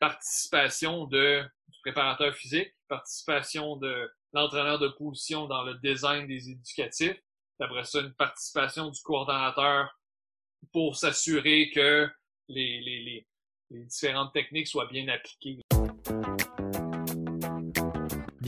[0.00, 7.22] participation de, du préparateur physique, participation de l'entraîneur de position dans le design des éducatifs,
[7.60, 9.94] après ça, une participation du coordonnateur
[10.72, 12.08] pour s'assurer que
[12.48, 13.26] les, les, les,
[13.70, 15.60] les différentes techniques soient bien appliquées.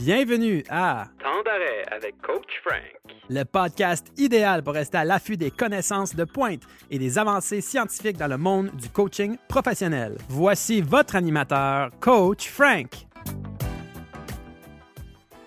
[0.05, 2.83] Bienvenue à Temps d'arrêt avec Coach Frank.
[3.29, 8.17] le podcast idéal pour rester à l'affût des connaissances de pointe et des avancées scientifiques
[8.17, 10.17] dans le monde du coaching professionnel.
[10.27, 13.07] Voici votre animateur, Coach Frank.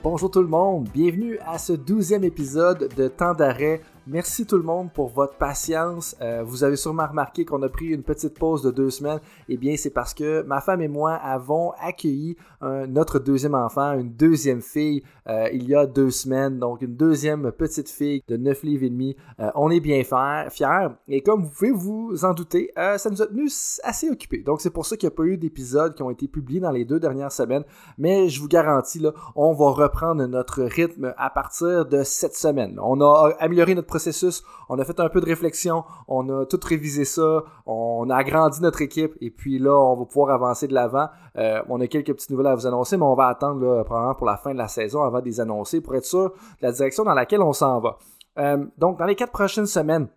[0.02, 3.82] Bonjour tout le monde, bienvenue à ce douzième épisode de Temps d'arrêt.
[4.08, 6.14] Merci tout le monde pour votre patience.
[6.22, 9.18] Euh, vous avez sûrement remarqué qu'on a pris une petite pause de deux semaines.
[9.48, 14.12] Eh bien, c'est parce que ma femme et moi avons accueilli notre deuxième enfant, une
[14.12, 16.60] deuxième fille, euh, il y a deux semaines.
[16.60, 19.16] Donc, une deuxième petite fille de 9 livres et demi.
[19.40, 20.88] Euh, on est bien fiers.
[21.08, 23.50] Et comme vous pouvez vous en douter, ça nous a tenu
[23.82, 24.42] assez occupés.
[24.42, 26.70] Donc, c'est pour ça qu'il n'y a pas eu d'épisodes qui ont été publiés dans
[26.70, 27.64] les deux dernières semaines.
[27.98, 32.78] Mais je vous garantis, là, on va reprendre notre rythme à partir de cette semaine.
[32.80, 36.60] On a amélioré notre processus, on a fait un peu de réflexion, on a tout
[36.62, 40.74] révisé ça, on a agrandi notre équipe et puis là, on va pouvoir avancer de
[40.74, 41.08] l'avant.
[41.36, 44.26] Euh, on a quelques petites nouvelles à vous annoncer, mais on va attendre probablement pour
[44.26, 46.30] la fin de la saison avant de les annoncer pour être sûr
[46.60, 47.98] de la direction dans laquelle on s'en va.
[48.38, 50.08] Euh, donc, dans les quatre prochaines semaines,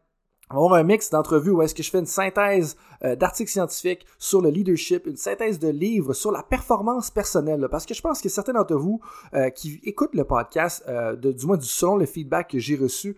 [0.52, 3.52] on va avoir un mix d'entrevues où est-ce que je fais une synthèse euh, d'articles
[3.52, 7.67] scientifiques sur le leadership, une synthèse de livres sur la performance personnelle.
[7.72, 9.00] parce que je pense que certains d'entre vous
[9.33, 13.16] euh, qui écoutent le podcast, euh, du moins du selon le feedback que j'ai reçu,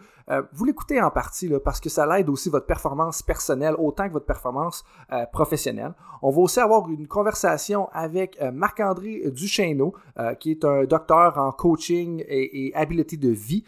[0.53, 4.25] vous l'écoutez en partie parce que ça l'aide aussi votre performance personnelle autant que votre
[4.25, 4.85] performance
[5.33, 5.93] professionnelle.
[6.21, 9.93] On va aussi avoir une conversation avec Marc-André Duchesneau,
[10.39, 13.65] qui est un docteur en coaching et, et habileté de vie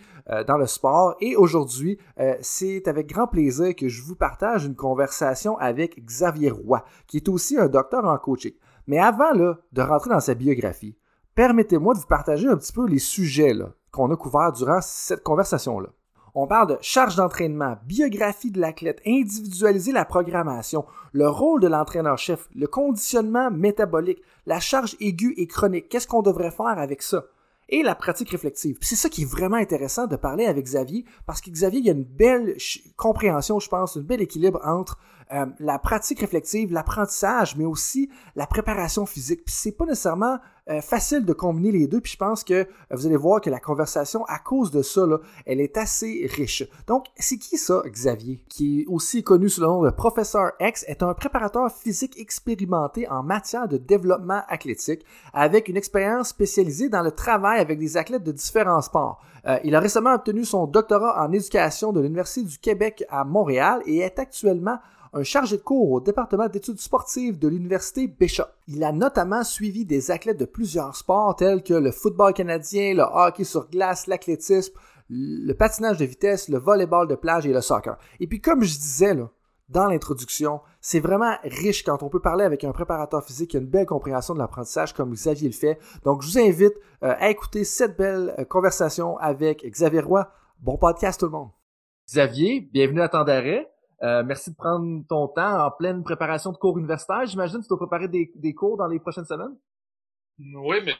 [0.48, 1.18] dans le sport.
[1.20, 1.98] Et aujourd'hui,
[2.40, 7.30] c'est avec grand plaisir que je vous partage une conversation avec Xavier Roy, qui est
[7.30, 8.54] aussi un docteur en coaching.
[8.88, 10.98] Mais avant là, de rentrer dans sa biographie,
[11.36, 13.54] permettez-moi de vous partager un petit peu les sujets
[13.92, 15.90] qu'on a couverts durant cette conversation-là.
[16.36, 22.50] On parle de charge d'entraînement, biographie de l'athlète, individualiser la programmation, le rôle de l'entraîneur-chef,
[22.56, 25.90] le conditionnement métabolique, la charge aiguë et chronique.
[25.90, 27.26] Qu'est-ce qu'on devrait faire avec ça?
[27.70, 28.80] Et la pratique réflexive.
[28.82, 31.90] C'est ça qui est vraiment intéressant de parler avec Xavier, parce que Xavier, il y
[31.90, 32.58] a une belle
[32.98, 34.98] compréhension, je pense, un bel équilibre entre
[35.34, 39.44] euh, la pratique réflexive, l'apprentissage, mais aussi la préparation physique.
[39.46, 40.38] Puis c'est pas nécessairement
[40.70, 42.02] euh, facile de combiner les deux.
[42.02, 45.08] Puis je pense que euh, vous allez voir que la conversation, à cause de ça,
[45.08, 45.18] là,
[45.48, 46.64] elle est assez riche.
[46.86, 50.86] Donc, c'est qui ça, Xavier, qui est aussi connu sous le nom de Professeur X,
[50.88, 57.02] est un préparateur physique expérimenté en matière de développement athlétique, avec une expérience spécialisée dans
[57.02, 59.20] le travail avec des athlètes de différents sports.
[59.66, 63.98] Il a récemment obtenu son doctorat en éducation de l'Université du Québec à Montréal et
[63.98, 64.80] est actuellement
[65.14, 68.48] un chargé de cours au département d'études sportives de l'Université Bishop.
[68.68, 73.04] Il a notamment suivi des athlètes de plusieurs sports tels que le football canadien, le
[73.04, 74.74] hockey sur glace, l'athlétisme,
[75.10, 77.98] le patinage de vitesse, le volleyball de plage et le soccer.
[78.20, 79.30] Et puis comme je disais là,
[79.70, 83.60] dans l'introduction, c'est vraiment riche quand on peut parler avec un préparateur physique qui a
[83.60, 85.80] une belle compréhension de l'apprentissage comme Xavier le fait.
[86.04, 86.74] Donc je vous invite
[87.04, 90.28] euh, à écouter cette belle euh, conversation avec Xavier Roy.
[90.60, 91.50] Bon podcast tout le monde.
[92.08, 93.73] Xavier, bienvenue à d'arrêt.
[94.04, 97.26] Euh, merci de prendre ton temps en pleine préparation de cours universitaires.
[97.26, 99.56] J'imagine que tu dois préparer des, cours dans les prochaines semaines.
[100.40, 100.96] Oui, mais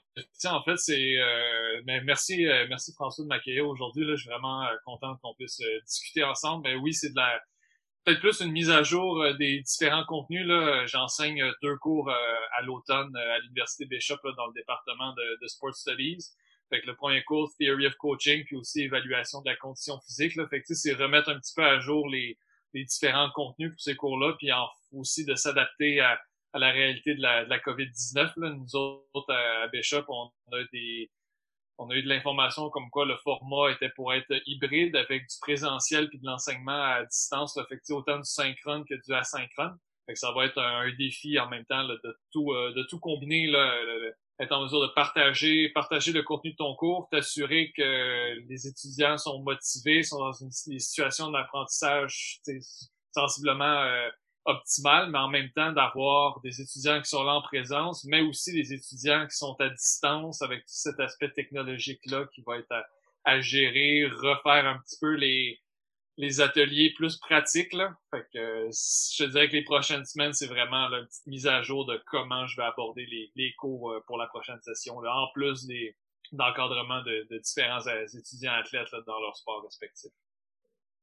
[0.46, 4.06] en fait, c'est euh, mais merci, euh, merci François de m'accueillir aujourd'hui.
[4.06, 6.64] Là, je suis vraiment euh, content qu'on puisse euh, discuter ensemble.
[6.64, 7.42] Mais oui, c'est de la
[8.06, 10.46] peut-être plus une mise à jour euh, des différents contenus.
[10.46, 15.48] Là, j'enseigne deux cours à l'automne à l'université Bishop là, dans le département de, de
[15.48, 16.24] Sport Studies.
[16.70, 20.36] Fait que le premier cours, Theory of Coaching, puis aussi évaluation de la condition physique.
[20.36, 20.48] Là.
[20.48, 22.38] Fait que c'est remettre un petit peu à jour les,
[22.74, 26.20] les différents contenus pour ces cours-là, puis en, aussi de s'adapter à,
[26.54, 28.34] à la réalité de la, de la COVID-19.
[28.38, 28.50] Là.
[28.50, 31.10] Nous autres, à, à on a des
[31.80, 35.36] on a eu de l'information comme quoi le format était pour être hybride avec du
[35.42, 37.66] présentiel puis de l'enseignement à distance, là.
[37.68, 39.78] fait autant du synchrone que du asynchrone.
[40.06, 42.84] Fait que ça va être un, défi en même temps là, de tout euh, de
[42.84, 47.08] tout combiner là, le- être en mesure de partager partager le contenu de ton cours,
[47.12, 52.40] t'assurer que les étudiants sont motivés, sont dans une, des situations d'apprentissage
[53.14, 54.10] sensiblement euh,
[54.46, 58.52] optimales, mais en même temps d'avoir des étudiants qui sont là en présence, mais aussi
[58.52, 62.74] des étudiants qui sont à distance avec tout cet aspect technologique-là qui va être
[63.26, 65.63] à gérer, refaire un petit peu les,
[66.18, 67.74] les ateliers plus pratiques.
[67.74, 67.96] Là.
[68.12, 71.86] Fait que je dirais que les prochaines semaines, c'est vraiment une petite mise à jour
[71.86, 75.28] de comment je vais aborder les, les cours euh, pour la prochaine session, là, en
[75.34, 75.96] plus des
[76.32, 80.12] d'encadrement de, de différents euh, étudiants athlètes là, dans leur sport respectif.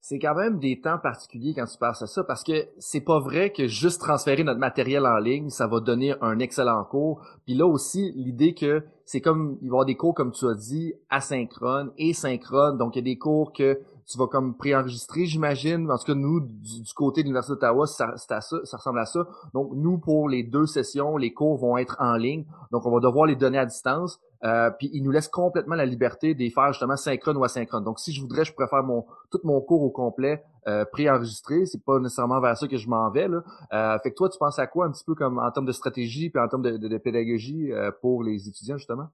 [0.01, 3.21] c'est quand même des temps particuliers quand tu passes à ça parce que c'est pas
[3.21, 7.25] vrai que juste transférer notre matériel en ligne, ça va donner un excellent cours.
[7.45, 10.47] Puis là aussi, l'idée que c'est comme il va y avoir des cours comme tu
[10.49, 12.79] as dit asynchrones et synchrones.
[12.79, 13.81] Donc il y a des cours que
[14.11, 15.91] tu vas comme préenregistrer, j'imagine.
[15.91, 19.27] En tout cas, nous, du, côté de l'Université d'Ottawa, ça, ça, ça ressemble à ça.
[19.55, 22.45] Donc, nous, pour les deux sessions, les cours vont être en ligne.
[22.73, 24.19] Donc, on va devoir les donner à distance.
[24.43, 27.85] Euh, puis il nous laisse complètement la liberté de faire justement synchrone ou asynchrone.
[27.85, 31.67] Donc si je voudrais, je pourrais faire mon tout mon cours au complet euh, préenregistré.
[31.67, 33.29] C'est pas nécessairement vers ça que je m'en vais.
[33.29, 33.43] Là.
[33.73, 35.73] Euh, fait que toi, tu penses à quoi un petit peu comme en termes de
[35.73, 39.09] stratégie puis en termes de, de, pédagogie euh, pour les étudiants justement?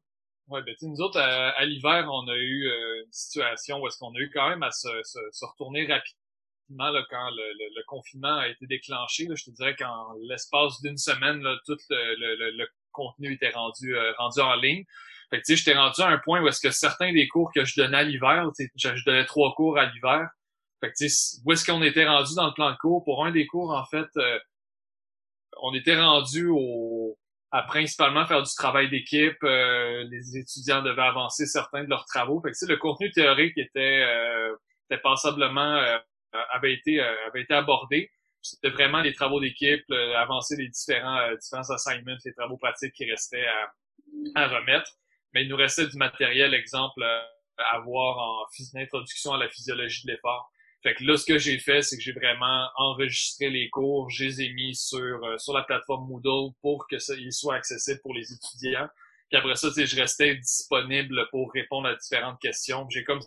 [0.48, 4.14] Ouais, ben nous autres, à, l'hiver, on a eu euh, une situation où est-ce qu'on
[4.14, 8.48] a eu quand même à se, se, retourner rapidement là, quand le, le, confinement a
[8.48, 9.26] été déclenché.
[9.26, 13.94] Là, je te dirais qu'en l'espace d'une semaine, là, tout le, le, contenu était rendu
[14.18, 14.84] rendu en ligne.
[15.30, 17.50] Fait que tu sais, j'étais rendu à un point où est-ce que certains des cours
[17.52, 20.28] que je donnais à l'hiver, je, je donnais trois cours à l'hiver.
[20.80, 23.04] Fait que tu sais, où est-ce qu'on était rendu dans le plan de cours?
[23.04, 24.38] Pour un des cours, en fait, euh,
[25.62, 27.18] on était rendu au
[27.52, 29.36] à principalement faire du travail d'équipe.
[29.44, 32.40] Euh, les étudiants devaient avancer certains de leurs travaux.
[32.40, 34.54] Fait que, le contenu théorique était, euh,
[34.90, 35.80] était passablement
[36.52, 38.10] avait été avait été abordé.
[38.42, 39.84] C'était vraiment les travaux d'équipe,
[40.16, 44.92] avancer les différents différents assignments, les travaux pratiques qui restaient à, à remettre
[45.36, 47.20] mais il nous restait du matériel, exemple, euh,
[47.58, 50.50] à voir en introduction à la physiologie de l'effort.
[50.86, 54.22] Fait que là, ce que j'ai fait, c'est que j'ai vraiment enregistré les cours, je
[54.22, 57.98] les ai mis sur, euh, sur la plateforme Moodle pour que ça il soit accessible
[58.02, 58.86] pour les étudiants.
[59.28, 62.88] Puis après ça, je restais disponible pour répondre à différentes questions.
[62.88, 63.18] J'ai comme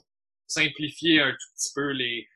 [0.48, 2.30] simplifié un tout petit peu les,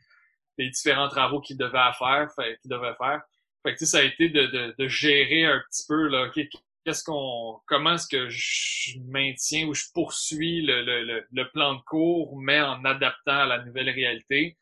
[0.57, 2.27] les différents travaux qu'ils devaient faire,
[2.61, 3.21] qu'ils devaient faire.
[3.65, 7.61] Fait que ça a été de, de, de gérer un petit peu là, qu'est-ce qu'on,
[7.65, 12.59] comment est-ce que je maintiens ou je poursuis le, le, le, plan de cours, mais
[12.59, 14.57] en adaptant à la nouvelle réalité.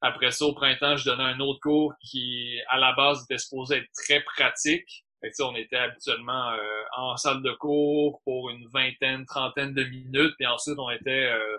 [0.00, 3.78] Après ça, au printemps, je donnais un autre cours qui, à la base, était supposé
[3.78, 5.04] être très pratique.
[5.20, 9.84] Fait que, on était habituellement euh, en salle de cours pour une vingtaine, trentaine de
[9.84, 11.56] minutes, puis ensuite on était euh,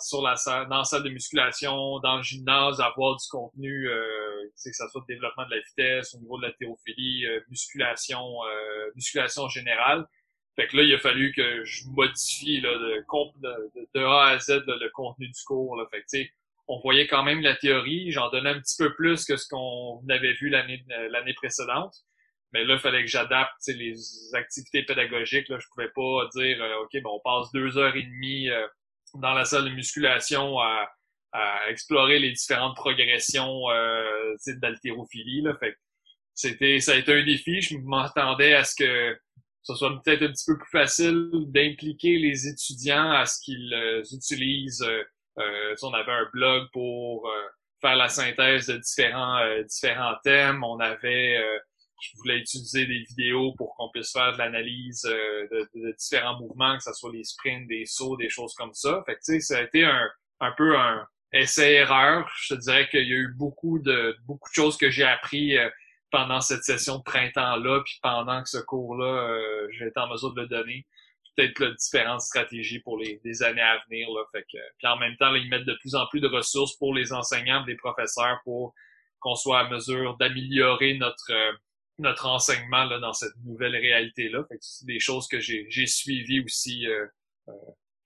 [0.00, 4.48] sur la salle, dans la salle de musculation, dans le gymnase, avoir du contenu, euh,
[4.64, 8.44] que ça soit le développement de la vitesse, au niveau de la théophilie, euh, musculation,
[8.44, 10.06] euh, musculation générale.
[10.56, 13.04] Fait que là, il a fallu que je modifie là, de,
[13.42, 15.76] de, de A à Z le contenu du cours.
[15.76, 15.86] Là.
[15.90, 16.28] Fait que,
[16.72, 20.02] on voyait quand même la théorie, j'en donnais un petit peu plus que ce qu'on
[20.08, 21.94] avait vu l'année l'année précédente.
[22.52, 23.94] Mais là, il fallait que j'adapte les
[24.34, 25.48] activités pédagogiques.
[25.48, 25.58] Là.
[25.58, 28.48] Je pouvais pas dire OK, ben on passe deux heures et demie
[29.14, 30.88] dans la salle de musculation à,
[31.68, 35.42] explorer les différentes progressions euh, d'haltérophilie.
[35.60, 35.74] Fait
[36.34, 37.62] c'était, ça a été un défi.
[37.62, 39.18] Je m'attendais à ce que
[39.62, 44.02] ce soit peut-être un petit peu plus facile d'impliquer les étudiants à ce qu'ils euh,
[44.12, 44.86] utilisent.
[45.38, 47.48] Euh, euh on avait un blog pour euh,
[47.80, 50.62] faire la synthèse de différents différents thèmes.
[50.62, 51.38] On avait
[52.02, 56.76] je voulais utiliser des vidéos pour qu'on puisse faire de l'analyse euh, de, différents mouvements,
[56.76, 59.02] que ce soit les sprints, des sauts, des choses comme ça.
[59.06, 62.30] Fait que, tu sais, ça a été un, un peu un essai-erreur.
[62.40, 65.56] Je te dirais qu'il y a eu beaucoup de beaucoup de choses que j'ai appris
[65.56, 65.70] euh,
[66.10, 70.34] pendant cette session de printemps-là, puis pendant que ce cours-là, euh, j'ai été en mesure
[70.34, 70.86] de le donner.
[71.36, 74.08] Peut-être différentes stratégies pour les, années à venir.
[74.10, 74.22] Là.
[74.32, 76.76] Fait que, puis en même temps, là, ils mettent de plus en plus de ressources
[76.76, 78.74] pour les enseignants, les professeurs, pour
[79.20, 81.32] qu'on soit à mesure d'améliorer notre
[81.98, 84.44] notre enseignement là, dans cette nouvelle réalité-là.
[84.60, 87.06] c'est des choses que j'ai, suivies aussi, euh,
[87.48, 87.52] euh,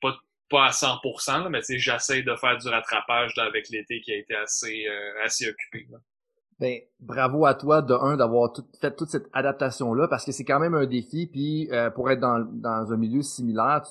[0.00, 0.16] pas,
[0.48, 4.34] pas à 100%, là, mais j'essaie de faire du rattrapage avec l'été qui a été
[4.34, 5.86] assez, euh, assez occupé.
[5.90, 5.98] Là.
[6.58, 10.44] Ben, bravo à toi de un d'avoir fait toute cette adaptation là parce que c'est
[10.44, 13.82] quand même un défi puis pour être dans, dans un milieu similaire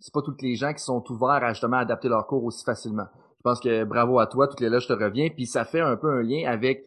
[0.00, 3.06] c'est pas tous les gens qui sont ouverts à justement adapter leur cours aussi facilement
[3.38, 5.80] je pense que bravo à toi toutes les là je te reviens puis ça fait
[5.80, 6.84] un peu un lien avec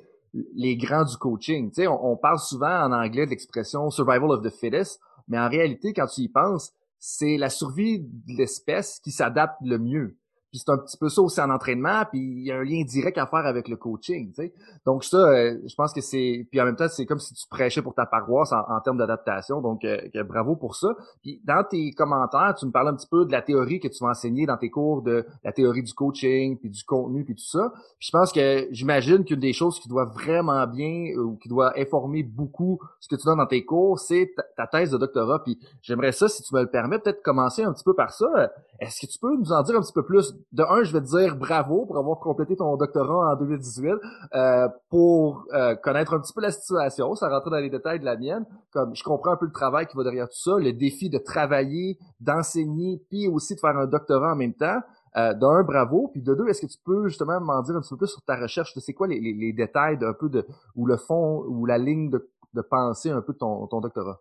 [0.56, 1.70] les grands du coaching.
[1.70, 5.50] Tu sais, on, parle souvent en anglais de l'expression survival of the fittest, mais en
[5.50, 10.18] réalité, quand tu y penses, c'est la survie de l'espèce qui s'adapte le mieux.
[10.54, 12.84] Puis c'est un petit peu ça aussi en entraînement, puis il y a un lien
[12.84, 14.54] direct à faire avec le coaching, tu sais.
[14.86, 16.46] Donc ça, euh, je pense que c'est...
[16.52, 19.62] Puis en même temps, c'est comme si tu prêchais pour ta paroisse en, termes d'adaptation,
[19.62, 20.90] donc euh, bravo pour ça.
[21.24, 24.04] Puis dans tes commentaires, tu me parles un petit peu de la théorie que tu
[24.04, 27.42] vas enseigner dans tes cours, de la théorie du coaching, puis du contenu, puis tout
[27.48, 27.74] ça.
[27.98, 31.74] Puis je pense que j'imagine qu'une des choses qui doit vraiment bien, ou qui doit
[31.80, 35.44] informer beaucoup ce que tu donnes dans tes cours, c'est ta, thèse de doctorat.
[35.44, 38.52] Puis j'aimerais ça, si tu me le permets, peut-être commencer un petit peu par ça.
[38.80, 41.02] Est-ce que tu peux nous en dire un petit peu plus de un, je vais
[41.02, 43.94] te dire bravo pour avoir complété ton doctorat en 2018,
[44.34, 48.06] euh, pour euh, connaître un petit peu la situation, ça rentrer dans les détails de
[48.06, 48.46] la mienne.
[48.72, 51.18] Comme je comprends un peu le travail qui va derrière tout ça, le défi de
[51.18, 54.80] travailler, d'enseigner, puis aussi de faire un doctorat en même temps.
[55.16, 56.10] Euh, d'un, bravo.
[56.12, 58.36] Puis de deux, est-ce que tu peux justement m'en dire un petit peu sur ta
[58.36, 58.74] recherche?
[58.80, 60.46] C'est quoi les, les, détails d'un peu de
[60.76, 64.20] ou le fond ou la ligne de, de pensée un peu de ton, ton doctorat?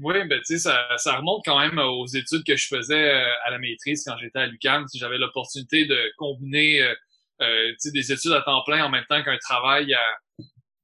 [0.00, 3.34] Oui, ben tu sais, ça, ça remonte quand même aux études que je faisais euh,
[3.44, 4.86] à la maîtrise quand j'étais à l'UQAM.
[4.94, 6.94] J'avais l'opportunité de combiner euh,
[7.42, 10.02] euh des études à temps plein en même temps qu'un travail à,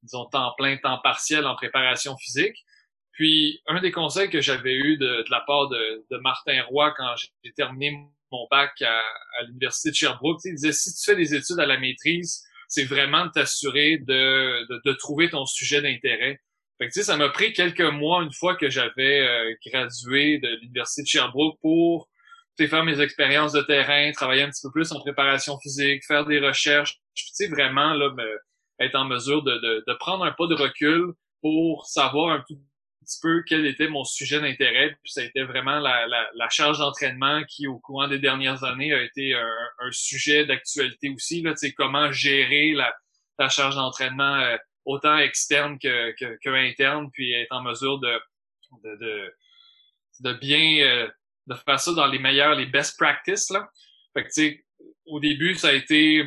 [0.03, 2.55] disons, temps plein, temps partiel en préparation physique.
[3.13, 6.93] Puis, un des conseils que j'avais eu de, de, la part de, de Martin Roy
[6.95, 7.91] quand j'ai terminé
[8.31, 8.99] mon bac à,
[9.39, 12.85] à l'Université de Sherbrooke, il disait, si tu fais des études à la maîtrise, c'est
[12.85, 16.39] vraiment de t'assurer de, de, de, trouver ton sujet d'intérêt.
[16.79, 21.01] Fait que, ça m'a pris quelques mois, une fois que j'avais euh, gradué de l'Université
[21.03, 22.09] de Sherbrooke, pour
[22.67, 26.39] faire mes expériences de terrain, travailler un petit peu plus en préparation physique, faire des
[26.39, 28.39] recherches, tu sais, vraiment là, me,
[28.79, 32.57] être en mesure de, de, de, prendre un pas de recul pour savoir un tout
[33.01, 34.91] petit peu quel était mon sujet d'intérêt.
[35.03, 38.63] Puis ça a été vraiment la, la, la charge d'entraînement qui, au courant des dernières
[38.63, 41.41] années, a été un, un sujet d'actualité aussi.
[41.41, 42.93] Là, comment gérer la,
[43.37, 44.57] la charge d'entraînement euh,
[44.89, 48.19] autant externe que, que, que, interne, puis être en mesure de,
[48.83, 49.33] de, de,
[50.21, 51.07] de bien euh,
[51.47, 53.49] de faire ça dans les meilleurs, les best practices.
[53.51, 53.69] Là.
[54.13, 54.65] Fait que, tu
[55.05, 56.23] au début, ça a été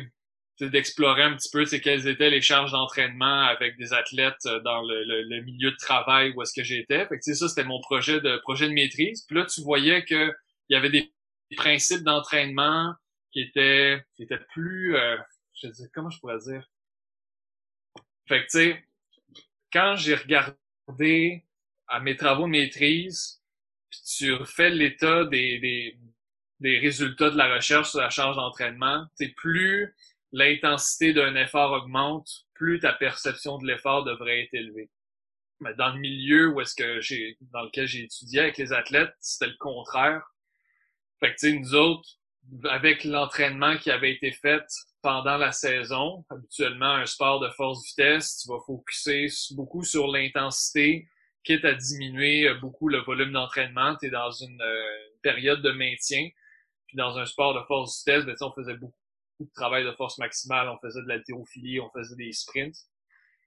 [0.61, 5.03] d'explorer un petit peu quelles étaient les charges d'entraînement avec des athlètes euh, dans le,
[5.03, 7.05] le, milieu de travail où est-ce que j'étais.
[7.07, 9.25] Fait que ça, c'était mon projet de projet de maîtrise.
[9.27, 10.31] Puis là, tu voyais que
[10.69, 11.11] il y avait des
[11.57, 12.93] principes d'entraînement
[13.33, 15.17] qui étaient qui étaient plus euh,
[15.55, 16.65] je sais comment je pourrais dire?
[18.27, 18.83] Fait que tu sais,
[19.71, 21.43] quand j'ai regardé
[21.87, 23.41] à mes travaux de maîtrise,
[23.89, 25.97] puis tu refais l'état des, des,
[26.59, 29.95] des résultats de la recherche sur la charge d'entraînement, plus
[30.31, 34.89] l'intensité d'un effort augmente, plus ta perception de l'effort devrait être élevée.
[35.59, 39.13] Mais dans le milieu où est-ce que j'ai, dans lequel j'ai étudié avec les athlètes,
[39.19, 40.23] c'était le contraire.
[41.19, 42.09] Fait que, tu sais, nous autres,
[42.69, 44.63] avec l'entraînement qui avait été fait
[45.01, 51.07] pendant la saison, habituellement, un sport de force-vitesse, tu vas focuser beaucoup sur l'intensité,
[51.43, 53.95] quitte à diminuer beaucoup le volume d'entraînement.
[53.97, 56.29] Tu es dans une, euh, période de maintien.
[56.87, 58.93] Puis dans un sport de force-vitesse, ben, on faisait beaucoup
[59.39, 62.75] de travail de force maximale, on faisait de l'haltérophilie, on faisait des sprints.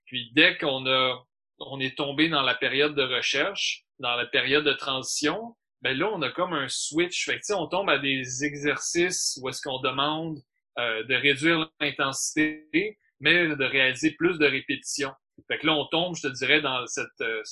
[0.06, 1.22] Puis dès qu'on a
[1.58, 6.10] on est tombé dans la période de recherche, dans la période de transition, ben là
[6.12, 7.24] on a comme un switch.
[7.24, 10.38] Fait que, on tombe à des exercices où est-ce qu'on demande
[10.78, 15.12] euh, de réduire l'intensité, mais de réaliser plus de répétitions.
[15.48, 17.42] Fait que là on tombe, je te dirais, dans cette, euh,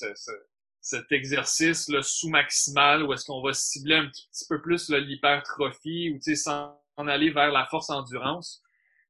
[0.80, 6.16] cet exercice là, sous-maximal où est-ce qu'on va cibler un petit, peu plus l'hypertrophie ou
[6.16, 8.62] tu sais sans en aller vers la force endurance.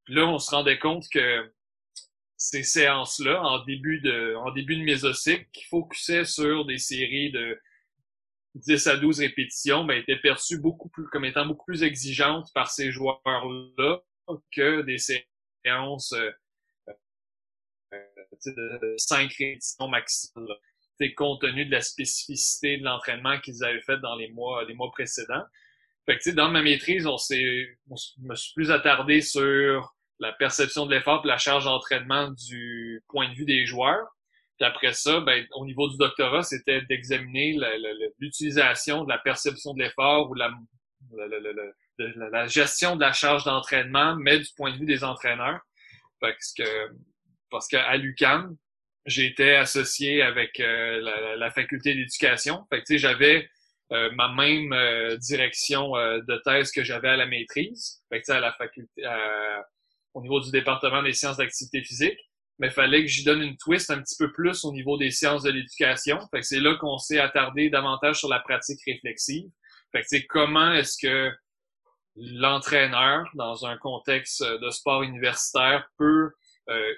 [0.04, 1.52] Puis là, on se rendait compte que
[2.36, 7.58] ces séances-là, en début de, en début de mésocycle, qui focusaient sur des séries de
[8.54, 12.70] 10 à 12 répétitions, ben, étaient perçues beaucoup plus, comme étant beaucoup plus exigeantes par
[12.70, 14.00] ces joueurs-là
[14.52, 16.30] que des séances euh,
[17.92, 17.98] euh
[18.46, 20.58] de 5 répétitions maximales.
[21.16, 24.90] Compte tenu de la spécificité de l'entraînement qu'ils avaient fait dans les mois, les mois
[24.92, 25.42] précédents.
[26.06, 30.86] Fait que, dans ma maîtrise, on s'est, je me suis plus attardé sur la perception
[30.86, 34.13] de l'effort la charge d'entraînement du point de vue des joueurs.
[34.58, 37.58] Puis après ça, ben, au niveau du doctorat, c'était d'examiner
[38.18, 40.50] l'utilisation de la perception de l'effort ou la,
[42.46, 45.60] gestion de la charge d'entraînement, mais du point de vue des entraîneurs.
[46.20, 46.64] Parce que,
[47.50, 48.56] parce qu'à l'UCAM,
[49.06, 51.00] été associé avec euh,
[51.36, 52.66] la, faculté d'éducation.
[52.70, 53.48] Que, j'avais
[53.92, 58.52] euh, ma même euh, direction de thèse que j'avais à la maîtrise, fait à la
[58.52, 59.02] faculté,
[60.14, 62.18] au niveau du département des sciences d'activité physique,
[62.58, 65.10] mais il fallait que j'y donne une twist un petit peu plus au niveau des
[65.10, 66.18] sciences de l'éducation.
[66.30, 69.48] Fait que c'est là qu'on s'est attardé davantage sur la pratique réflexive.
[69.92, 71.32] Fait que comment est-ce que
[72.16, 76.30] l'entraîneur, dans un contexte de sport universitaire, peut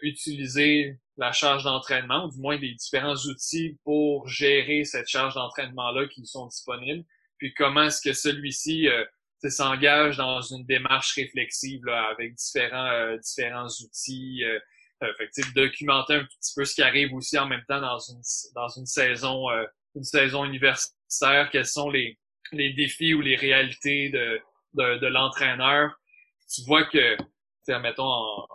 [0.03, 6.07] utiliser la charge d'entraînement, ou du moins des différents outils pour gérer cette charge d'entraînement-là
[6.09, 7.05] qui sont disponibles?
[7.39, 9.05] Puis comment est-ce que celui-ci euh,
[9.49, 14.43] s'engage dans une démarche réflexive avec différents, euh, différents outils.
[15.03, 18.23] Euh, fait documenter un petit peu ce qui arrive aussi en même temps dans une,
[18.55, 22.19] dans une saison euh, une saison universitaire, quels sont les,
[22.53, 24.41] les défis ou les réalités de,
[24.75, 25.99] de, de l'entraîneur.
[26.55, 27.17] Tu vois que,
[27.69, 28.47] mettons,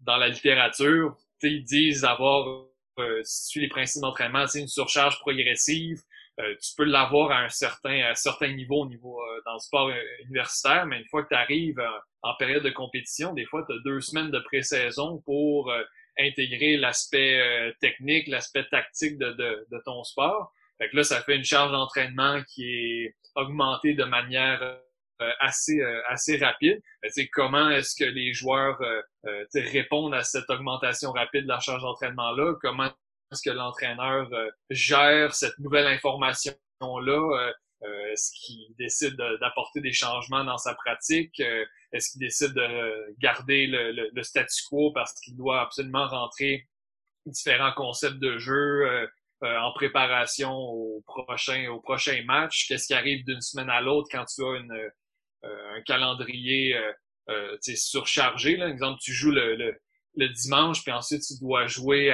[0.00, 2.64] dans la littérature, ils disent avoir,
[2.98, 6.00] euh, si tu les principes d'entraînement, une surcharge progressive.
[6.40, 9.54] Euh, tu peux l'avoir à un certain, à un certain niveau au niveau euh, dans
[9.54, 9.90] le sport
[10.24, 11.82] universitaire, mais une fois que tu arrives
[12.22, 15.72] en période de compétition, des fois, tu as deux semaines de pré-saison pour
[16.18, 17.40] intégrer l'aspect
[17.80, 20.52] technique, l'aspect tactique de, de, de, ton sport.
[20.78, 24.80] Fait que là, ça fait une charge d'entraînement qui est augmentée de manière
[25.40, 26.80] assez assez rapide.
[27.08, 28.78] c'est comment est-ce que les joueurs
[29.54, 32.90] répondent à cette augmentation rapide de la charge d'entraînement là Comment
[33.44, 34.28] que l'entraîneur
[34.70, 37.52] gère cette nouvelle information là
[37.84, 41.38] euh, est-ce qu'il décide d'apporter des changements dans sa pratique?
[41.40, 46.66] Euh, est-ce qu'il décide de garder le, statu quo parce qu'il doit absolument rentrer
[47.26, 49.06] différents concepts de jeu euh,
[49.42, 52.66] en préparation au prochain au prochain match?
[52.66, 54.90] Qu'est-ce qui arrive d'une semaine à l'autre quand tu as une,
[55.44, 56.76] un calendrier
[57.60, 58.56] surchargé?
[58.56, 58.68] Là?
[58.68, 59.54] Exemple, tu joues le,
[60.16, 62.12] le, dimanche, puis ensuite tu dois jouer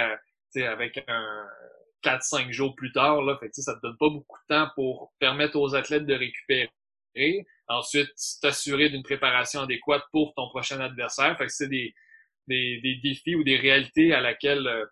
[0.56, 1.46] avec un,
[2.04, 3.23] 4-5 jours plus tard.
[3.23, 6.14] Là, fait que, ça te donne pas beaucoup de temps pour permettre aux athlètes de
[6.14, 6.70] récupérer.
[7.68, 8.11] Ensuite,
[8.42, 11.37] t'assurer d'une préparation adéquate pour ton prochain adversaire.
[11.38, 11.94] Fait que c'est des,
[12.46, 14.84] des, des, défis ou des réalités à laquelle euh,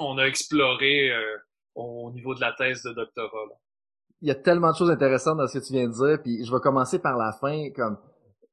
[0.00, 1.36] on a exploré euh,
[1.74, 3.46] au niveau de la thèse de doctorat.
[4.22, 6.44] Il y a tellement de choses intéressantes dans ce que tu viens de dire, puis
[6.44, 7.98] je vais commencer par la fin, comme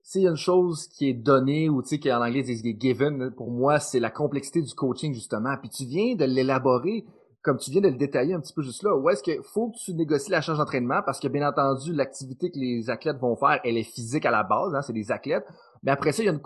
[0.03, 3.31] s'il y a une chose qui est donnée ou tu sais qu'en anglais c'est given
[3.31, 7.05] pour moi c'est la complexité du coaching justement puis tu viens de l'élaborer
[7.43, 9.69] comme tu viens de le détailler un petit peu juste là, où est-ce qu'il faut
[9.69, 13.35] que tu négocies la charge d'entraînement parce que bien entendu l'activité que les athlètes vont
[13.35, 15.45] faire, elle est physique à la base, hein, c'est des athlètes.
[15.83, 16.39] Mais après ça, il y a une,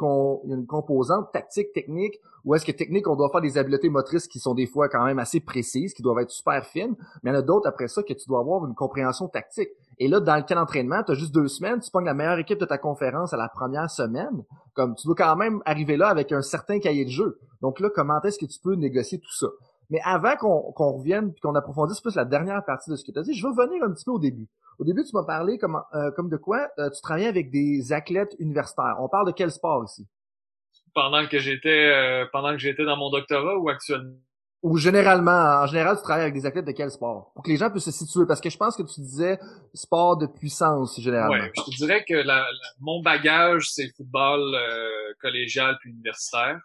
[0.44, 3.60] il y a une composante tactique, technique, où est-ce que technique, on doit faire des
[3.60, 6.96] habiletés motrices qui sont des fois quand même assez précises, qui doivent être super fines.
[7.22, 9.70] Mais il y en a d'autres après ça que tu dois avoir une compréhension tactique.
[10.00, 12.38] Et là, dans le cas d'entraînement, tu as juste deux semaines, tu pognes la meilleure
[12.38, 14.44] équipe de ta conférence à la première semaine.
[14.74, 17.40] Comme tu dois quand même arriver là avec un certain cahier de jeu.
[17.62, 19.48] Donc là, comment est-ce que tu peux négocier tout ça?
[19.90, 23.20] Mais avant qu'on revienne puis qu'on approfondisse plus la dernière partie de ce que tu
[23.20, 24.48] as dit, je veux revenir un petit peu au début.
[24.80, 27.94] Au début, tu m'as parlé comme, euh, comme de quoi euh, tu travaillais avec des
[27.94, 28.98] athlètes universitaires.
[29.00, 30.06] On parle de quel sport ici?
[30.94, 34.14] Pendant que j'étais euh, pendant que j'étais dans mon doctorat ou actuellement?
[34.64, 37.32] Ou généralement, en général, tu travailles avec des athlètes de quel sport?
[37.36, 39.40] Pour que les gens puissent se situer, parce que je pense que tu disais
[39.74, 41.44] sport de puissance, généralement.
[41.44, 42.46] Ouais, je dirais que la,
[42.80, 44.58] mon bagage, c'est football
[45.22, 46.60] collégial puis universitaire.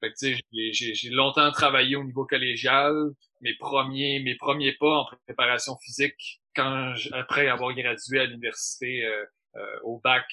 [0.00, 0.36] Fait que
[0.72, 2.94] j'ai longtemps travaillé au niveau collégial.
[3.42, 9.24] Mes premiers, mes premiers pas en préparation physique, quand après avoir gradué à l'université euh,
[9.56, 10.24] euh, au bac,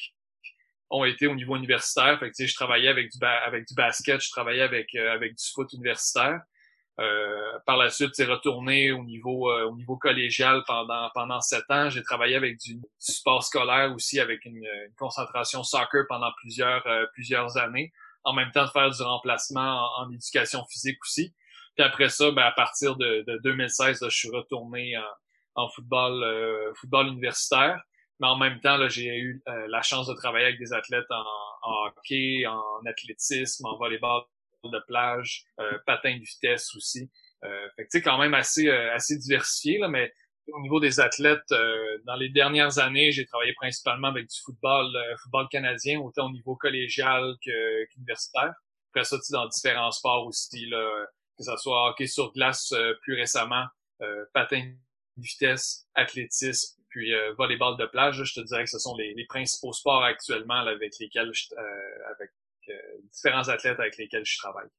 [0.90, 2.18] ont été au niveau universitaire.
[2.20, 5.44] Fait que je travaillais avec du avec du basket, je travaillais avec euh, avec du
[5.54, 6.40] foot universitaire.
[7.66, 11.90] Par la suite, c'est retourné au niveau au niveau collégial pendant pendant sept ans.
[11.90, 16.84] J'ai travaillé avec du, sport scolaire aussi, avec une, une concentration soccer pendant plusieurs
[17.14, 17.92] plusieurs années
[18.28, 21.34] en même temps de faire du remplacement en, éducation physique aussi.
[21.78, 24.96] Puis après ça, ben, à partir de, 2016, je suis retourné
[25.56, 27.82] en, football, euh, football universitaire.
[28.20, 31.88] Mais en même temps, j'ai eu euh, la chance de travailler avec des athlètes en,
[31.88, 34.24] hockey, en athlétisme, en volleyball
[34.70, 37.10] de plage, euh, patin de vitesse aussi.
[37.44, 40.14] Euh, fait que, quand même assez, assez diversifié, là, mais
[40.54, 44.96] au niveau des athlètes, euh, dans les dernières années, j'ai travaillé principalement avec du football,
[44.96, 48.54] euh, football canadien, autant au niveau collégial qu'universitaire.
[48.92, 51.06] Après ça, dans différents sports aussi, là,
[51.38, 53.66] que ce soit hockey sur glace euh, plus récemment,
[54.34, 58.24] patin de vitesse, athlétisme, puis volleyball de plage.
[58.24, 61.48] je te dirais que ce sont les, principaux sports actuellement avec lesquels je,
[62.14, 62.30] avec
[63.12, 64.70] différents athlètes avec lesquels je travaille.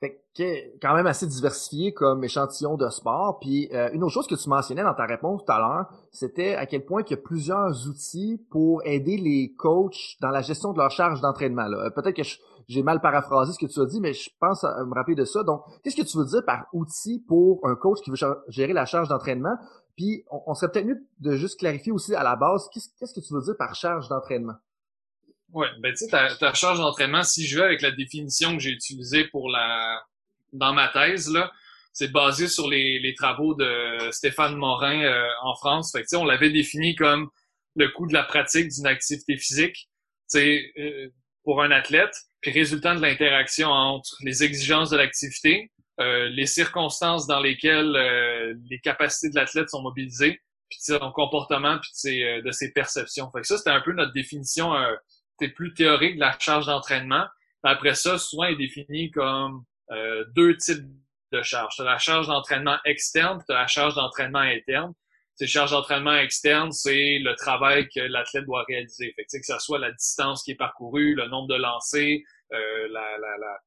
[0.00, 3.38] Fait que, quand même assez diversifié comme échantillon de sport.
[3.40, 6.54] Puis euh, une autre chose que tu mentionnais dans ta réponse tout à l'heure, c'était
[6.54, 10.72] à quel point il y a plusieurs outils pour aider les coachs dans la gestion
[10.72, 11.66] de leur charge d'entraînement.
[11.72, 12.22] Euh, peut-être que
[12.68, 15.42] j'ai mal paraphrasé ce que tu as dit, mais je pense me rappeler de ça.
[15.42, 18.16] Donc, qu'est-ce que tu veux dire par outil pour un coach qui veut
[18.48, 19.56] gérer la charge d'entraînement?
[19.96, 23.34] Puis, on, serait peut-être mieux de juste clarifier aussi à la base, qu'est-ce que tu
[23.34, 24.54] veux dire par charge d'entraînement?
[25.54, 28.58] Ouais, ben tu sais, ta, ta, charge d'entraînement, si je vais avec la définition que
[28.60, 30.02] j'ai utilisée pour la
[30.52, 31.52] dans ma thèse, là,
[31.92, 35.92] c'est basé sur les, les, travaux de Stéphane Morin euh, en France.
[35.92, 37.30] Fait que, on l'avait défini comme
[37.76, 39.88] le coût de la pratique d'une activité physique
[40.34, 41.08] euh,
[41.44, 47.28] pour un athlète, puis résultant de l'interaction entre les exigences de l'activité, euh, les circonstances
[47.28, 52.72] dans lesquelles euh, les capacités de l'athlète sont mobilisées, puis son comportement, puis de ses
[52.72, 53.30] perceptions.
[53.30, 54.72] Fait que ça, c'était un peu notre définition
[55.08, 57.26] c'est plus théorique de la charge d'entraînement.
[57.62, 60.84] Après ça, souvent est défini comme euh, deux types
[61.32, 61.74] de charges.
[61.76, 64.92] Tu as la charge d'entraînement externe, tu as la charge d'entraînement interne.
[65.36, 69.12] Ces charges d'entraînement externe, c'est le travail que l'athlète doit réaliser.
[69.16, 72.20] Fait que, que ce soit la distance qui est parcourue, le nombre de lancers,
[72.52, 73.58] euh, la, la, la,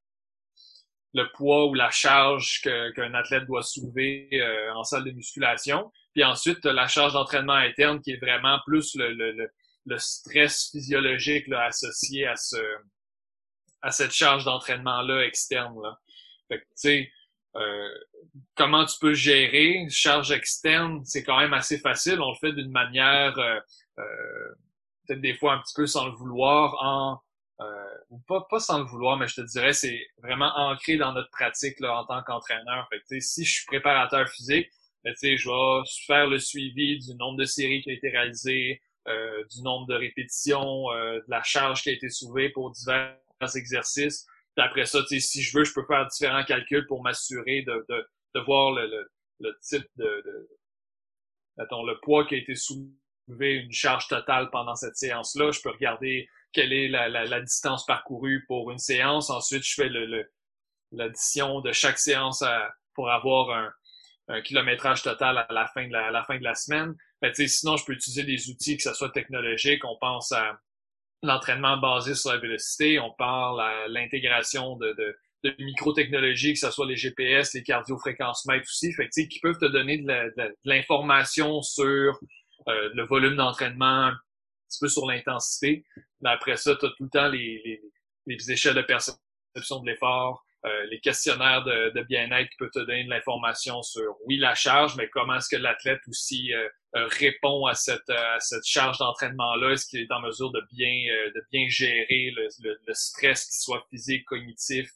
[1.14, 5.92] le poids ou la charge qu'un athlète doit soulever euh, en salle de musculation.
[6.14, 9.50] Puis ensuite, la charge d'entraînement interne qui est vraiment plus le, le le
[9.96, 12.58] stress physiologique là, associé à ce
[13.82, 15.98] à cette charge d'entraînement là externe là.
[16.50, 17.12] Fait que tu sais
[17.56, 17.90] euh,
[18.56, 22.20] comment tu peux gérer charge externe, c'est quand même assez facile.
[22.22, 23.60] On le fait d'une manière euh,
[24.00, 24.54] euh
[25.08, 27.22] peut-être des fois un petit peu sans le vouloir, en
[28.10, 31.30] ou pas, pas sans le vouloir, mais je te dirais, c'est vraiment ancré dans notre
[31.32, 32.88] pratique là, en tant qu'entraîneur.
[32.90, 34.70] Fait que, si je suis préparateur physique,
[35.04, 39.44] ben, je vais faire le suivi du nombre de séries qui a été réalisées, euh,
[39.52, 43.16] du nombre de répétitions, euh, de la charge qui a été soulevée pour divers
[43.56, 44.26] exercices.
[44.56, 48.08] Puis après ça, si je veux, je peux faire différents calculs pour m'assurer de, de,
[48.36, 50.50] de, voir le, le, le type de, de
[51.58, 55.52] mettons, le poids qui a été soulevé, une charge totale pendant cette séance-là.
[55.52, 59.30] Je peux regarder quelle est la, la, la, distance parcourue pour une séance.
[59.30, 60.30] Ensuite, je fais le,
[60.92, 62.44] l'addition de chaque séance
[62.94, 63.72] pour avoir un,
[64.30, 66.96] un kilométrage total à la fin de la, à la fin de la semaine.
[67.34, 69.84] Sinon, je peux utiliser des outils, que ce soit technologique.
[69.86, 70.60] On pense à
[71.24, 73.00] l'entraînement basé sur la vélocité.
[73.00, 78.66] On parle à l'intégration de, de, de micro-technologies, que ce soit les GPS, les cardiofréquencemètres
[78.66, 82.20] aussi, fait que, qui peuvent te donner de l'information sur
[82.68, 84.18] euh, le volume d'entraînement, un
[84.70, 85.86] petit peu sur l'intensité.
[86.22, 87.82] Mais après ça, tu as tout le temps les, les,
[88.28, 92.80] les échelles de perception de l'effort, euh, les questionnaires de, de bien-être qui peuvent te
[92.80, 97.08] donner de l'information sur, oui, la charge, mais comment est-ce que l'athlète aussi euh, euh,
[97.08, 99.72] répond à cette, à cette charge d'entraînement-là?
[99.72, 103.86] Est-ce qu'il est en mesure de bien, de bien gérer le, le, stress, qu'il soit
[103.90, 104.90] physique, cognitif,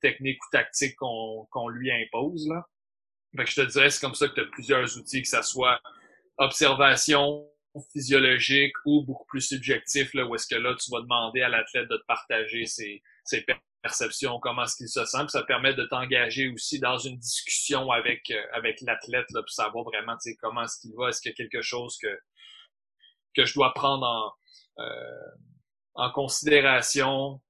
[0.00, 2.48] technique ou tactique qu'on qu'on lui impose?
[2.48, 2.64] Là?
[3.36, 5.42] Fait que je te dirais, c'est comme ça que tu as plusieurs outils, que ça
[5.42, 5.80] soit
[6.38, 7.46] observation
[7.92, 11.88] physiologique ou beaucoup plus subjectif, là, où est-ce que là, tu vas demander à l'athlète
[11.88, 13.42] de te partager ses, ses
[13.82, 17.90] perception, comment est-ce qu'il se sent, puis ça permet de t'engager aussi dans une discussion
[17.90, 21.36] avec euh, avec l'athlète, pour savoir vraiment comment est-ce qu'il va, est-ce qu'il y a
[21.36, 22.08] quelque chose que
[23.34, 24.32] que je dois prendre en
[24.82, 25.30] euh,
[25.94, 27.40] en considération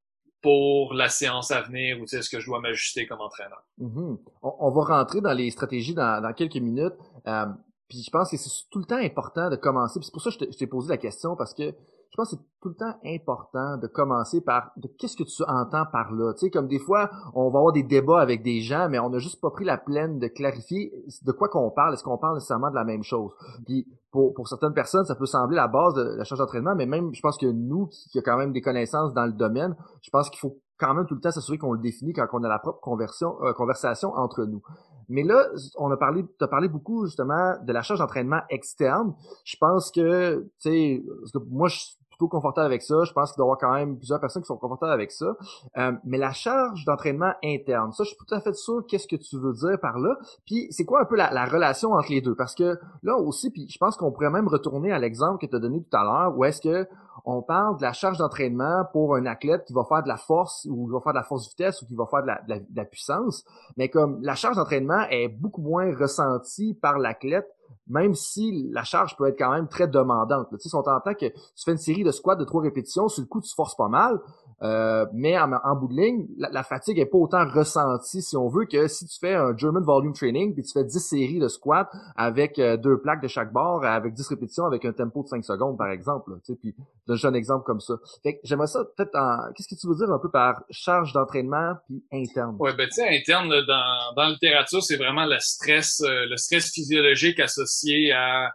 [0.42, 3.62] pour la séance à venir ou est-ce que je dois m'ajuster comme entraîneur.
[3.78, 4.18] Mm-hmm.
[4.42, 6.94] on, va rentrer dans les stratégies dans, dans quelques minutes.
[7.26, 7.46] Euh,
[7.88, 10.00] puis je pense que c'est tout le temps important de commencer.
[10.02, 11.74] C'est pour ça que je t'ai posé la question parce que
[12.10, 15.42] je pense que c'est tout le temps important de commencer par de qu'est-ce que tu
[15.46, 16.32] entends par là?
[16.34, 19.10] Tu sais, comme des fois, on va avoir des débats avec des gens, mais on
[19.10, 20.92] n'a juste pas pris la peine de clarifier
[21.24, 21.94] de quoi qu'on parle.
[21.94, 23.32] Est-ce qu'on parle nécessairement de la même chose?
[23.64, 26.86] Puis pour, pour certaines personnes, ça peut sembler la base de la charge d'entraînement, mais
[26.86, 29.76] même je pense que nous, qui, qui a quand même des connaissances dans le domaine,
[30.02, 32.42] je pense qu'il faut quand même tout le temps s'assurer qu'on le définit quand on
[32.42, 34.62] a la propre conversion, euh, conversation entre nous.
[35.10, 35.44] Mais là,
[35.76, 39.14] on a parlé, tu as parlé beaucoup justement de la charge d'entraînement externe.
[39.44, 41.02] Je pense que, tu sais,
[41.50, 41.78] moi, je
[42.28, 43.04] confortable avec ça.
[43.04, 45.36] Je pense qu'il doit y avoir quand même plusieurs personnes qui sont confortables avec ça.
[45.78, 49.16] Euh, mais la charge d'entraînement interne, ça, je suis tout à fait sûr qu'est-ce que
[49.16, 50.16] tu veux dire par là.
[50.46, 52.34] Puis c'est quoi un peu la, relation entre les deux?
[52.34, 55.56] Parce que là aussi, puis je pense qu'on pourrait même retourner à l'exemple que tu
[55.56, 56.88] as donné tout à l'heure, où est-ce que
[57.24, 60.66] on parle de la charge d'entraînement pour un athlète qui va faire de la force
[60.70, 62.64] ou qui va faire de la force vitesse ou qui va faire de la, de
[62.74, 63.44] la puissance.
[63.76, 67.48] Mais comme la charge d'entraînement est beaucoup moins ressentie par l'athlète
[67.86, 70.48] même si la charge peut être quand même très demandante.
[70.60, 73.22] Tu sais, on t'entend que tu fais une série de squats de trois répétitions, sur
[73.22, 74.20] le coup, tu forces pas mal,
[74.62, 78.66] euh, mais en, bout de ligne, la, fatigue est pas autant ressentie, si on veut,
[78.66, 81.88] que si tu fais un German Volume Training, puis tu fais 10 séries de squats
[82.14, 85.44] avec euh, deux plaques de chaque bord, avec 10 répétitions, avec un tempo de 5
[85.44, 86.32] secondes, par exemple.
[86.44, 86.74] tu sais, puis
[87.08, 87.94] je un exemple comme ça.
[88.22, 89.52] Fait que j'aimerais ça peut-être en...
[89.54, 92.56] Qu'est-ce que tu veux dire un peu par charge d'entraînement puis interne?
[92.58, 96.36] Ouais, ben tu sais, interne, dans, dans la littérature, c'est vraiment le stress, euh, le
[96.36, 98.50] stress physiologique associé à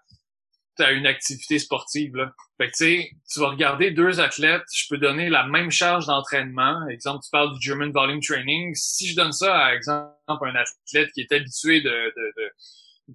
[0.80, 2.16] à une activité sportive.
[2.16, 2.32] Là.
[2.74, 6.88] Tu vas regarder deux athlètes, je peux donner la même charge d'entraînement.
[6.88, 8.74] Exemple, tu parles du German Volume Training.
[8.76, 12.14] Si je donne ça à exemple un athlète qui est habitué de,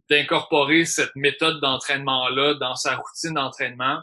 [0.09, 4.01] d'incorporer cette méthode d'entraînement-là dans sa routine d'entraînement,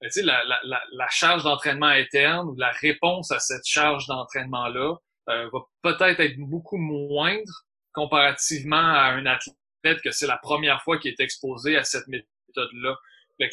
[0.00, 4.06] ben, tu sais, la, la, la, charge d'entraînement interne ou la réponse à cette charge
[4.06, 4.96] d'entraînement-là
[5.28, 10.98] euh, va peut-être être beaucoup moindre comparativement à un athlète que c'est la première fois
[10.98, 12.26] qu'il est exposé à cette méthode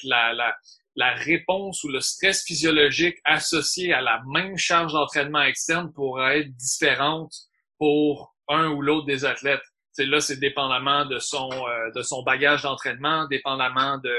[0.04, 6.56] la, réponse ou le stress physiologique associé à la même charge d'entraînement externe pourrait être
[6.56, 7.34] différente
[7.78, 9.64] pour un ou l'autre des athlètes.
[9.92, 14.16] C'est là, c'est dépendamment de son euh, de son bagage d'entraînement, dépendamment de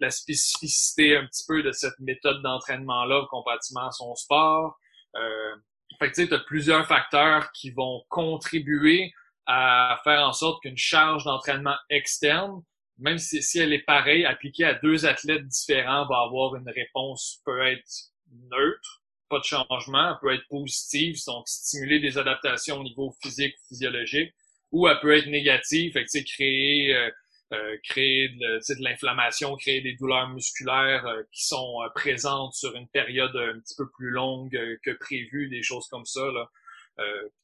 [0.00, 4.76] la spécificité un petit peu de cette méthode d'entraînement-là comparativement à son sport.
[5.16, 5.54] Euh,
[6.00, 9.12] fait tu as plusieurs facteurs qui vont contribuer
[9.46, 12.62] à faire en sorte qu'une charge d'entraînement externe
[13.00, 17.40] même si, si elle est pareille, appliquée à deux athlètes différents, va avoir une réponse
[17.44, 18.10] peut être
[18.50, 23.54] neutre, pas de changement, elle peut être positive, donc stimuler des adaptations au niveau physique
[23.54, 24.34] ou physiologique,
[24.72, 27.10] ou elle peut être négative, fait que créer euh,
[27.52, 33.34] euh, créer de, l'inflammation, créer des douleurs musculaires euh, qui sont présentes sur une période
[33.34, 36.20] un petit peu plus longue que prévu, des choses comme ça.
[36.20, 36.48] Là.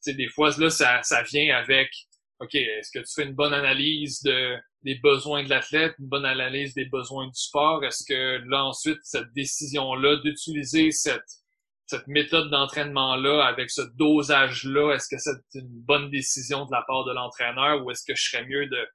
[0.07, 1.91] des fois, là, ça, ça vient avec
[2.41, 6.27] OK, est-ce que tu fais une bonne analyse de, des besoins de l'athlète, une bonne
[6.27, 7.83] analyse des besoins du sport?
[7.85, 11.25] Est-ce que là, ensuite, cette décision-là d'utiliser cette,
[11.87, 17.05] cette méthode d'entraînement-là avec ce dosage-là, est-ce que c'est une bonne décision de la part
[17.05, 18.87] de l'entraîneur ou est-ce que je serais mieux de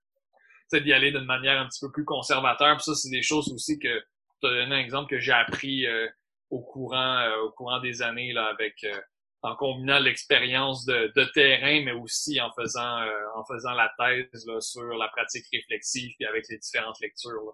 [0.79, 2.77] d'y aller d'une manière un petit peu plus conservateur?
[2.77, 3.99] Puis ça, c'est des choses aussi que
[4.41, 6.07] tu as donné un exemple que j'ai appris euh,
[6.49, 9.01] au courant euh, au courant des années là avec euh,
[9.43, 12.99] en combinant l'expérience de, de, terrain, mais aussi en faisant
[13.35, 17.43] en faisant la thèse là, sur la pratique réflexive et avec les différentes lectures.
[17.45, 17.51] Là.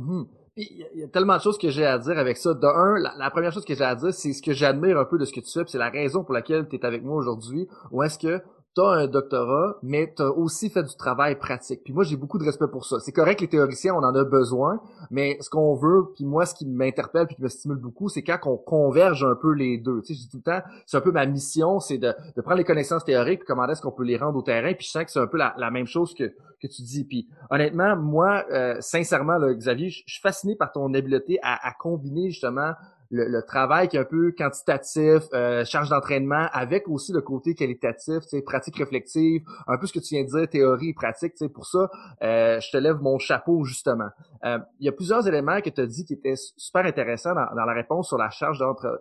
[0.00, 0.26] Mm-hmm.
[0.58, 2.54] Il y a tellement de choses que j'ai à dire avec ça.
[2.54, 5.18] De un, la, première chose que j'ai à dire, c'est ce que j'admire un peu
[5.18, 7.68] de ce que tu fais, c'est la raison pour laquelle tu es avec moi aujourd'hui.
[7.90, 8.42] Ou est-ce que
[8.76, 11.80] t'as un doctorat, mais t'as aussi fait du travail pratique.
[11.82, 13.00] Puis moi, j'ai beaucoup de respect pour ça.
[13.00, 16.54] C'est correct, les théoriciens, on en a besoin, mais ce qu'on veut, puis moi, ce
[16.54, 20.02] qui m'interpelle puis qui me stimule beaucoup, c'est quand on converge un peu les deux.
[20.02, 22.58] Tu sais, je dis tout le temps, c'est un peu ma mission, c'est de, prendre
[22.58, 25.04] les connaissances théoriques, puis comment est-ce qu'on peut les rendre au terrain, puis je sens
[25.04, 27.04] que c'est un peu la, la, même chose que, que tu dis.
[27.04, 31.72] Puis honnêtement, moi, euh, sincèrement, là, Xavier, je suis fasciné par ton habileté à, à
[31.72, 32.72] combiner justement
[33.10, 38.22] le, travail qui est un peu quantitatif, euh, charge d'entraînement, avec aussi le côté qualitatif,
[38.44, 41.34] pratique réflexive, un peu ce que tu viens de dire, théorie et pratique.
[41.52, 41.90] Pour ça,
[42.22, 44.08] euh, je te lève mon chapeau justement.
[44.44, 47.64] Euh, il y a plusieurs éléments que tu as dit qui étaient super intéressants dans,
[47.64, 48.58] la réponse sur la charge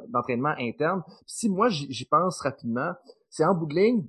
[0.09, 1.03] d'entraînement interne.
[1.25, 2.93] si moi j'y pense rapidement,
[3.29, 4.07] c'est en bougling,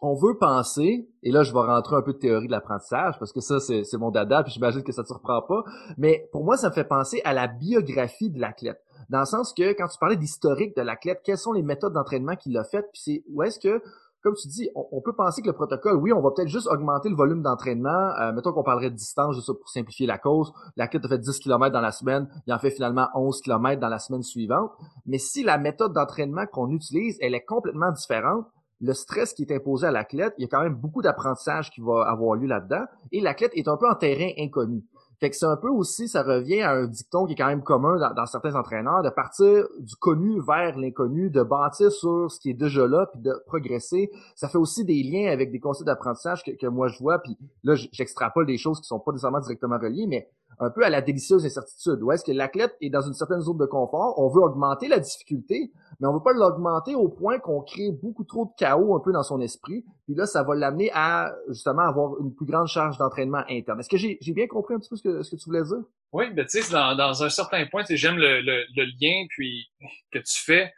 [0.00, 3.32] on veut penser, et là je vais rentrer un peu de théorie de l'apprentissage, parce
[3.32, 5.64] que ça c'est mon dada, puis j'imagine que ça te surprend pas,
[5.98, 9.52] mais pour moi ça me fait penser à la biographie de l'athlète dans le sens
[9.52, 12.88] que quand tu parlais d'historique de l'athlète, quelles sont les méthodes d'entraînement qu'il a faites,
[12.92, 13.82] puis c'est où est-ce que
[14.22, 17.08] comme tu dis, on, peut penser que le protocole, oui, on va peut-être juste augmenter
[17.08, 18.12] le volume d'entraînement.
[18.20, 20.52] Euh, mettons qu'on parlerait de distance, juste pour simplifier la cause.
[20.76, 23.88] L'athlète a fait 10 km dans la semaine, il en fait finalement 11 km dans
[23.88, 24.70] la semaine suivante.
[25.06, 28.46] Mais si la méthode d'entraînement qu'on utilise, elle est complètement différente,
[28.82, 31.80] le stress qui est imposé à l'athlète, il y a quand même beaucoup d'apprentissage qui
[31.80, 32.84] va avoir lieu là-dedans.
[33.12, 34.82] Et l'athlète est un peu en terrain inconnu.
[35.20, 37.62] Fait que c'est un peu aussi, ça revient à un dicton qui est quand même
[37.62, 42.50] commun dans, certains entraîneurs, de partir du connu vers l'inconnu, de bâtir sur ce qui
[42.50, 44.10] est déjà là, puis de progresser.
[44.34, 47.76] Ça fait aussi des liens avec des concepts d'apprentissage que, moi je vois, puis là
[47.76, 51.44] j'extrapole des choses qui sont pas nécessairement directement reliées, mais un peu à la délicieuse
[51.44, 52.02] incertitude.
[52.02, 54.98] Où est-ce que l'athlète est dans une certaine zone de confort, on veut augmenter la
[54.98, 59.00] difficulté, mais on veut pas l'augmenter au point qu'on crée beaucoup trop de chaos un
[59.00, 59.84] peu dans son esprit.
[60.06, 63.80] Puis là, ça va l'amener à justement avoir une plus grande charge d'entraînement interne.
[63.80, 65.82] Est-ce que j'ai bien compris un petit peu ce que, ce que tu voulais dire?
[66.12, 69.66] Oui, ben tu sais, dans, dans un certain point, j'aime le, le, le, lien puis
[70.12, 70.72] que tu fais.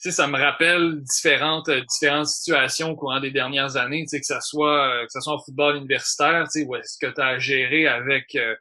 [0.00, 4.20] Tu sais, ça me rappelle différentes différentes situations au courant des dernières années, tu sais,
[4.20, 7.20] que ça soit que ça soit en football universitaire, tu sais, où est-ce que tu
[7.20, 8.54] as géré avec euh,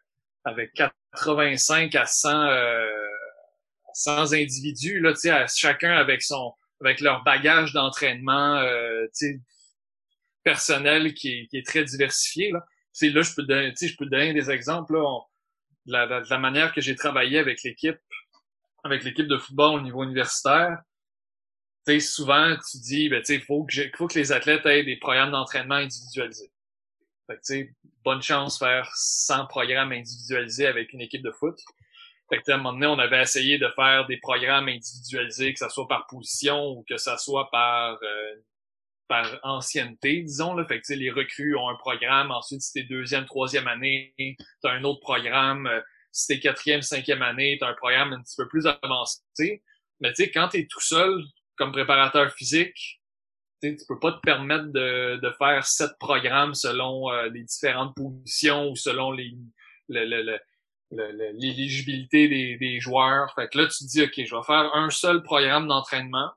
[0.46, 2.86] avec 85 à 100 euh,
[3.94, 9.08] 100 individus là, sais, chacun avec son avec leur bagage d'entraînement euh,
[10.44, 12.64] personnel qui est, qui est très diversifié là.
[12.92, 15.20] C'est là je peux donner, je peux donner des exemples là,
[15.86, 17.98] de, la, la, manière que j'ai travaillé avec l'équipe
[18.84, 20.78] avec l'équipe de football au niveau universitaire.
[22.00, 25.76] Souvent tu dis ben tu faut que faut que les athlètes aient des programmes d'entraînement
[25.76, 26.52] individualisés.
[27.28, 31.58] Fait que, tu sais, bonne chance faire 100 programmes individualisés avec une équipe de foot.
[32.30, 35.60] Fait que, à un moment donné, on avait essayé de faire des programmes individualisés, que
[35.60, 38.36] ça soit par position ou que ça soit par euh,
[39.08, 40.56] par ancienneté, disons.
[40.56, 40.66] Là.
[40.66, 44.16] Fait que, les recrues ont un programme, ensuite, si t'es deuxième, troisième année,
[44.62, 45.70] t'as un autre programme.
[46.12, 49.64] Si t'es quatrième, cinquième année, t'as un programme un petit peu plus avancé.
[50.00, 51.22] Mais tu sais, quand t'es tout seul
[51.56, 53.02] comme préparateur physique,
[53.74, 58.70] tu peux pas te permettre de, de faire sept programmes selon euh, les différentes positions
[58.70, 59.34] ou selon les
[60.92, 63.34] l'éligibilité des, des joueurs.
[63.36, 66.32] Fait que là, tu te dis, OK, je vais faire un seul programme d'entraînement.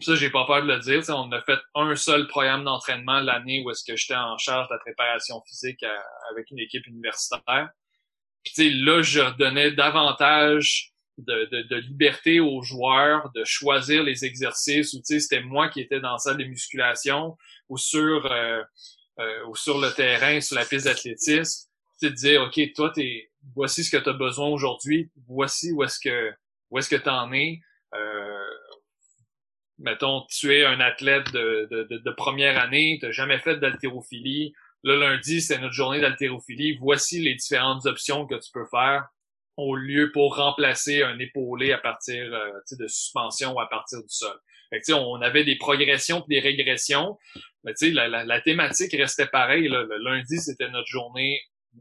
[0.00, 1.02] Ça, j'ai pas peur de le dire.
[1.08, 4.74] on a fait un seul programme d'entraînement l'année où est-ce que j'étais en charge de
[4.74, 5.84] la préparation physique
[6.30, 7.70] avec une équipe universitaire.
[8.44, 14.94] Puis là, je donnais davantage de, de, de, liberté aux joueurs de choisir les exercices
[14.94, 17.36] ou c'était moi qui étais dans la salle de musculation
[17.68, 18.62] ou sur euh,
[19.20, 23.30] euh, ou sur le terrain sur la piste d'athlétisme c'est de dire ok toi t'es
[23.54, 26.32] voici ce que tu as besoin aujourd'hui voici où est-ce que
[26.74, 27.60] où est-ce que tu en es.
[27.94, 28.50] Euh,
[29.78, 34.52] mettons tu es un athlète de, de, de, première année tu jamais fait d'haltérophilie.
[34.82, 36.76] Le lundi c'est notre journée d'haltérophilie.
[36.78, 39.06] Voici les différentes options que tu peux faire
[39.56, 44.08] au lieu pour remplacer un épaulé à partir euh, de suspension ou à partir du
[44.08, 44.36] sol.
[44.70, 47.16] Fait on avait des progressions et des régressions,
[47.62, 49.68] mais la, la, la, thématique restait pareille.
[49.68, 51.40] Le lundi, c'était notre journée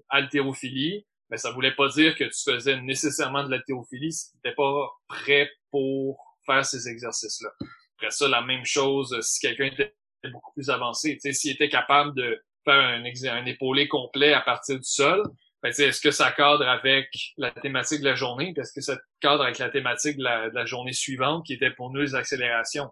[0.10, 4.56] haltérophilie, mais ça voulait pas dire que tu faisais nécessairement de l'haltérophilie si tu n'étais
[4.56, 7.50] pas prêt pour faire ces exercices-là.
[7.98, 9.96] Après ça, la même chose, si quelqu'un était
[10.32, 11.18] beaucoup plus avancé.
[11.20, 15.24] S'il était capable de faire un, un épaulé complet à partir du sol,
[15.64, 18.54] ben, est-ce que ça cadre avec la thématique de la journée?
[18.58, 21.72] Est-ce que ça cadre avec la thématique de la, de la, journée suivante qui était
[21.72, 22.92] pour nous les accélérations?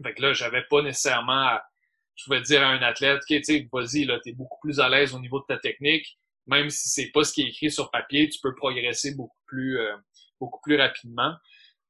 [0.00, 1.64] Fait que là, j'avais pas nécessairement à,
[2.14, 4.88] je pouvais dire à un athlète, OK, tu sais, vas-y, là, t'es beaucoup plus à
[4.88, 6.06] l'aise au niveau de ta technique.
[6.46, 9.80] Même si c'est pas ce qui est écrit sur papier, tu peux progresser beaucoup plus,
[9.80, 9.96] euh,
[10.40, 11.34] beaucoup plus rapidement.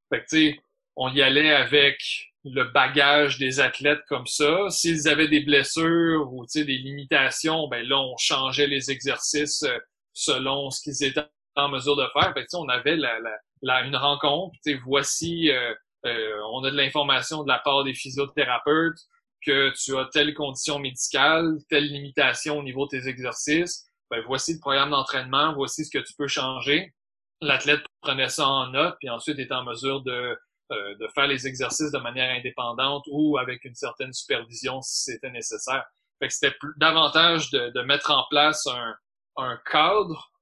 [0.08, 0.60] Fait que, tu sais,
[0.96, 2.00] on y allait avec
[2.44, 4.70] le bagage des athlètes comme ça.
[4.70, 9.78] S'ils avaient des blessures ou des limitations, ben là, on changeait les exercices euh,
[10.16, 11.26] selon ce qu'ils étaient
[11.56, 12.32] en mesure de faire.
[12.32, 13.18] Fait que, on avait la,
[13.62, 14.56] la, une rencontre.
[14.84, 15.74] Voici, euh,
[16.06, 18.98] euh, on a de l'information de la part des physiothérapeutes
[19.44, 23.90] que tu as telle condition médicale, telle limitation au niveau de tes exercices.
[24.10, 26.94] Ben, voici le programme d'entraînement, voici ce que tu peux changer.
[27.42, 30.36] L'athlète prenait ça en note, puis ensuite était en mesure de
[30.72, 35.30] euh, de faire les exercices de manière indépendante ou avec une certaine supervision si c'était
[35.30, 35.84] nécessaire.
[36.18, 38.96] Fait que c'était davantage de, de, mettre en place un,
[39.36, 40.32] un cadre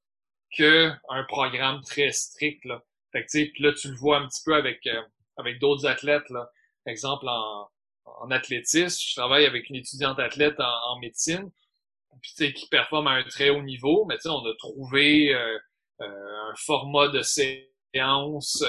[0.57, 2.65] que un programme très strict.
[2.65, 2.83] Là.
[3.13, 5.03] Fait que, là, tu le vois un petit peu avec, euh,
[5.37, 6.29] avec d'autres athlètes.
[6.31, 6.51] Là.
[6.85, 7.69] Par exemple, en,
[8.05, 11.51] en athlétisme, je travaille avec une étudiante athlète en, médecine
[12.23, 15.59] puis, qui performe à un très haut niveau, mais on a trouvé euh,
[16.01, 18.65] un format de séance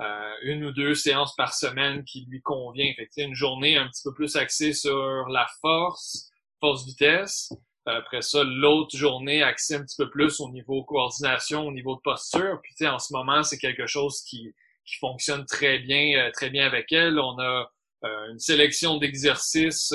[0.00, 2.92] euh, une ou deux séances par semaine qui lui convient.
[2.94, 7.52] Fait une journée un petit peu plus axée sur la force, force-vitesse.
[7.88, 12.00] Après ça, l'autre journée axée un petit peu plus au niveau coordination, au niveau de
[12.00, 12.60] posture.
[12.62, 14.52] Puis en ce moment, c'est quelque chose qui,
[14.84, 17.18] qui fonctionne très bien, euh, très bien avec elle.
[17.18, 17.70] On a
[18.04, 19.94] euh, une sélection d'exercices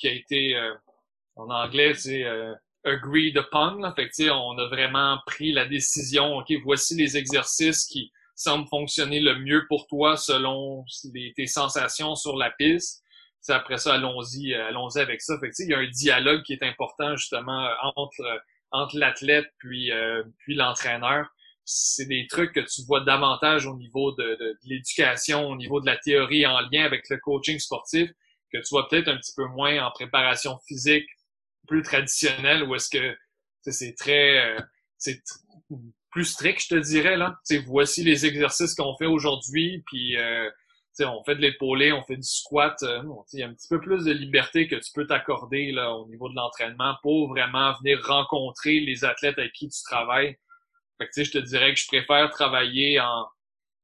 [0.00, 0.56] qui a été
[1.34, 2.24] en anglais, c'est
[2.84, 3.92] agreed upon.
[3.96, 9.18] Fait que, on a vraiment pris la décision, OK, voici les exercices qui, semble fonctionner
[9.18, 10.84] le mieux pour toi selon
[11.36, 13.02] tes sensations sur la piste.
[13.40, 15.38] C'est après ça, allons-y, euh, allons-y avec ça.
[15.38, 18.38] Fait que, il y a un dialogue qui est important justement euh, entre euh,
[18.70, 19.90] entre l'athlète puis
[20.38, 21.26] puis l'entraîneur.
[21.64, 25.86] C'est des trucs que tu vois davantage au niveau de, de, l'éducation, au niveau de
[25.86, 28.10] la théorie en lien avec le coaching sportif,
[28.52, 31.08] que tu vois peut-être un petit peu moins en préparation physique
[31.66, 33.16] plus traditionnelle, où est-ce que
[33.62, 34.56] c'est très
[34.98, 35.22] c'est
[36.10, 37.16] plus strict, je te dirais.
[37.16, 37.38] Là.
[37.44, 40.50] sais, voici les exercices qu'on fait aujourd'hui, puis euh,
[41.04, 42.82] on fait de l'épaulé, on fait du squat.
[42.82, 46.08] Euh, il y a un petit peu plus de liberté que tu peux t'accorder au
[46.08, 50.36] niveau de l'entraînement pour vraiment venir rencontrer les athlètes avec qui tu travailles.
[51.00, 53.00] Je te dirais que je préfère travailler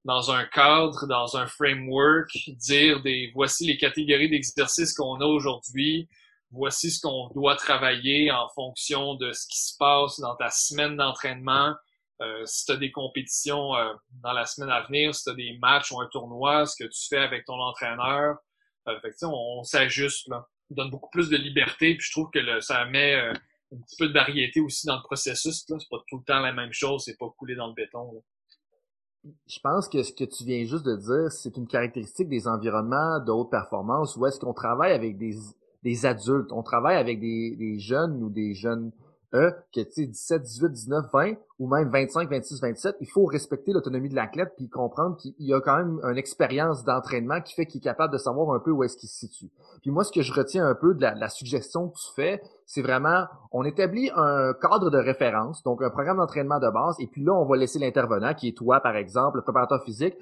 [0.04, 6.08] dans un cadre, dans un framework, dire des voici les catégories d'exercices qu'on a aujourd'hui,
[6.50, 10.96] voici ce qu'on doit travailler en fonction de ce qui se passe dans ta semaine
[10.96, 11.74] d'entraînement,
[12.24, 15.34] euh, si tu as des compétitions euh, dans la semaine à venir, si tu as
[15.34, 18.36] des matchs ou un tournoi, ce que tu fais avec ton entraîneur,
[18.88, 20.46] euh, on, s'ajuste, là.
[20.70, 23.96] On donne beaucoup plus de liberté, puis je trouve que ça met euh, un petit
[23.98, 25.64] peu de variété aussi dans le processus.
[25.66, 28.22] C'est pas tout le temps la même chose, c'est pas couler dans le béton.
[29.46, 33.20] Je pense que ce que tu viens juste de dire, c'est une caractéristique des environnements
[33.20, 38.22] de haute performance où est-ce qu'on travaille avec des, adultes, on travaille avec des jeunes
[38.22, 38.92] ou des jeunes
[39.34, 43.24] E, que tu sais, 17, 18, 19, 20 ou même 25, 26, 27, il faut
[43.24, 47.54] respecter l'autonomie de l'athlète puis comprendre qu'il y a quand même une expérience d'entraînement qui
[47.54, 49.50] fait qu'il est capable de savoir un peu où est-ce qu'il se situe.
[49.82, 52.82] Puis moi, ce que je retiens un peu de la, suggestion que tu fais, c'est
[52.82, 57.24] vraiment, on établit un cadre de référence, donc un programme d'entraînement de base, et puis
[57.24, 60.14] là, on va laisser l'intervenant, qui est toi, par exemple, le préparateur physique,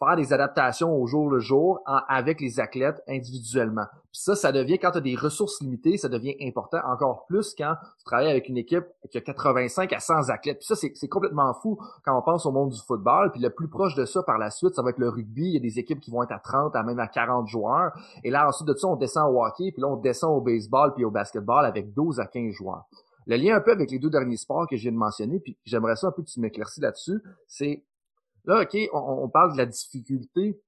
[0.00, 3.84] faire des adaptations au jour le jour avec les athlètes individuellement.
[4.10, 7.54] Puis ça, ça devient, quand tu as des ressources limitées, ça devient important encore plus
[7.56, 10.58] quand tu travailles avec une équipe qui a 85 à 100 athlètes.
[10.58, 13.30] Puis ça, c'est complètement fou quand on pense au monde du football.
[13.30, 15.44] Puis le plus proche de ça par la suite, ça va être le rugby.
[15.44, 17.92] Il y a des équipes qui vont être à 30, à même à 40 joueurs.
[18.24, 20.94] Et là, ensuite de ça, on descend au hockey, puis là, on descend au baseball
[20.94, 22.86] puis au basketball avec 12 à 15 joueurs.
[23.26, 25.56] Le lien un peu avec les deux derniers sports que je viens de mentionner, puis
[25.64, 27.84] j'aimerais ça un peu que tu m'éclaircis là-dessus, c'est
[28.44, 30.60] Là, OK, on, parle de la difficulté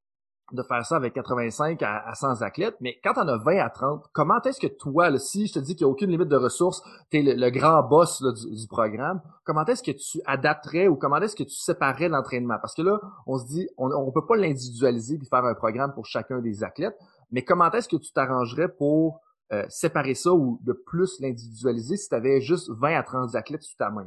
[0.53, 4.05] de faire ça avec 85 à, 100 athlètes, mais quand on a 20 à 30,
[4.13, 6.37] comment est-ce que toi, là, si je te dis qu'il n'y a aucune limite de
[6.37, 11.17] ressources, tu es le, grand boss du, programme, comment est-ce que tu adapterais ou comment
[11.17, 12.59] est-ce que tu séparais l'entraînement?
[12.61, 15.95] Parce que là, on se dit, on ne peut pas l'individualiser puis faire un programme
[15.95, 16.99] pour chacun des athlètes,
[17.31, 19.21] mais comment est-ce que tu t'arrangerais pour
[19.53, 23.63] euh, séparer ça ou de plus l'individualiser si tu avais juste 20 à 30 athlètes
[23.63, 24.07] sous ta main?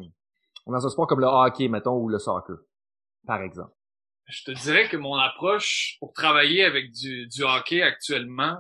[0.68, 2.58] Dans un sport comme le hockey, mettons, ou le soccer
[3.26, 3.74] par exemple?
[4.28, 8.58] Je te dirais que mon approche pour travailler avec du, du hockey actuellement,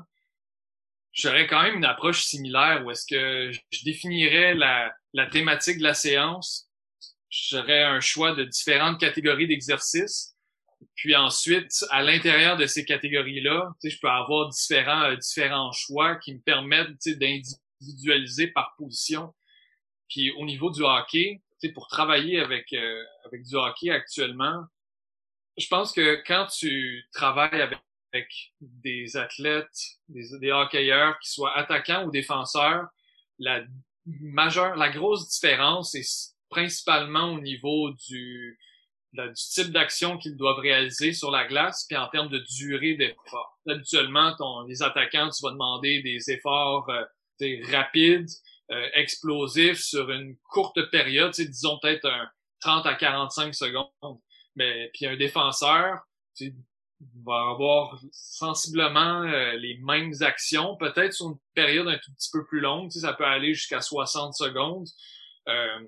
[1.15, 4.93] j'aurais quand même une approche similaire où est-ce que je définirais la,
[5.31, 6.69] thématique de la séance.
[7.29, 10.35] J'aurais un choix de différentes catégories d'exercices.
[10.95, 16.35] puis ensuite, à l'intérieur de ces catégories-là, je peux avoir différents, euh, différents choix qui
[16.35, 19.33] me permettent d'individualiser par position.
[20.09, 24.65] Puis au niveau du hockey, pour travailler avec, euh, avec du hockey actuellement,
[25.57, 27.79] je pense que quand tu travailles avec,
[28.61, 32.87] des athlètes, des, hockeyeurs, qui soient attaquants ou défenseurs,
[33.39, 33.61] la
[34.05, 38.57] majeure, la grosse différence est principalement au niveau du,
[39.33, 43.59] type d'action qu'ils doivent réaliser sur la glace, puis en termes de durée d'effort.
[43.67, 44.33] Habituellement,
[44.67, 47.03] les attaquants, tu vas demander des efforts euh,
[47.69, 48.29] rapides,
[48.71, 52.29] euh, explosifs sur une courte période, disons peut-être un
[52.61, 54.19] 30 à 45 secondes.
[54.55, 55.99] Mais puis un défenseur,
[57.23, 62.45] va avoir sensiblement euh, les mêmes actions, peut-être sur une période un tout petit peu
[62.45, 64.87] plus longue, ça peut aller jusqu'à 60 secondes.
[65.47, 65.79] Euh,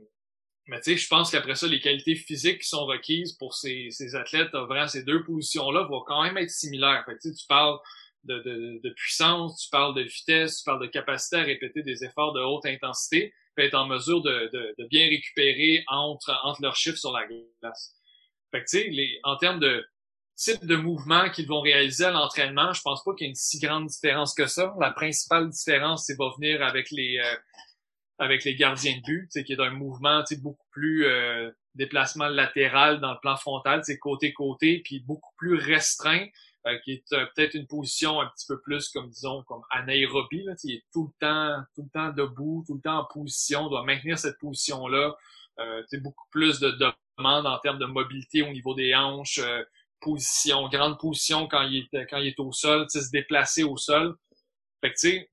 [0.67, 3.87] mais tu sais, je pense qu'après ça, les qualités physiques qui sont requises pour ces,
[3.89, 7.05] ces athlètes, vraiment ces deux positions-là, vont quand même être similaires.
[7.05, 7.79] Fait tu parles
[8.27, 12.41] de, puissance, tu parles de vitesse, tu parles de capacité à répéter des efforts de
[12.41, 17.93] haute intensité, puis être en mesure de, bien récupérer entre, leurs chiffres sur la glace.
[18.51, 19.85] Fait que tu sais, en termes de
[20.35, 23.35] type de mouvement qu'ils vont réaliser à l'entraînement, je pense pas qu'il y ait une
[23.35, 24.73] si grande différence que ça.
[24.79, 27.19] La principale différence, c'est va venir avec les
[28.21, 33.19] euh, gardiens de but, qui est un mouvement beaucoup plus euh, déplacement latéral dans le
[33.19, 36.27] plan frontal, côté-côté, puis beaucoup plus restreint,
[36.67, 40.43] euh, qui est euh, peut-être une position un petit peu plus comme disons comme anaérobie,
[40.43, 43.69] là, il est tout le temps, tout le temps debout, tout le temps en position,
[43.69, 45.15] doit maintenir cette position-là.
[45.59, 46.69] Euh, beaucoup plus de
[47.17, 49.39] demandes en termes de mobilité au niveau des hanches,
[50.01, 54.15] position, grande position quand il est quand il est au sol, se déplacer au sol.
[54.81, 55.29] Fait que tu sais,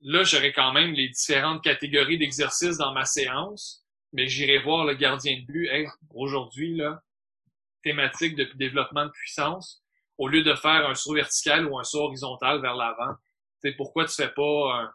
[0.00, 4.94] là, j'aurais quand même les différentes catégories d'exercices dans ma séance, mais j'irai voir le
[4.94, 5.68] gardien de but.
[6.14, 7.02] Aujourd'hui, là,
[7.84, 9.83] thématique de développement de puissance,
[10.18, 13.14] au lieu de faire un saut vertical ou un saut horizontal vers l'avant,
[13.76, 14.92] pourquoi tu fais pas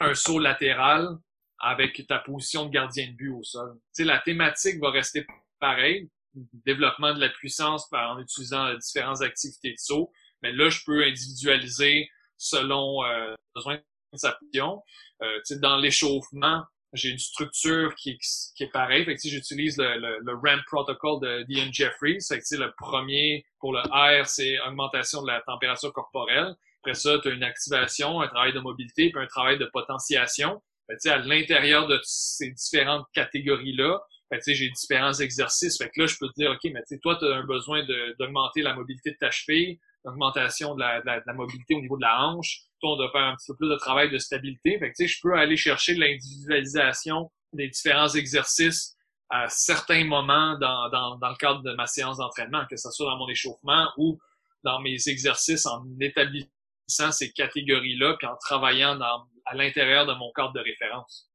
[0.00, 1.08] un, saut latéral
[1.58, 3.78] avec ta position de gardien de but au sol?
[3.92, 5.26] sais, la thématique va rester
[5.58, 6.08] pareille,
[6.64, 12.08] développement de la puissance en utilisant différentes activités de saut, mais là, je peux individualiser
[12.36, 13.80] selon euh, besoin
[14.14, 14.82] sa position.
[15.22, 16.64] Euh, dans l'échauffement,
[16.96, 18.18] j'ai une structure qui est,
[18.56, 19.04] qui est pareille.
[19.04, 22.18] Fait que, j'utilise le, le, le, ramp protocol de Ian Jeffries.
[22.26, 26.54] Fait que, le premier pour le R, c'est augmentation de la température corporelle.
[26.82, 30.62] Après ça, tu as une activation, un travail de mobilité, puis un travail de potentiation.
[30.88, 34.00] Fait à l'intérieur de ces différentes catégories-là,
[34.46, 35.78] j'ai différents exercices.
[35.78, 37.84] Fait que là, je peux te dire, OK, mais toi, tu as un besoin
[38.18, 42.02] d'augmenter la mobilité de ta cheville, l'augmentation de la, de, la, mobilité au niveau de
[42.02, 42.60] la hanche.
[42.82, 44.78] On doit faire un petit peu plus de travail de stabilité.
[44.78, 48.96] Fait que, je peux aller chercher l'individualisation des différents exercices
[49.28, 53.06] à certains moments dans, dans, dans le cadre de ma séance d'entraînement, que ce soit
[53.06, 54.18] dans mon échauffement ou
[54.62, 60.30] dans mes exercices en établissant ces catégories-là, puis en travaillant dans, à l'intérieur de mon
[60.32, 61.28] cadre de référence.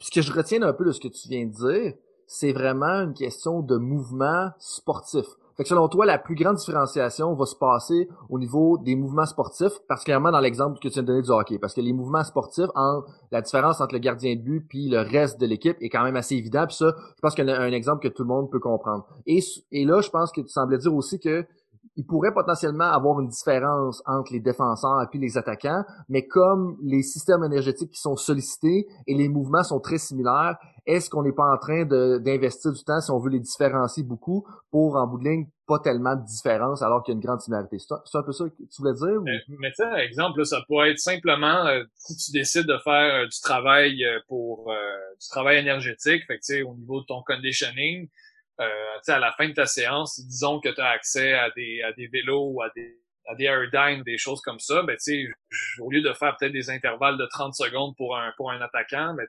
[0.00, 1.94] Ce que je retiens un peu de ce que tu viens de dire,
[2.26, 5.24] c'est vraiment une question de mouvement sportif.
[5.58, 9.26] Fait que selon toi, la plus grande différenciation va se passer au niveau des mouvements
[9.26, 11.58] sportifs, particulièrement dans l'exemple que tu viens de donner du hockey.
[11.58, 13.02] Parce que les mouvements sportifs, en,
[13.32, 16.14] la différence entre le gardien de but puis le reste de l'équipe est quand même
[16.14, 16.64] assez évident.
[16.64, 19.04] Puis ça, je pense qu'il y a un exemple que tout le monde peut comprendre.
[19.26, 19.40] Et,
[19.72, 21.44] et là, je pense que tu semblais dire aussi que
[21.98, 26.78] il pourrait potentiellement avoir une différence entre les défenseurs et puis les attaquants, mais comme
[26.80, 31.32] les systèmes énergétiques qui sont sollicités et les mouvements sont très similaires, est-ce qu'on n'est
[31.32, 35.18] pas en train d'investir du temps si on veut les différencier beaucoup pour, en bout
[35.18, 37.78] de ligne, pas tellement de différence alors qu'il y a une grande similarité?
[37.78, 39.20] C'est un peu ça que tu voulais dire?
[39.24, 43.22] Mais, mais tu sais, exemple, ça peut être simplement euh, si tu décides de faire
[43.22, 44.72] euh, du travail euh, pour
[45.20, 48.08] du travail énergétique, fait que, au niveau de ton conditioning,
[48.58, 52.08] à la fin de ta séance, disons que tu as accès à des, à des
[52.08, 52.98] vélos ou à des
[53.28, 54.96] à des des choses comme ça, ben
[55.80, 59.14] au lieu de faire peut-être des intervalles de 30 secondes pour un pour un attaquant,
[59.14, 59.26] ben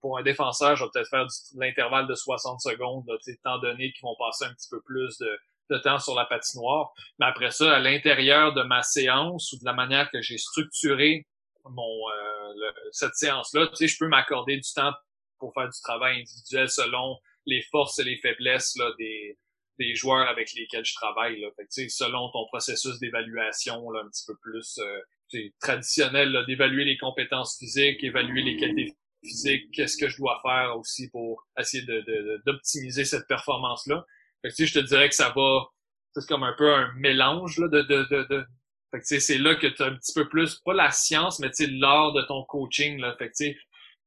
[0.00, 4.04] pour un défenseur, je vais peut-être faire l'intervalle de 60 secondes, sais, étant donné qu'ils
[4.04, 5.38] vont passer un petit peu plus de,
[5.70, 6.92] de temps sur la patinoire.
[7.18, 11.26] Mais après ça, à l'intérieur de ma séance ou de la manière que j'ai structuré
[11.68, 14.92] mon euh, cette séance-là, je peux m'accorder du temps
[15.38, 19.38] pour faire du travail individuel selon les forces et les faiblesses là, des,
[19.78, 21.40] des joueurs avec lesquels je travaille.
[21.40, 21.48] Là.
[21.68, 28.42] Selon ton processus d'évaluation un petit peu plus euh, traditionnel, d'évaluer les compétences physiques, évaluer
[28.42, 34.04] les qualités physiques, qu'est-ce que je dois faire aussi pour essayer de, d'optimiser cette performance-là.
[34.42, 35.66] Fait je te dirais que ça va,
[36.14, 38.46] c'est comme un peu un mélange là, de, de, de,
[38.92, 42.12] que c'est là que tu as un petit peu plus, pas la science, mais l'art
[42.12, 42.98] de ton coaching.
[43.00, 43.14] Là.
[43.18, 43.58] Fait que,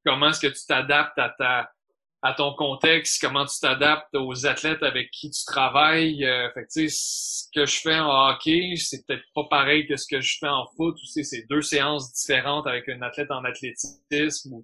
[0.06, 1.72] comment est-ce que tu t'adaptes à ta
[2.22, 6.26] à ton contexte, comment tu t'adaptes aux athlètes avec qui tu travailles.
[6.26, 10.06] Euh, fait que, ce que je fais en hockey, c'est peut-être pas pareil que ce
[10.06, 10.96] que je fais en foot.
[10.96, 14.64] Ou, c'est deux séances différentes avec un athlète en athlétisme ou,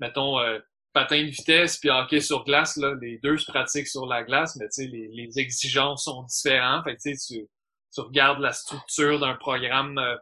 [0.00, 0.58] mettons, euh,
[0.92, 4.56] patin de vitesse puis hockey sur glace, là, les deux se pratiquent sur la glace,
[4.56, 6.82] mais les, les exigences sont différentes.
[6.84, 7.46] Fait que, tu,
[7.94, 10.16] tu regardes la structure d'un programme euh,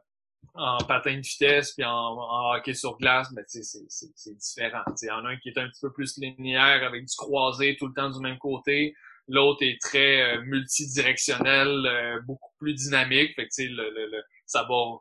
[0.55, 4.83] en patin de vitesse puis en, hockey sur glace, mais c'est, c'est différent.
[5.03, 7.77] Il y en a un qui est un petit peu plus linéaire avec du croisé
[7.77, 8.95] tout le temps du même côté.
[9.29, 13.35] L'autre est très euh, multidirectionnel, euh, beaucoup plus dynamique.
[13.35, 15.01] Fait que, le, le, ça va,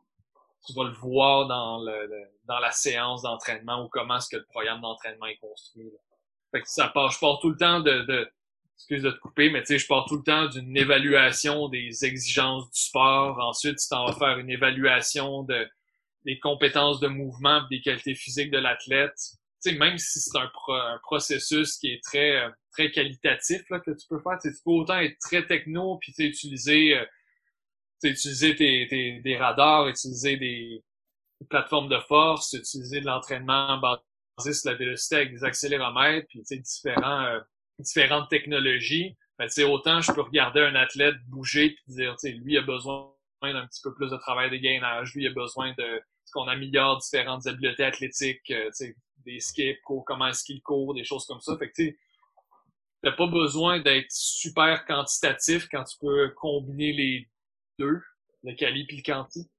[0.66, 2.10] tu vas le voir dans, le,
[2.46, 5.91] dans la séance d'entraînement ou comment est-ce que le programme d'entraînement est construit.
[6.52, 8.30] Fait que ça part, je pars tout le temps de, de
[8.76, 12.06] excuse de te couper, mais tu sais, je pars tout le temps d'une évaluation des
[12.06, 13.40] exigences du sport.
[13.40, 15.68] Ensuite, tu t'en vas faire une évaluation de
[16.26, 19.14] des compétences de mouvement, des qualités physiques de l'athlète.
[19.64, 20.52] Tu sais, même si c'est un,
[21.04, 25.18] processus qui est très très qualitatif là, que tu peux faire, tu peux autant être
[25.20, 27.06] très techno puis tu utiliser euh,
[28.04, 30.84] utiliser tes, tes, des radars, utiliser des,
[31.50, 37.26] plateformes de force, utiliser de l'entraînement basé sur la vélocité avec des accéléromètres, puis différents
[37.26, 37.40] euh,
[37.80, 43.12] différentes technologies, ben, autant je peux regarder un athlète bouger puis dire, lui a besoin
[43.42, 46.02] d'un petit peu plus de travail de gainage, lui a besoin de
[46.34, 48.70] qu'on améliore différentes habiletés athlétiques, euh,
[49.26, 51.58] des skips, comment est-ce qu'il court, des choses comme ça.
[51.58, 52.00] Fait que tu
[53.04, 57.30] n'as pas besoin d'être super quantitatif quand tu peux combiner les
[57.80, 58.02] deux,
[58.44, 59.50] le quali puis le quanti.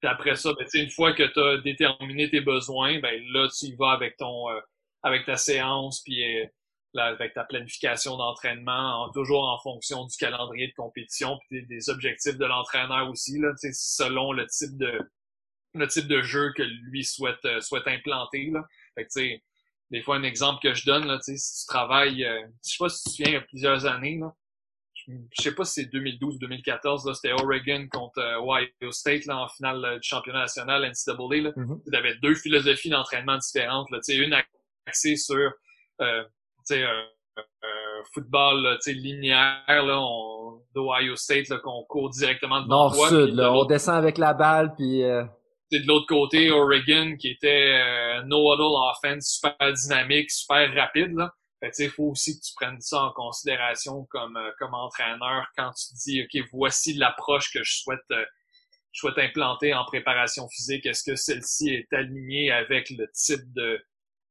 [0.00, 3.66] Puis après ça, ben, une fois que tu as déterminé tes besoins, ben là tu
[3.66, 4.60] y vas avec ton euh,
[5.02, 6.46] avec ta séance puis euh,
[7.02, 12.44] avec ta planification d'entraînement, toujours en fonction du calendrier de compétition, puis des, objectifs de
[12.44, 15.00] l'entraîneur aussi, là, selon le type de
[15.76, 18.48] le type de jeu que lui souhaite euh, souhaite implanter.
[18.52, 18.64] Là.
[18.94, 19.42] Fait que,
[19.90, 22.88] des fois, un exemple que je donne, là, si tu travailles, euh, je sais pas
[22.88, 24.32] si tu te souviens, il y a plusieurs années, là,
[25.06, 29.38] je sais pas si c'est 2012 ou 2014, c'était Oregon contre euh, Ohio State là,
[29.38, 31.42] en finale du championnat national NCAA.
[31.42, 31.52] Là.
[31.56, 33.90] Mm Il y avait deux philosophies d'entraînement différentes.
[33.90, 34.36] Là, une
[34.86, 35.52] axée sur
[36.00, 36.24] euh,
[36.64, 37.04] sais, un,
[38.12, 40.00] football linéaire là,
[40.74, 45.02] d'Ohio State qu'on court directement devant Nord sud, là, on descend avec la balle puis.
[45.02, 45.24] Euh...
[45.72, 51.14] de l'autre côté, Oregon qui était euh, no huddle offense, super dynamique, super rapide.
[51.14, 51.32] Là.
[51.78, 55.94] il faut aussi que tu prennes ça en considération comme euh, comme entraîneur quand tu
[56.04, 58.24] dis ok voici l'approche que je souhaite euh,
[58.92, 60.86] je souhaite implanter en préparation physique.
[60.86, 63.84] Est-ce que celle-ci est alignée avec le type de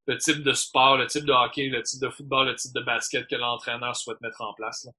[0.07, 2.81] le type de sport, le type de hockey, le type de football, le type de
[2.81, 4.85] basket que l'entraîneur souhaite mettre en place.
[4.85, 4.91] Là.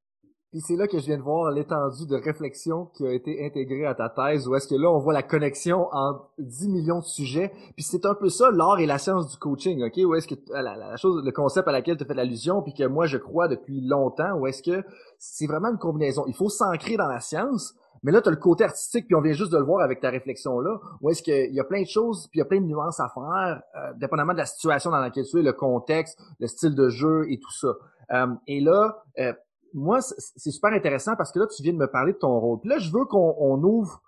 [0.55, 3.87] Puis c'est là que je viens de voir l'étendue de réflexion qui a été intégrée
[3.87, 7.05] à ta thèse, où est-ce que là, on voit la connexion entre 10 millions de
[7.05, 7.51] sujets.
[7.75, 9.97] Puis c'est un peu ça, l'art et la science du coaching, OK?
[9.97, 12.85] Où est-ce que la, chose, le concept à laquelle tu as fait l'allusion, puis que
[12.85, 14.87] moi, je crois depuis longtemps, où est-ce que
[15.19, 16.25] c'est vraiment une combinaison.
[16.29, 17.75] Il faut s'ancrer dans la science,
[18.05, 20.01] mais là, tu as le côté artistique, puis on vient juste de le voir avec
[20.01, 22.61] ta réflexion-là, où est-ce qu'il y a plein de choses, puis il y a plein
[22.61, 26.21] de nuances à faire, euh, dépendamment de la situation dans laquelle tu es, le contexte,
[26.39, 27.69] le style de jeu et tout ça.
[28.13, 29.33] Euh, et là, euh,
[29.73, 32.61] moi, c'est super intéressant parce que là, tu viens de me parler de ton rôle.
[32.61, 34.03] Puis là, je veux qu'on ouvre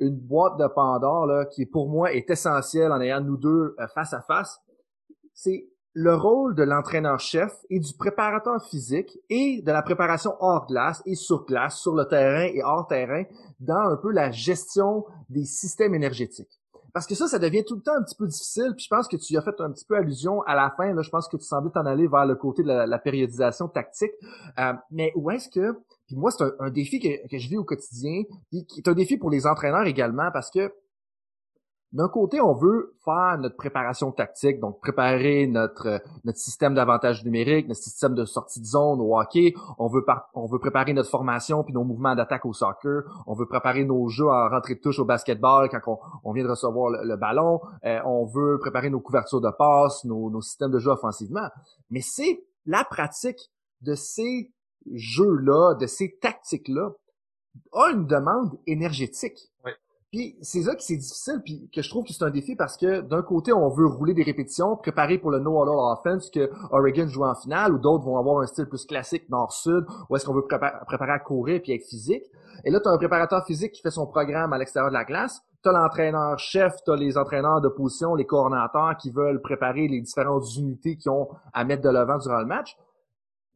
[0.00, 4.12] une boîte de Pandore là, qui pour moi est essentielle en ayant nous deux face
[4.12, 4.60] à face.
[5.32, 5.68] C'est
[5.98, 11.14] le rôle de l'entraîneur-chef et du préparateur physique et de la préparation hors glace et
[11.14, 13.24] sur glace, sur le terrain et hors terrain,
[13.60, 16.60] dans un peu la gestion des systèmes énergétiques.
[16.92, 18.74] Parce que ça, ça devient tout le temps un petit peu difficile.
[18.76, 20.92] Puis je pense que tu as fait un petit peu allusion à la fin.
[20.92, 24.12] Là, je pense que tu semblais t'en aller vers le côté de la, périodisation tactique.
[24.58, 25.78] Euh, mais où est-ce que...
[26.06, 28.94] Puis moi, c'est un, défi que, que je vis au quotidien, puis qui est un
[28.94, 30.72] défi pour les entraîneurs également, parce que
[31.96, 37.68] d'un côté, on veut faire notre préparation tactique, donc préparer notre notre système d'avantage numérique,
[37.68, 39.54] notre système de sortie de zone au hockey.
[39.78, 43.04] On veut on veut préparer notre formation puis nos mouvements d'attaque au soccer.
[43.26, 46.44] On veut préparer nos jeux en rentrée de touche au basketball quand on, on vient
[46.44, 47.60] de recevoir le, ballon.
[47.86, 51.48] Euh, on veut préparer nos couvertures de passe, nos, nos systèmes de jeu offensivement.
[51.88, 54.52] Mais c'est la pratique de ces
[54.92, 56.90] jeux-là, de ces tactiques-là,
[57.72, 59.50] a une demande énergétique.
[60.16, 62.78] Puis c'est ça qui c'est difficile, puis que je trouve que c'est un défi parce
[62.78, 66.50] que d'un côté on veut rouler des répétitions, préparer pour le no huddle offense que
[66.70, 70.24] Oregon joue en finale, ou d'autres vont avoir un style plus classique nord-sud, où est-ce
[70.24, 72.22] qu'on veut préparer à courir puis être physique.
[72.64, 75.04] Et là tu as un préparateur physique qui fait son programme à l'extérieur de la
[75.04, 75.42] glace.
[75.62, 79.86] Tu as l'entraîneur chef, tu as les entraîneurs de position, les coordinateurs qui veulent préparer
[79.86, 82.74] les différentes unités qui ont à mettre de l'avant durant le match.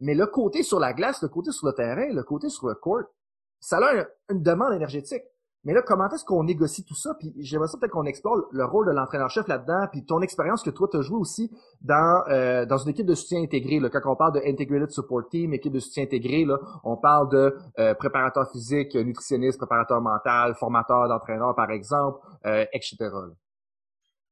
[0.01, 2.75] Mais le côté sur la glace, le côté sur le terrain, le côté sur le
[2.75, 3.05] court,
[3.61, 5.23] ça a une demande énergétique.
[5.65, 7.15] Mais là, comment est-ce qu'on négocie tout ça?
[7.19, 10.71] Puis j'aimerais ça peut-être qu'on explore le rôle de l'entraîneur-chef là-dedans, puis ton expérience que
[10.71, 11.51] toi, tu as joué aussi
[11.83, 13.79] dans, euh, dans une équipe de soutien intégré.
[13.79, 17.31] Là, quand on parle de Integrated Support Team, équipe de soutien intégré, là, on parle
[17.31, 22.97] de euh, préparateur physique, nutritionniste, préparateur mental, formateur d'entraîneur, par exemple, euh, etc.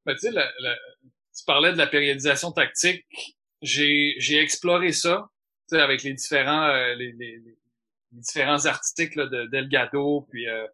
[0.07, 0.47] Ben, tu sais,
[1.39, 3.05] tu parlais de la périodisation tactique.
[3.63, 5.29] J'ai, exploré ça
[5.73, 7.59] avec les différents, euh, les, les, les,
[8.13, 10.67] différents articles de Delgado, puis euh,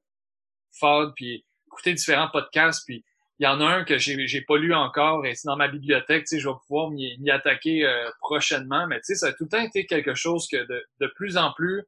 [1.17, 3.05] Puis écouter différents podcasts, puis
[3.41, 5.69] il y en a un que j'ai j'ai pas lu encore et c'est dans ma
[5.69, 9.33] bibliothèque, tu sais, je vais pouvoir m'y attaquer euh, prochainement, mais tu sais, ça a
[9.33, 11.83] tout le temps été quelque chose que de, de plus en plus,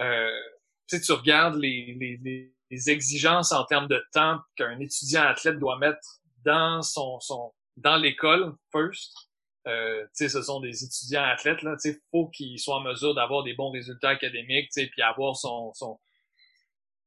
[0.00, 0.40] euh,
[0.88, 5.58] tu sais, tu regardes les, les, les exigences en termes de temps qu'un étudiant athlète
[5.58, 9.14] doit mettre dans son, son dans l'école first.
[9.66, 13.54] Euh, ce sont des étudiants athlètes là, tu faut qu'ils soient en mesure d'avoir des
[13.54, 15.98] bons résultats académiques, tu puis avoir son son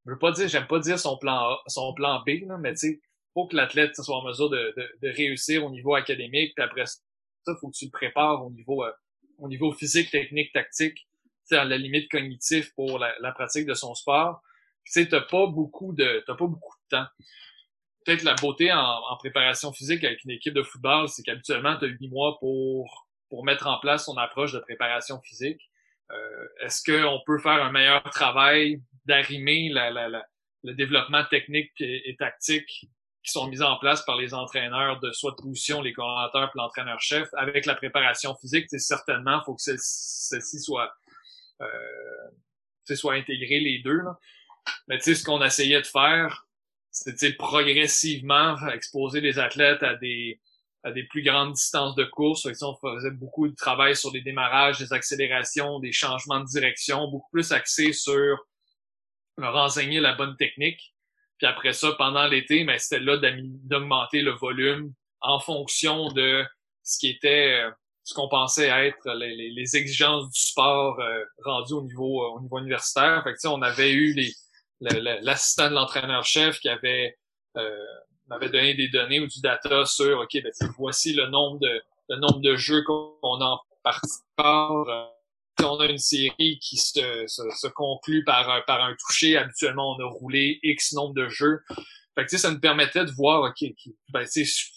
[0.09, 2.73] je veux pas dire, j'aime pas dire son plan A, son plan B là, mais
[2.73, 3.01] tu sais,
[3.33, 6.85] faut que l'athlète soit en mesure de, de, de, réussir au niveau académique, puis après
[6.85, 8.91] ça, faut que tu le prépares au niveau euh,
[9.37, 11.07] au niveau physique, technique, tactique,
[11.51, 14.41] à la limite cognitif pour la, la pratique de son sport.
[14.85, 17.07] Tu sais, t'as pas beaucoup de t'as pas beaucoup de temps
[18.09, 21.89] peut-être la beauté en, préparation physique avec une équipe de football, c'est qu'habituellement, tu as
[21.89, 25.61] huit mois pour, pour mettre en place son approche de préparation physique.
[26.11, 30.25] Euh, Est-ce qu'on peut faire un meilleur travail d'arrimer la, la, la,
[30.63, 32.87] le développement technique et, tactique
[33.23, 36.57] qui sont mis en place par les entraîneurs de soit de position, les coordinateurs et
[36.57, 40.91] l'entraîneur-chef avec la préparation physique, certainement, il faut que celle-ci soit,
[41.61, 43.97] euh, soit intégrée les deux.
[43.97, 44.17] Là.
[44.87, 46.47] Mais tu sais, ce qu'on essayait de faire,
[46.91, 50.39] c'était progressivement exposer les athlètes à des
[50.83, 52.47] à des plus grandes distances de course.
[52.61, 57.29] on faisait beaucoup de travail sur les démarrages, des accélérations, des changements de direction, beaucoup
[57.31, 58.37] plus axé sur
[59.39, 60.93] leur enseigner la bonne technique.
[61.37, 66.45] Puis après ça, pendant l'été, ben, c'était là d'augmenter le volume en fonction de
[66.83, 67.71] ce qui était euh,
[68.09, 72.57] ce qu'on pensait être les, exigences du sport euh, rendu au niveau euh, au niveau
[72.57, 73.21] universitaire.
[73.23, 74.15] Fait que, on avait eu
[74.81, 77.15] l'assistant de l'entraîneur-chef qui avait
[77.57, 77.85] euh,
[78.27, 82.15] m'avait donné des données ou du data sur OK, ben, voici le nombre de le
[82.17, 84.23] nombre de jeux qu'on en participe.
[85.63, 90.03] On a une série qui se, se, conclut par un, par un toucher, habituellement on
[90.03, 91.61] a roulé X nombre de jeux.
[92.15, 93.69] Fait que, ça nous permettait de voir, OK,
[94.09, 94.25] ben,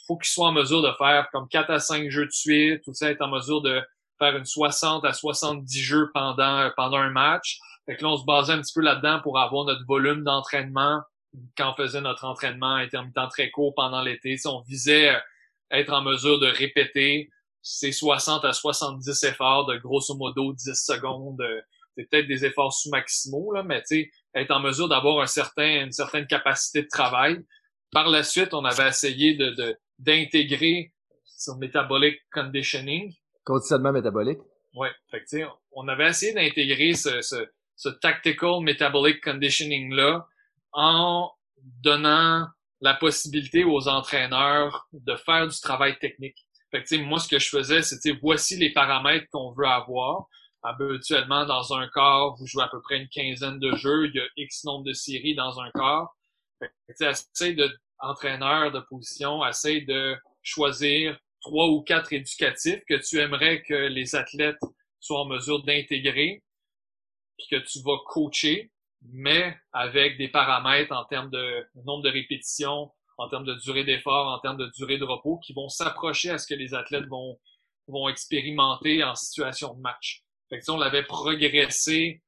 [0.07, 2.95] faut qu'il soit en mesure de faire comme 4 à 5 jeux de suite, tout
[2.95, 3.83] ça, être en mesure de
[4.19, 7.59] faire une 60 à 70 jeux pendant, pendant un match.
[7.87, 11.01] Fait que là, on se basait un petit peu là-dedans pour avoir notre volume d'entraînement
[11.57, 14.37] quand on faisait notre entraînement intermittent très court pendant l'été.
[14.37, 15.17] Si on visait
[15.73, 17.31] être en mesure de répéter
[17.63, 21.41] ces 60 à 70 efforts de grosso modo 10 secondes.
[21.41, 21.61] Euh,
[21.97, 25.85] c'est peut-être des efforts sous-maximaux, là, mais tu sais, être en mesure d'avoir un certain,
[25.85, 27.39] une certaine capacité de travail.
[27.91, 30.93] Par la suite, on avait essayé de, d'intégrer
[31.25, 33.15] son metabolic conditioning.
[33.45, 34.39] Conditionnement métabolique.
[34.75, 34.91] Ouais.
[35.11, 37.47] Fait que, on avait essayé d'intégrer ce, ce,
[37.77, 40.27] ce tactical metabolic conditioning là
[40.73, 41.31] en
[41.63, 42.47] donnant
[42.81, 46.47] la possibilité aux entraîneurs de faire du travail technique.
[46.73, 50.27] Fait que, moi, ce que je faisais, c'était voici les paramètres qu'on veut avoir.
[50.63, 54.21] Habituellement, dans un corps, vous jouez à peu près une quinzaine de jeux, il y
[54.21, 56.17] a X nombre de séries dans un corps.
[56.89, 63.75] Essaye de, de position, essaye de choisir trois ou quatre éducatifs que tu aimerais que
[63.75, 64.61] les athlètes
[65.01, 66.43] soient en mesure d'intégrer
[67.51, 68.71] que tu vas coacher,
[69.03, 72.91] mais avec des paramètres en termes de nombre de répétitions,
[73.23, 76.39] en termes de durée d'effort, en termes de durée de repos, qui vont s'approcher à
[76.39, 77.39] ce que les athlètes vont,
[77.87, 80.23] vont expérimenter en situation de match.
[80.49, 82.23] Fait que, si on l'avait progressé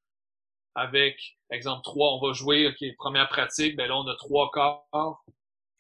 [0.74, 1.18] avec,
[1.50, 5.24] exemple, trois, on va jouer, OK, première pratique, ben là, on a trois quarts.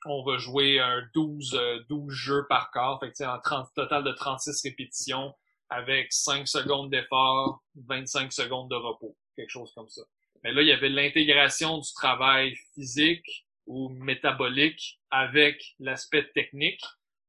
[0.06, 1.58] On va jouer un 12,
[1.88, 3.00] 12 euh, jeux par quart.
[3.00, 5.34] Fait que, un 30, total de 36 répétitions
[5.70, 10.02] avec 5 secondes d'effort, 25 secondes de repos quelque chose comme ça.
[10.42, 16.80] Mais là, il y avait l'intégration du travail physique ou métabolique avec l'aspect technique.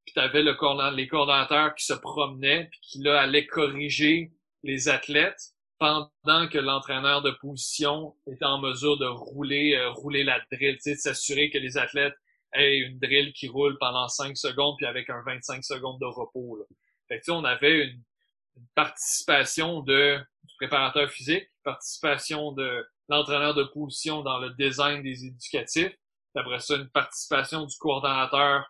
[0.05, 0.55] Puis tu avais le
[0.95, 4.31] les coordonnateurs qui se promenaient puis qui là allaient corriger
[4.63, 10.39] les athlètes pendant que l'entraîneur de position était en mesure de rouler euh, rouler la
[10.51, 12.15] drill, de s'assurer que les athlètes
[12.53, 16.57] aient une drill qui roule pendant 5 secondes puis avec un 25 secondes de repos.
[16.57, 16.65] Là.
[17.07, 18.01] Fait que, on avait une,
[18.57, 25.25] une participation de, du préparateur physique, participation de l'entraîneur de position dans le design des
[25.25, 25.95] éducatifs,
[26.37, 28.65] après ça, une participation du coordonnateur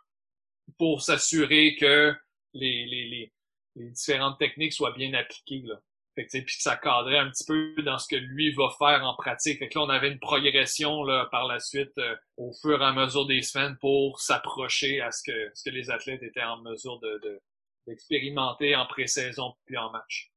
[0.78, 2.14] pour s'assurer que
[2.54, 3.34] les, les, les,
[3.76, 5.64] les, différentes techniques soient bien appliquées.
[5.66, 5.80] Là.
[6.16, 9.04] Fait que, puis que ça cadrait un petit peu dans ce que lui va faire
[9.04, 9.60] en pratique.
[9.60, 12.86] Fait que là, on avait une progression là, par la suite euh, au fur et
[12.86, 16.62] à mesure des semaines pour s'approcher à ce que, ce que les athlètes étaient en
[16.62, 17.42] mesure de,
[17.86, 20.32] d'expérimenter en pré-saison puis en match.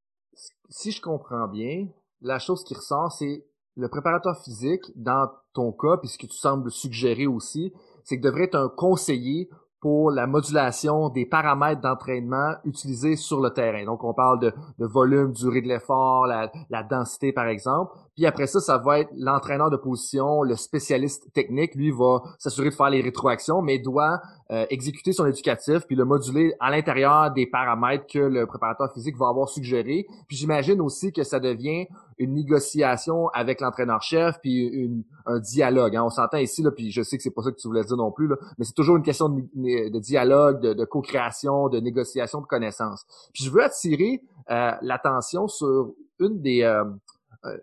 [0.69, 1.87] Si je comprends bien,
[2.21, 3.45] la chose qui ressort, c'est
[3.79, 7.73] le préparateur physique, dans ton cas, puis ce que tu sembles suggérer aussi,
[8.03, 9.49] c'est que devrait être un conseiller
[9.81, 13.85] pour la modulation des paramètres d'entraînement utilisés sur le terrain.
[13.85, 17.93] Donc, on parle de, volume, durée de l'effort, la, densité, par exemple.
[18.19, 21.77] Puis après ça, ça va être l'entraîneur de position, le spécialiste technique.
[21.77, 26.05] Lui va s'assurer de faire les rétroactions, mais doit euh, exécuter son éducatif puis le
[26.05, 30.05] moduler à l'intérieur des paramètres que le préparateur physique va avoir suggéré.
[30.27, 31.87] Puis j'imagine aussi que ça devient
[32.19, 35.95] une négociation avec l'entraîneur-chef puis une, un dialogue.
[35.95, 36.03] Hein.
[36.03, 37.97] On s'entend ici, là, puis je sais que c'est pas ça que tu voulais dire
[37.97, 41.79] non plus, là, mais c'est toujours une question de, de dialogue, de, de co-création, de
[41.79, 43.07] négociation de connaissances.
[43.33, 46.65] Puis je veux attirer euh, l'attention sur une des...
[46.65, 46.83] Euh,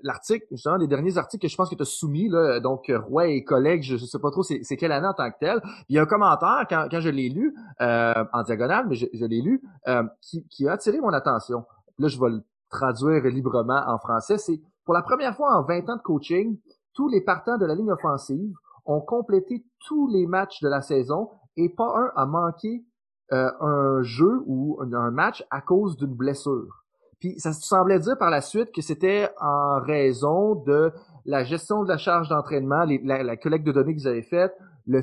[0.04, 3.44] l'article, justement, des derniers articles que je pense que tu soumis, là, donc Roy et
[3.44, 5.62] collègues, je, ne sais pas trop c'est, quelle année en tant que tel.
[5.90, 9.26] Il y a un commentaire quand, quand je l'ai lu, euh, en diagonale, mais je,
[9.26, 11.66] l'ai lu, euh, qui, qui a attiré mon attention.
[12.00, 14.38] Là, je vais le traduire librement en français.
[14.38, 16.58] C'est pour la première fois en 20 ans de coaching,
[16.94, 18.54] tous les partants de la ligne offensive
[18.86, 22.86] ont complété tous les matchs de la saison et pas un a manqué
[23.32, 26.85] un jeu ou un match à cause d'une blessure.
[27.26, 30.92] Puis ça semblait dire par la suite que c'était en raison de
[31.26, 34.54] la gestion de la charge d'entraînement, la, collecte de données que vous avez faite,
[34.86, 35.02] le,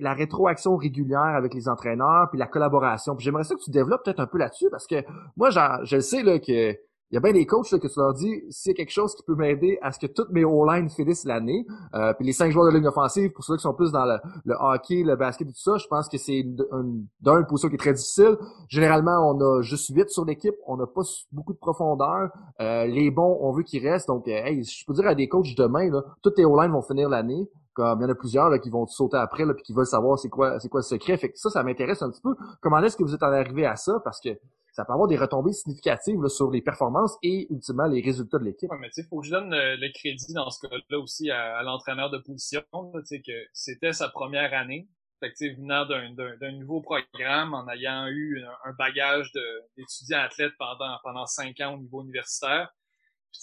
[0.00, 3.16] la rétroaction régulière avec les entraîneurs, puis la collaboration.
[3.16, 4.96] Puis j'aimerais ça que tu développes peut-être un peu là-dessus, parce que
[5.38, 5.48] moi,
[5.84, 6.76] je sais là, que
[7.10, 9.22] il y a bien des coachs là, que tu leur dis c'est quelque chose qui
[9.22, 11.64] peut m'aider à ce que toutes mes O-line finissent l'année.
[11.94, 14.18] Euh, puis les cinq joueurs de ligne offensive, pour ceux qui sont plus dans le,
[14.58, 17.78] hockey, le basket et tout ça, je pense que c'est d'une un, position qui est
[17.78, 18.36] très difficile.
[18.68, 22.30] Généralement, on a juste huit sur l'équipe, on n'a pas beaucoup de profondeur.
[22.60, 24.08] Euh, les bons, on veut qu'ils restent.
[24.08, 26.82] Donc, euh, hey, je peux dire à des coachs demain, là, toutes tes O-line vont
[26.82, 27.48] finir l'année.
[27.74, 29.86] Comme il y en a plusieurs là, qui vont sauter après là, puis qui veulent
[29.86, 31.16] savoir c'est quoi c'est quoi le secret.
[31.16, 32.34] Fait que ça, ça m'intéresse un petit peu.
[32.60, 34.00] Comment est-ce que vous êtes arrivé à ça?
[34.04, 34.30] Parce que
[34.74, 38.44] ça peut avoir des retombées significatives là, sur les performances et ultimement les résultats de
[38.44, 38.68] l'équipe.
[38.70, 42.10] Ouais, mais tu faut que je donne le, crédit dans ce cas-là aussi à, l'entraîneur
[42.10, 42.64] de position,
[43.04, 44.88] sais que c'était sa première année.
[45.20, 49.30] Fait que, venant d'un nouveau programme, en ayant eu un, bagage
[49.76, 52.68] d'étudiants athlètes pendant pendant cinq ans au niveau universitaire,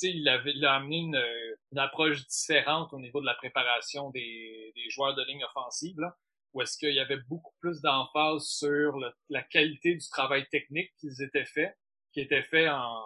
[0.01, 1.23] il, avait, il a amené une,
[1.71, 5.97] une, approche différente au niveau de la préparation des, des joueurs de ligne offensive.
[5.97, 6.17] Là
[6.53, 8.97] où est-ce qu'il y avait beaucoup plus d'emphase sur
[9.29, 11.77] la qualité du travail technique qu'ils étaient faits,
[12.13, 13.03] qui était fait en,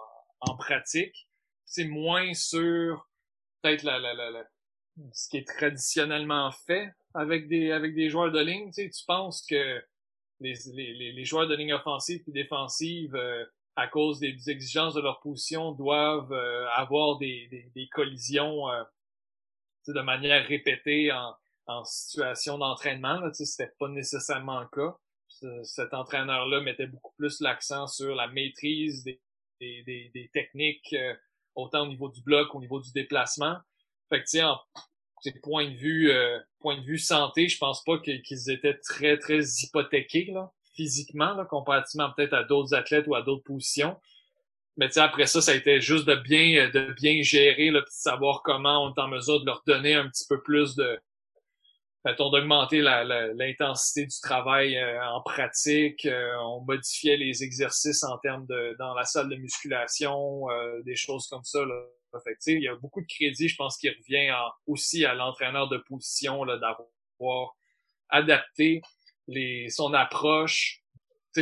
[0.57, 1.27] pratique.
[1.65, 3.09] C'est moins sur
[3.61, 4.43] peut-être la, la, la,
[5.11, 8.67] ce qui est traditionnellement fait avec des avec des joueurs de ligne.
[8.67, 9.83] Tu, sais, tu penses que
[10.39, 15.01] les, les, les joueurs de ligne offensive et défensive, euh, à cause des, exigences de
[15.01, 18.83] leur position, doivent euh, avoir des, des, des collisions euh,
[19.87, 21.35] de manière répétée en,
[21.67, 23.21] en situation d'entraînement.
[23.33, 24.95] C'était pas nécessairement le cas.
[25.63, 29.19] cet entraîneur-là mettait beaucoup plus l'accent sur la maîtrise des,
[29.59, 31.13] des, des, techniques, euh,
[31.55, 33.57] autant au niveau du bloc qu'au niveau du déplacement.
[34.09, 37.97] Fait que, tu sais, point de vue, euh, point de vue santé, je pense pas
[37.99, 43.21] qu'ils étaient très, très hypothéqués, là, physiquement, là, comparativement peut-être à d'autres athlètes ou à
[43.21, 43.97] d'autres positions.
[44.77, 47.85] Mais tu après ça, ça a été juste de bien, de bien gérer, là, de
[47.89, 50.99] savoir comment on est en mesure de leur donner un petit peu plus de,
[52.05, 56.05] mettons, d'augmenter l'intensité du travail euh, en pratique.
[56.05, 60.95] Euh, on modifiait les exercices en termes de dans la salle de musculation, euh, des
[60.95, 61.65] choses comme ça.
[61.65, 61.75] Là.
[62.23, 64.33] Fait il y a beaucoup de crédit, je pense, qui revient
[64.67, 67.57] aussi à l'entraîneur de position d'avoir
[68.07, 68.81] adapté
[69.27, 70.81] les, son approche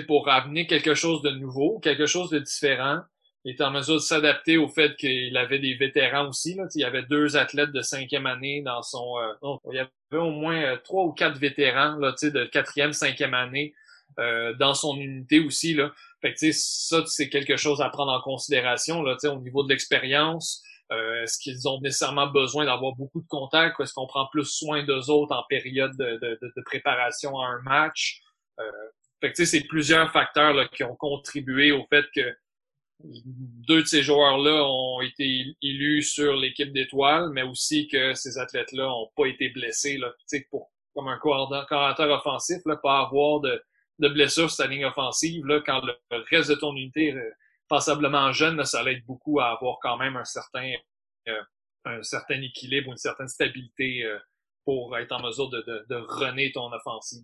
[0.08, 3.02] pour amener quelque chose de nouveau, quelque chose de différent,
[3.46, 6.56] il était en mesure de s'adapter au fait qu'il avait des vétérans aussi.
[6.56, 6.64] Là.
[6.76, 9.18] Il y avait deux athlètes de cinquième année dans son...
[9.18, 9.90] Euh, il y avait
[10.20, 13.74] au moins euh, trois ou quatre vétérans là, de quatrième, cinquième année
[14.20, 15.74] euh, dans son unité aussi.
[15.74, 15.92] Là.
[16.22, 20.64] Fait que, ça, c'est quelque chose à prendre en considération là, au niveau de l'expérience.
[20.92, 24.84] est-ce qu'ils ont nécessairement besoin d'avoir beaucoup de contacts ou est-ce qu'on prend plus soin
[24.84, 28.22] d'eux autres en période de, de, de préparation à un match?
[28.60, 28.64] Euh,
[29.22, 32.36] fait que, c'est plusieurs facteurs là, qui ont contribué au fait que
[33.04, 38.90] deux de ces joueurs-là ont été élus sur l'équipe d'étoiles, mais aussi que ces athlètes-là
[38.90, 39.98] ont pas été blessés.
[39.98, 40.14] Là,
[40.50, 43.62] pour, comme un coordinateur offensif, là, pas avoir de,
[44.00, 45.96] de blessures sur sa ligne offensive, là, quand le,
[46.30, 47.34] reste de ton unité est
[47.68, 50.74] passablement jeune, là, ça aide beaucoup à avoir quand même un certain,
[51.28, 51.42] euh,
[51.86, 54.18] un certain équilibre ou une certaine stabilité euh,
[54.66, 57.24] pour être en mesure de, de, de runner ton offensive.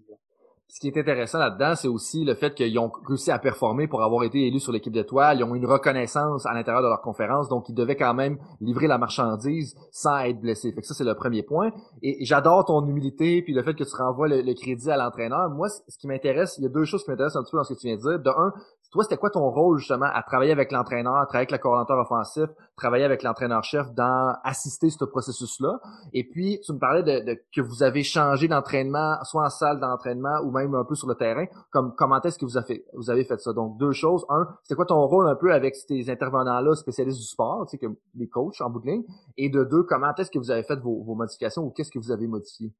[0.71, 4.03] Ce qui est intéressant là-dedans, c'est aussi le fait qu'ils ont réussi à performer pour
[4.03, 5.39] avoir été élus sur l'équipe d'étoiles.
[5.39, 8.85] Ils ont une reconnaissance à l'intérieur de leur conférence, donc ils devaient quand même livrer
[8.85, 10.71] la marchandise sans être blessés.
[10.71, 11.71] Fait que ça, c'est le premier point.
[12.03, 15.49] Et j'adore ton humilité, puis le fait que tu renvoies le, crédit à l'entraîneur.
[15.49, 17.63] Moi, ce qui m'intéresse, il y a deux choses qui m'intéressent un petit peu dans
[17.63, 18.19] ce que tu viens de dire.
[18.19, 18.53] De un,
[18.91, 22.45] toi, c'était quoi ton rôle justement à travailler avec l'entraîneur, travailler avec le coordinateur offensif,
[22.75, 25.79] travailler avec l'entraîneur-chef dans assister ce processus-là?
[26.13, 30.39] Et puis, tu me parlais de, que vous avez changé d'entraînement, soit en salle d'entraînement
[30.43, 31.45] ou même un peu sur le terrain.
[31.71, 33.53] Comme comment est-ce que vous avez, fait, vous avez fait ça?
[33.53, 34.25] Donc, deux choses.
[34.29, 37.77] Un, c'était quoi ton rôle un peu avec ces intervenants-là, spécialistes du sport, tu sais,
[37.77, 39.03] comme les coachs en bout de ligne?
[39.37, 41.99] Et de deux, comment est-ce que vous avez fait vos, vos modifications ou qu'est-ce que
[41.99, 42.73] vous avez modifié?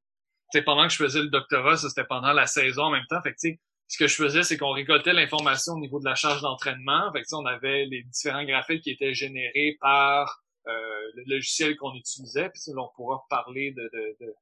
[0.52, 3.22] C'est pendant que je faisais le doctorat, ça c'était pendant la saison en même temps.
[3.22, 3.38] Fait que,
[3.90, 7.12] ce que je faisais, c'est qu'on récoltait l'information au niveau de la charge d'entraînement.
[7.12, 10.72] Fait que, on avait les différents graphiques qui étaient générés par euh,
[11.16, 12.50] le logiciel qu'on utilisait.
[12.52, 14.36] Puis on pourra parler de, de, de,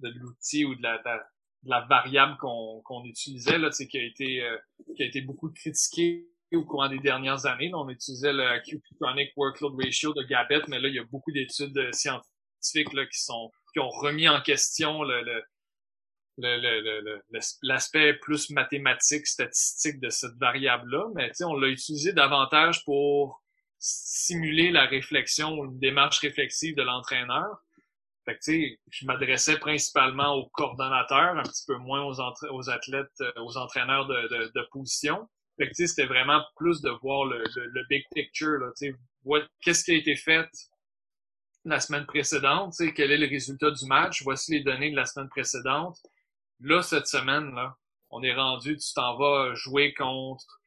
[0.00, 4.56] de l'outil ou de la, de la variable qu'on utilisait, là, qui a été euh,
[4.96, 7.70] qui a été beaucoup critiqué au courant des dernières années.
[7.74, 11.32] on utilisait le Acute Chronic Workload Ratio de Gabet, mais là, il y a beaucoup
[11.32, 15.42] d'études euh, scientifiques là, qui sont qui ont remis en question le, le
[17.62, 23.42] l'aspect plus mathématique, statistique de cette variable-là, mais on l'a utilisé davantage pour
[23.78, 27.62] simuler la réflexion une démarche réflexive de l'entraîneur.
[28.24, 28.52] Fait que,
[28.90, 32.20] je m'adressais principalement aux coordonnateurs, un petit peu moins aux,
[32.50, 35.28] aux athlètes, euh, aux entraîneurs de, de, de position.
[35.72, 38.58] C'était vraiment plus de voir le, le, big picture,
[39.60, 40.46] qu'est-ce qui a été fait
[41.64, 45.28] la semaine précédente, quel est le résultat du match, voici les données de la semaine
[45.28, 45.98] précédente,
[46.60, 47.76] Là, cette semaine, là,
[48.10, 50.62] on est rendu, tu t'en vas jouer contre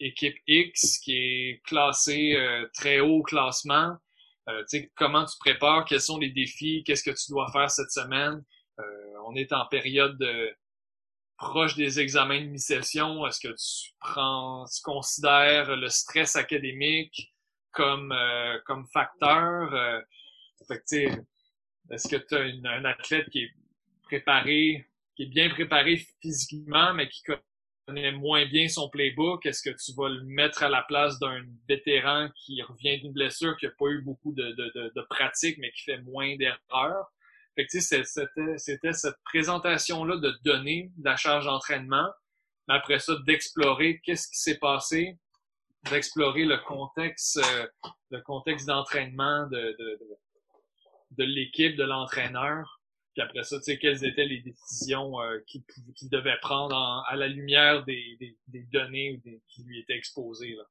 [0.00, 3.96] équipe X qui est classée euh, très haut au classement.
[4.48, 4.64] Euh,
[4.96, 8.42] comment tu prépares, quels sont les défis, qu'est-ce que tu dois faire cette semaine?
[8.80, 10.52] Euh, on est en période de,
[11.42, 13.26] proche des examens de mi-session.
[13.26, 17.32] Est-ce que tu prends, tu considères le stress académique
[17.72, 19.74] comme euh, comme facteur?
[21.90, 23.50] est-ce que tu as un athlète qui est
[24.04, 27.22] préparé qui est bien préparé physiquement, mais qui
[27.86, 29.44] connaît moins bien son playbook?
[29.46, 33.56] Est-ce que tu vas le mettre à la place d'un vétéran qui revient d'une blessure,
[33.58, 37.12] qui n'a pas eu beaucoup de, de, de, pratique, mais qui fait moins d'erreurs?
[37.54, 42.08] Fait que, c'était, c'était cette présentation-là de données de la charge d'entraînement,
[42.68, 45.18] mais après ça, d'explorer qu'est-ce qui s'est passé,
[45.90, 47.66] d'explorer le contexte, euh,
[48.10, 49.98] le contexte d'entraînement de, de,
[51.10, 52.81] de l'équipe, de l'entraîneur,
[53.12, 56.74] puis après ça, tu sais, quelles étaient les décisions euh, qu'il devait prendre
[57.08, 60.54] à la lumière des, des, des données qui lui étaient exposées.
[60.56, 60.64] Là.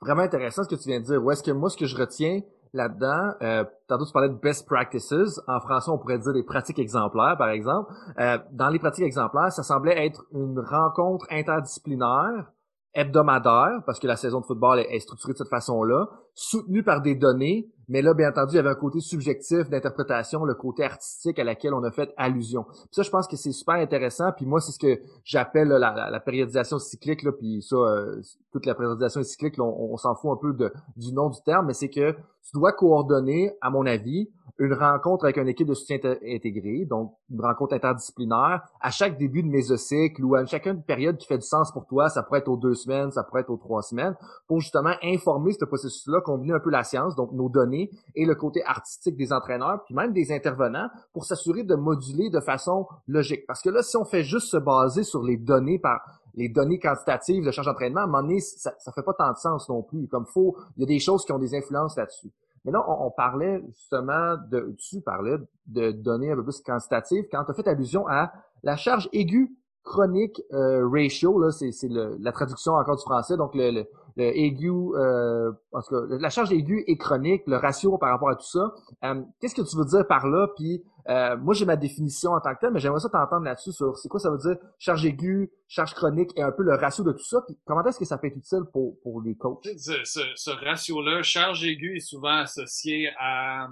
[0.00, 1.22] Vraiment intéressant ce que tu viens de dire.
[1.22, 2.40] Où est-ce que moi, ce que je retiens
[2.72, 5.40] là-dedans, euh, tantôt tu parlais de best practices.
[5.46, 7.92] En français, on pourrait dire des pratiques exemplaires, par exemple.
[8.18, 12.50] Euh, dans les pratiques exemplaires, ça semblait être une rencontre interdisciplinaire
[12.94, 17.14] hebdomadaire, parce que la saison de football est, structurée de cette façon-là, soutenue par des
[17.14, 21.38] données, mais là, bien entendu, il y avait un côté subjectif d'interprétation, le côté artistique
[21.38, 22.64] à laquelle on a fait allusion.
[22.90, 26.78] ça, je pense que c'est super intéressant, puis moi, c'est ce que j'appelle la, périodisation
[26.78, 28.20] cyclique, là, puis ça, euh,
[28.52, 30.54] toute la périodisation cyclique, on, s'en fout un peu
[30.96, 35.24] du nom du terme, mais c'est que tu dois coordonner, à mon avis, une rencontre
[35.24, 40.24] avec une équipe de soutien intégré, donc une rencontre interdisciplinaire, à chaque début de mésocycle
[40.24, 42.74] ou à chacune période qui fait du sens pour toi, ça pourrait être aux deux
[42.74, 44.14] semaines, ça pourrait être aux trois semaines,
[44.46, 48.34] pour justement informer ce processus-là, combiner un peu la science, donc nos données et le
[48.34, 53.44] côté artistique des entraîneurs, puis même des intervenants, pour s'assurer de moduler de façon logique.
[53.46, 56.00] Parce que là, si on fait juste se baser sur les données par
[56.34, 59.30] les données quantitatives de charge d'entraînement, à un moment donné, ça, ça fait pas tant
[59.32, 60.08] de sens non plus.
[60.08, 62.32] Comme faut, il y a des choses qui ont des influences là-dessus.
[62.64, 67.44] Mais là, on, parlait justement de, tu parlais de données un peu plus quantitatives quand
[67.44, 69.50] tu as fait allusion à la charge aiguë
[69.84, 73.84] chronique euh, ratio, là, c'est, la traduction encore du français, donc le,
[74.16, 78.30] le aigu, euh, en tout cas, la charge aiguë et chronique, le ratio par rapport
[78.30, 78.72] à tout ça.
[79.04, 80.48] Euh, qu'est-ce que tu veux dire par là?
[80.56, 83.72] Puis euh, moi, j'ai ma définition en tant que telle, mais j'aimerais ça t'entendre là-dessus
[83.72, 87.04] sur c'est quoi ça veut dire charge aiguë, charge chronique et un peu le ratio
[87.04, 87.42] de tout ça.
[87.46, 89.66] Puis comment est-ce que ça peut être utile pour, pour les coachs?
[89.76, 93.68] Ce, ce, ratio-là, charge aiguë est souvent associé à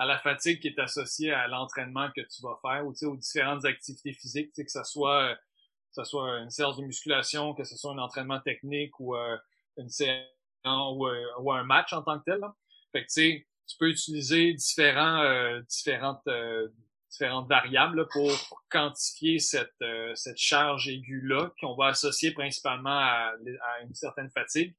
[0.00, 3.66] à la fatigue qui est associée à l'entraînement que tu vas faire ou aux différentes
[3.66, 7.92] activités physiques, que ce soit que ce soit une séance de musculation, que ce soit
[7.92, 9.36] un entraînement technique ou euh,
[9.76, 10.24] une séance
[10.64, 12.40] ou, euh, ou, un match en tant que tel.
[12.40, 12.54] Là.
[12.92, 16.68] Fait que tu peux utiliser différents euh, différentes euh,
[17.10, 19.84] différentes variables pour quantifier cette
[20.14, 24.74] cette charge aiguë là qu'on va associer principalement à, à, une certaine fatigue.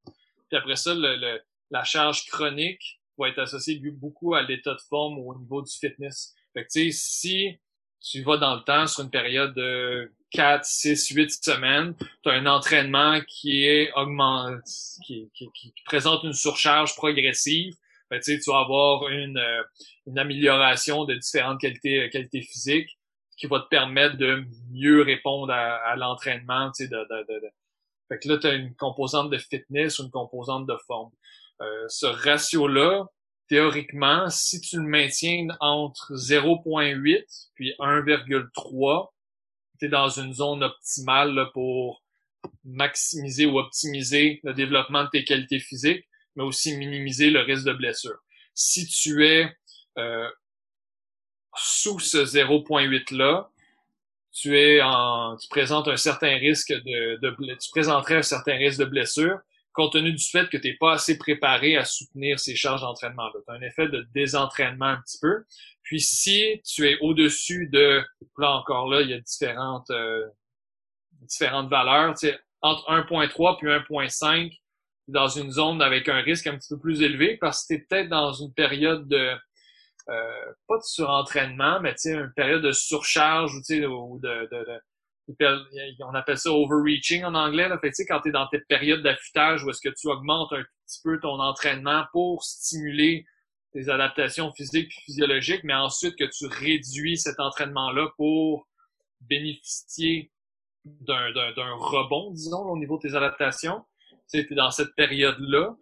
[0.50, 5.20] Puis après ça, le, la charge chronique va être associée beaucoup à l'état de forme
[5.20, 6.34] au niveau du fitness.
[6.54, 7.60] Fait que tu sais, si
[8.02, 12.34] tu vas dans le temps sur une période de 4, 6, 8 semaines, tu as
[12.34, 14.62] un entraînement qui est augmenté,
[15.06, 17.76] qui, qui, qui, présente une surcharge progressive,
[18.10, 19.64] ben, tu vas avoir une, euh,
[20.08, 22.98] une amélioration de différentes qualités, qualités physiques
[23.38, 26.72] qui va te permettre de mieux répondre à, à l'entraînement.
[26.80, 27.48] De, de, de,
[28.10, 31.12] Fait que là, tu as une composante de fitness ou une composante de forme.
[31.62, 33.06] Euh, ce ratio-là,
[33.48, 37.24] théoriquement, si tu le maintiens entre 0.8
[37.56, 39.10] puis 1,3,
[39.80, 42.04] tu es dans une zone optimale pour
[42.64, 46.06] maximiser ou optimiser le développement de tes qualités physiques,
[46.36, 48.18] mais aussi minimiser le risque de blessure.
[48.54, 49.54] Si tu es
[49.98, 50.30] euh,
[51.56, 53.50] sous ce 0.8 là,
[54.32, 58.80] tu es en, tu présentes un certain risque de, de, tu présenterais un certain risque
[58.80, 59.40] de blessure
[59.74, 63.40] compte tenu du fait que tu n'es pas assez préparé à soutenir ces charges d'entraînement-là.
[63.48, 65.44] Tu un effet de désentraînement un petit peu.
[65.84, 68.04] Puis si tu es au-dessus de,
[68.38, 70.26] là encore là, il y a différentes, euh,
[71.22, 74.52] différentes valeurs, tu sais, entre 1.3 puis 1.5,
[75.08, 77.84] dans une zone avec un risque un petit peu plus élevé parce que tu es
[77.84, 79.36] peut-être dans une période de,
[80.10, 84.82] euh, pas de surentraînement, mais tu sais, une période de surcharge ou, de, de, de
[86.02, 87.70] on appelle ça overreaching en anglais.
[87.82, 91.00] Fait, quand tu es dans tes périodes d'affûtage où est-ce que tu augmentes un petit
[91.04, 93.26] peu ton entraînement pour stimuler
[93.74, 98.68] tes adaptations physiques et physiologiques, mais ensuite que tu réduis cet entraînement-là pour
[99.22, 100.32] bénéficier
[100.84, 101.32] d'un
[101.76, 103.86] rebond, disons, au niveau de tes adaptations.
[104.32, 105.76] Tu es dans cette période-là,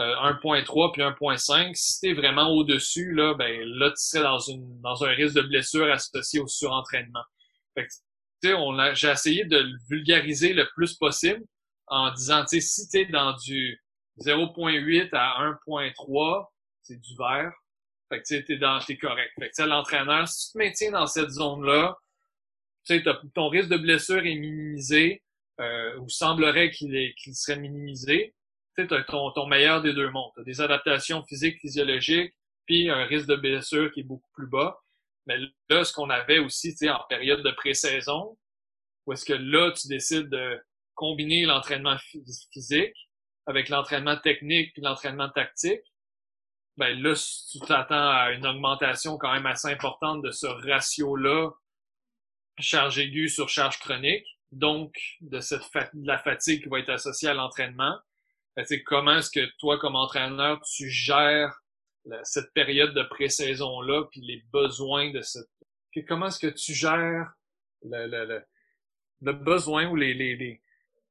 [0.00, 1.74] euh, 1.3 puis 1.5.
[1.74, 5.36] Si tu es vraiment au-dessus, là, ben là, tu serais dans, une, dans un risque
[5.36, 7.22] de blessure associé au surentraînement.
[7.74, 7.86] Fait
[8.42, 11.42] j'ai essayé de le vulgariser le plus possible
[11.86, 13.82] en disant, tu sais, si tu es dans du
[14.20, 16.46] 0.8 à 1.3,
[16.82, 17.52] c'est du vert.
[18.08, 19.30] Fait que tu es dans, t'es correct.
[19.38, 21.96] Fait que l'entraîneur, si tu te maintiens dans cette zone-là,
[22.86, 25.22] tu sais, ton risque de blessure est minimisé,
[25.60, 28.34] euh, ou semblerait qu'il est, qu'il serait minimisé.
[28.76, 30.30] Tu sais, ton, ton meilleur des deux mondes.
[30.34, 32.34] T'as des adaptations physiques, physiologiques,
[32.66, 34.78] puis un risque de blessure qui est beaucoup plus bas.
[35.26, 38.38] Mais là, ce qu'on avait aussi, tu sais, en période de pré-saison,
[39.06, 40.60] où est-ce que là, tu décides de
[40.94, 41.96] combiner l'entraînement
[42.52, 42.96] physique
[43.46, 45.82] avec l'entraînement technique puis l'entraînement tactique,
[46.76, 47.14] ben là,
[47.50, 51.50] tu t'attends à une augmentation quand même assez importante de ce ratio-là,
[52.58, 55.62] charge aiguë sur charge chronique, donc de cette
[55.94, 57.98] de la fatigue qui va être associée à l'entraînement.
[58.56, 61.59] Ben, comment est-ce que toi, comme entraîneur, tu gères
[62.24, 65.48] cette période de pré-saison-là, puis les besoins de cette...
[66.08, 67.32] comment est-ce que tu gères
[67.82, 68.42] le, le, le,
[69.22, 70.60] le besoin ou les, les, les,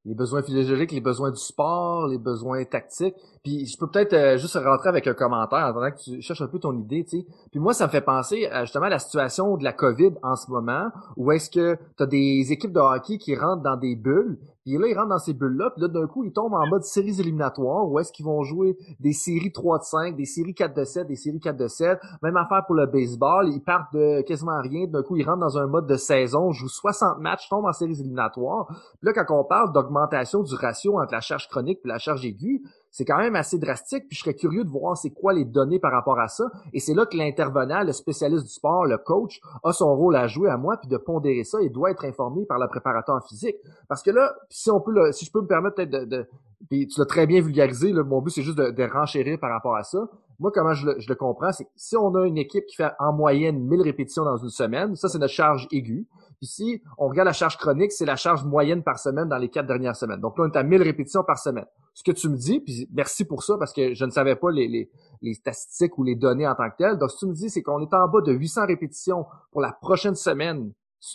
[0.05, 3.15] les besoins physiologiques, les besoins du sport, les besoins tactiques.
[3.43, 6.41] Puis je peux peut-être euh, juste rentrer avec un commentaire en attendant que tu cherches
[6.41, 7.27] un peu ton idée, tu sais.
[7.51, 10.35] Puis moi, ça me fait penser à, justement à la situation de la COVID en
[10.35, 13.95] ce moment, où est-ce que tu as des équipes de hockey qui rentrent dans des
[13.95, 16.67] bulles, puis là, ils rentrent dans ces bulles-là, puis là, d'un coup, ils tombent en
[16.67, 20.53] mode séries éliminatoires, où est-ce qu'ils vont jouer des séries 3 de 5, des séries
[20.53, 21.99] 4 de 7, des séries 4 de 7.
[22.21, 25.57] Même affaire pour le baseball, ils partent de quasiment rien, d'un coup, ils rentrent dans
[25.57, 28.67] un mode de saison, jouent 60 matchs, tombent en séries éliminatoires.
[28.67, 32.23] Puis là, quand on parle d'augmentation du ratio entre la charge chronique et la charge
[32.23, 32.61] aiguë,
[32.91, 35.79] c'est quand même assez drastique, puis je serais curieux de voir c'est quoi les données
[35.79, 36.45] par rapport à ça.
[36.73, 40.27] Et c'est là que l'intervenant, le spécialiste du sport, le coach, a son rôle à
[40.27, 43.57] jouer à moi, puis de pondérer ça et doit être informé par le préparateur physique.
[43.87, 46.27] Parce que là, si on peut si je peux me permettre peut-être de,
[46.69, 49.75] puis tu l'as très bien vulgarisé, là, mon but c'est juste de, renchérir par rapport
[49.75, 50.09] à ça.
[50.39, 52.75] Moi, comment je le, je le comprends, c'est que si on a une équipe qui
[52.75, 56.07] fait en moyenne 1000 répétitions dans une semaine, ça c'est notre charge aiguë.
[56.37, 59.49] Puis si on regarde la charge chronique, c'est la charge moyenne par semaine dans les
[59.49, 60.21] quatre dernières semaines.
[60.21, 61.65] Donc là, on est à 1000 répétitions par semaine.
[61.99, 64.51] Ce que tu me dis, puis merci pour ça, parce que je ne savais pas
[64.51, 64.89] les, les,
[65.21, 66.97] les statistiques ou les données en tant que telles.
[66.97, 69.59] Donc, ce que tu me dis, c'est qu'on est en bas de 800 répétitions pour
[69.59, 70.71] la prochaine semaine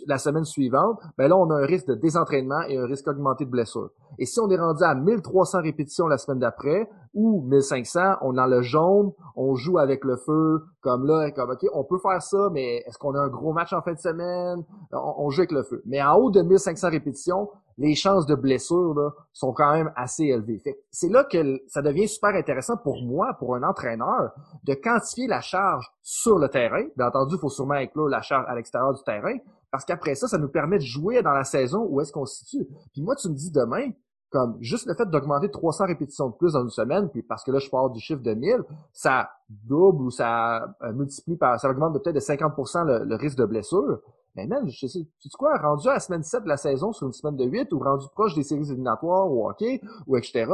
[0.06, 3.44] la semaine suivante, ben là, on a un risque de désentraînement et un risque augmenté
[3.44, 3.90] de blessure.
[4.18, 8.46] Et si on est rendu à 1300 répétitions la semaine d'après ou 1500, on a
[8.46, 12.48] le jaune, on joue avec le feu, comme là, comme OK, on peut faire ça,
[12.52, 14.64] mais est-ce qu'on a un gros match en fin de semaine?
[14.92, 15.82] On, joue avec le feu.
[15.86, 20.24] Mais en haut de 1500 répétitions, les chances de blessure là, sont quand même assez
[20.24, 20.62] élevées.
[20.90, 24.32] C'est là que ça devient super intéressant pour moi, pour un entraîneur,
[24.64, 26.84] de quantifier la charge sur le terrain.
[26.96, 29.36] Bien entendu, il faut sûrement inclure la charge à l'extérieur du terrain,
[29.74, 32.44] parce qu'après ça, ça nous permet de jouer dans la saison où est-ce qu'on se
[32.44, 32.64] situe.
[32.92, 33.90] Puis moi, tu me dis demain,
[34.30, 37.50] comme juste le fait d'augmenter 300 répétitions de plus dans une semaine, puis parce que
[37.50, 38.62] là, je pars du chiffre de 1000,
[38.92, 43.46] ça double ou ça euh, multiplie par, ça augmente peut-être de 50% le, risque de
[43.46, 43.98] blessure.
[44.36, 46.92] Mais même, je sais, tu sais quoi, rendu à la semaine 7 de la saison
[46.92, 50.46] sur une semaine de 8 ou rendu proche des séries éliminatoires ou hockey ou etc.,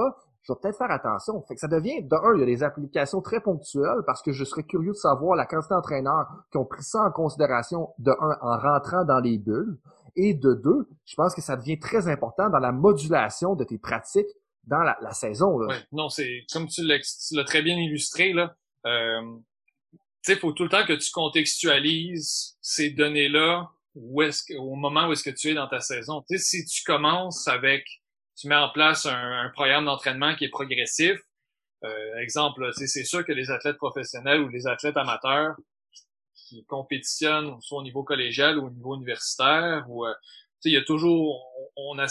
[0.43, 1.43] je vais peut-être faire attention.
[1.47, 4.33] Fait que ça devient, de un, il y a des applications très ponctuelles parce que
[4.33, 8.11] je serais curieux de savoir la quantité d'entraîneurs qui ont pris ça en considération, de
[8.11, 9.79] un, en rentrant dans les bulles,
[10.17, 13.79] et de deux, je pense que ça devient très important dans la modulation de tes
[13.79, 14.27] pratiques
[14.65, 15.59] dans la, saison.
[15.59, 15.75] Là.
[15.93, 18.55] non, c'est comme tu l'as très bien illustré, là.
[18.87, 19.21] Euh,
[20.23, 25.09] tu sais, faut tout le temps que tu contextualises ces données-là où est-ce au moment
[25.09, 26.23] où est-ce que tu es dans ta saison.
[26.29, 27.85] Tu sais, si tu commences avec,
[28.41, 31.19] tu mets en place un, programme d'entraînement qui est progressif.
[31.85, 35.57] Euh, exemple, c'est sûr que les athlètes professionnels ou les athlètes amateurs
[36.35, 40.15] qui compétitionnent soit au niveau collégial ou au niveau universitaire ou euh,
[40.65, 41.43] il y a toujours
[41.77, 42.07] on a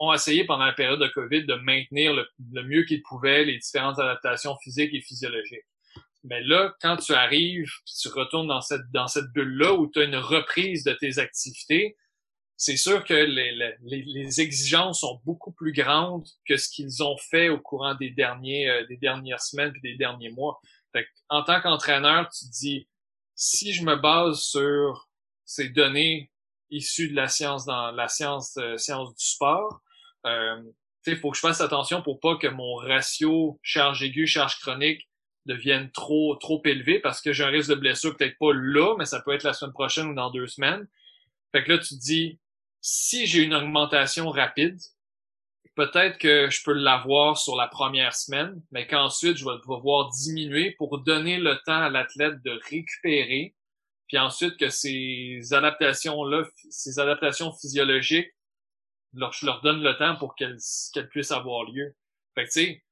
[0.00, 3.44] on, a essayé pendant la période de Covid de maintenir le, le mieux qu'ils pouvaient
[3.44, 5.64] les différentes adaptations physiques et physiologiques.
[6.24, 7.70] Mais là, quand tu arrives,
[8.00, 11.96] tu retournes dans cette, dans cette bulle-là où tu as une reprise de tes activités,
[12.56, 13.52] c'est sûr que les,
[13.82, 18.10] les, les, exigences sont beaucoup plus grandes que ce qu'ils ont fait au courant des
[18.10, 20.60] derniers euh, des dernières semaines et des derniers mois.
[20.92, 22.88] Fait en tant qu'entraîneur, tu te dis
[23.34, 25.08] si je me base sur
[25.44, 26.30] ces données
[26.70, 29.80] issues de la science dans la science euh, science du sport,
[30.26, 30.62] euh,
[31.06, 35.08] il faut que je fasse attention pour pas que mon ratio charge aiguë charge chronique
[35.44, 39.06] deviennent trop trop élevés parce que j'ai un risque de blessure peut-être pas là, mais
[39.06, 40.86] ça peut être la semaine prochaine ou dans deux semaines.
[41.52, 42.40] Fait que là, tu te dis,
[42.86, 44.78] si j'ai une augmentation rapide,
[45.74, 50.72] peut-être que je peux l'avoir sur la première semaine, mais qu'ensuite je vais devoir diminuer
[50.72, 53.54] pour donner le temps à l'athlète de récupérer,
[54.06, 58.30] puis ensuite que ces adaptations-là, ces adaptations physiologiques,
[59.14, 60.58] je leur donne le temps pour qu'elles
[60.92, 61.96] qu'elles puissent avoir lieu.
[62.34, 62.84] Fait que tu sais,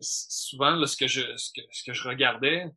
[0.00, 2.70] souvent, là, ce que je, ce que, ce que je regardais,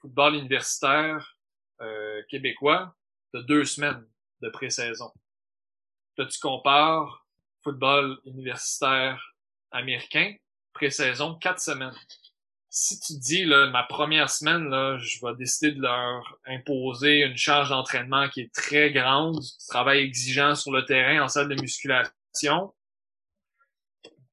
[0.00, 1.36] football universitaire
[1.80, 2.94] euh, québécois,
[3.34, 4.06] de deux semaines
[4.42, 5.10] de pré-saison.
[6.24, 7.26] Tu compares
[7.62, 9.34] football universitaire
[9.70, 10.34] américain,
[10.72, 11.96] pré-saison, quatre semaines.
[12.68, 17.36] Si tu dis, là, ma première semaine, là, je vais décider de leur imposer une
[17.36, 22.72] charge d'entraînement qui est très grande, travail exigeant sur le terrain en salle de musculation,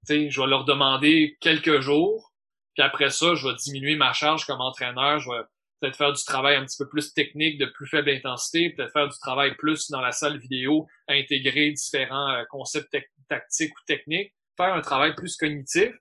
[0.09, 2.31] je vais leur demander quelques jours,
[2.75, 5.43] puis après ça, je vais diminuer ma charge comme entraîneur, je vais
[5.79, 9.07] peut-être faire du travail un petit peu plus technique, de plus faible intensité, peut-être faire
[9.07, 12.95] du travail plus dans la salle vidéo, intégrer différents euh, concepts
[13.29, 15.91] tactiques ou techniques, faire un travail plus cognitif.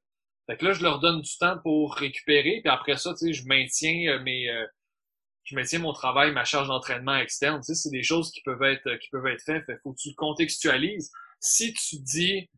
[0.47, 3.33] Fait que là, je leur donne du temps pour récupérer, puis après ça, tu sais,
[3.33, 4.67] je maintiens euh, mes euh,
[5.45, 7.61] je maintiens mon travail, ma charge d'entraînement externe.
[7.61, 9.65] Tu sais, c'est des choses qui peuvent être qui peuvent être faites.
[9.65, 11.13] Fait faut que tu contextualises.
[11.39, 12.51] Si tu dis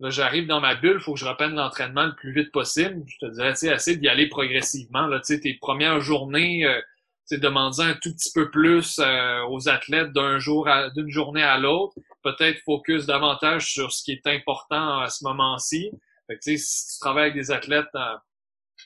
[0.00, 3.02] Là, j'arrive dans ma bulle, faut que je reprenne l'entraînement le plus vite possible.
[3.06, 5.06] Je te dirais, tu essaie d'y aller progressivement.
[5.06, 6.80] Là, tu tes premières journées, euh,
[7.28, 11.42] tu demandant un tout petit peu plus euh, aux athlètes d'un jour à d'une journée
[11.42, 11.94] à l'autre.
[12.22, 15.90] Peut-être focus davantage sur ce qui est important à ce moment-ci.
[16.26, 17.86] Fait tu sais, si tu travailles avec des athlètes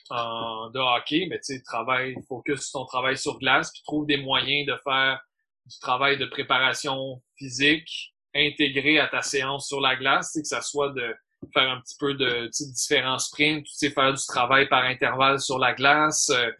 [0.09, 4.17] en, de hockey, mais tu sais, travaille, focus ton travail sur glace, puis trouve des
[4.17, 5.19] moyens de faire
[5.65, 10.89] du travail de préparation physique, intégré à ta séance sur la glace, que ça soit
[10.89, 11.15] de
[11.53, 15.57] faire un petit peu de différents sprints, tu sais, faire du travail par intervalle sur
[15.57, 16.51] la glace, euh,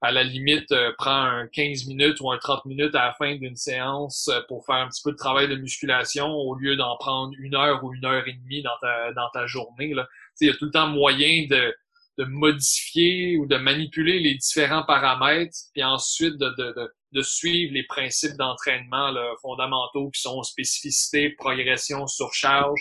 [0.00, 3.34] à la limite, euh, prends un 15 minutes ou un 30 minutes à la fin
[3.34, 6.96] d'une séance euh, pour faire un petit peu de travail de musculation au lieu d'en
[6.98, 9.92] prendre une heure ou une heure et demie dans ta, dans ta journée.
[10.40, 11.74] Il y a tout le temps moyen de,
[12.18, 17.84] de modifier ou de manipuler les différents paramètres, puis ensuite de, de, de, suivre les
[17.84, 22.80] principes d'entraînement fondamentaux qui sont spécificité, progression, surcharge,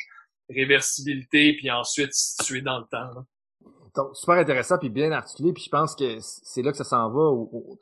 [0.49, 3.25] réversibilité, puis ensuite situé dans le temps.
[4.13, 7.31] Super intéressant puis bien articulé, puis je pense que c'est là que ça s'en va.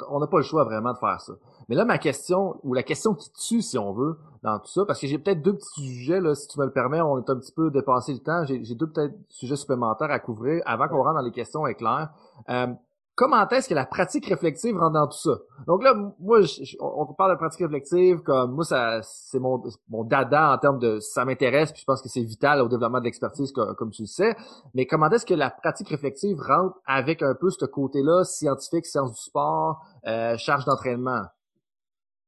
[0.09, 1.33] On n'a pas le choix vraiment de faire ça.
[1.69, 4.85] Mais là, ma question, ou la question qui tue, si on veut, dans tout ça,
[4.85, 7.29] parce que j'ai peut-être deux petits sujets, là, si tu me le permets, on est
[7.29, 8.45] un petit peu dépassé le temps.
[8.45, 12.09] J'ai deux peut-être sujets supplémentaires à couvrir avant qu'on rentre dans les questions éclairs.
[12.49, 12.67] Euh,
[13.15, 15.37] comment est-ce que la pratique réflexive rentre dans tout ça?
[15.67, 16.41] Donc là, moi,
[16.79, 20.99] on parle de pratique réflexive comme moi, ça, c'est mon, mon dada en termes de
[20.99, 24.07] ça m'intéresse, puis je pense que c'est vital au développement de l'expertise, comme, tu le
[24.07, 24.35] sais.
[24.73, 29.13] Mais comment est-ce que la pratique réflexive rentre avec un peu ce côté-là, scientifique, science
[29.13, 31.23] du sport, euh, charge d'entraînement?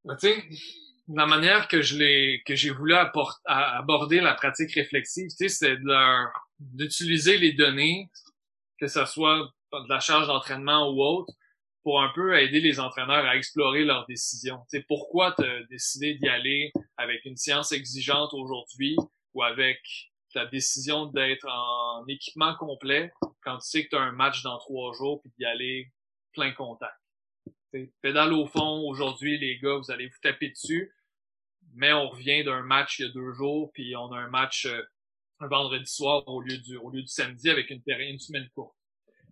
[0.06, 0.16] Ben,
[1.10, 2.94] la manière que je l'ai, que j'ai voulu
[3.46, 6.26] aborder la pratique réflexive, tu sais, c'est de
[6.60, 8.10] d'utiliser les données,
[8.80, 11.34] que ce soit de la charge d'entraînement ou autre,
[11.84, 14.60] pour un peu aider les entraîneurs à explorer leurs décisions.
[14.68, 18.98] Sais, pourquoi tu as décidé d'y aller avec une science exigeante aujourd'hui
[19.34, 19.80] ou avec
[20.36, 23.12] la décision d'être en équipement complet
[23.42, 25.92] quand tu sais que tu as un match dans trois jours puis d'y aller
[26.34, 26.94] plein contact?
[28.02, 30.94] Pédale au fond, aujourd'hui, les gars, vous allez vous taper dessus,
[31.74, 34.66] mais on revient d'un match il y a deux jours, puis on a un match
[34.66, 34.82] euh,
[35.40, 38.77] un vendredi soir au lieu du, au lieu du samedi avec une, une semaine courte.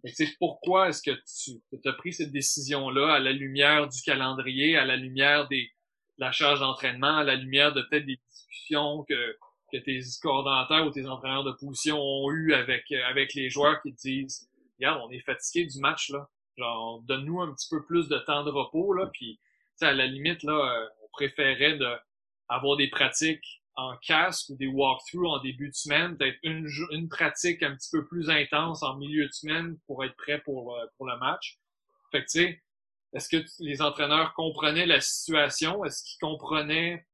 [0.05, 4.85] Tu pourquoi est-ce que tu as pris cette décision-là à la lumière du calendrier, à
[4.85, 5.71] la lumière des,
[6.17, 9.37] de la charge d'entraînement, à la lumière de peut-être des discussions que,
[9.71, 13.93] que tes coordonnateurs ou tes entraîneurs de position ont eu avec, avec les joueurs qui
[13.93, 14.49] te disent,
[14.79, 16.29] regarde, on est fatigué du match, là.
[16.57, 19.39] Genre, donne-nous un petit peu plus de temps de repos, là, puis,
[19.81, 21.77] à la limite, là, euh, on préférait
[22.47, 27.09] avoir des pratiques en casque ou des walkthroughs en début de semaine, peut-être une, une
[27.09, 30.85] pratique un petit peu plus intense en milieu de semaine pour être prêt pour, euh,
[30.97, 31.59] pour le match.
[32.11, 32.63] Fait que, tu sais,
[33.13, 35.83] est-ce que les entraîneurs comprenaient la situation?
[35.85, 37.05] Est-ce qu'ils comprenaient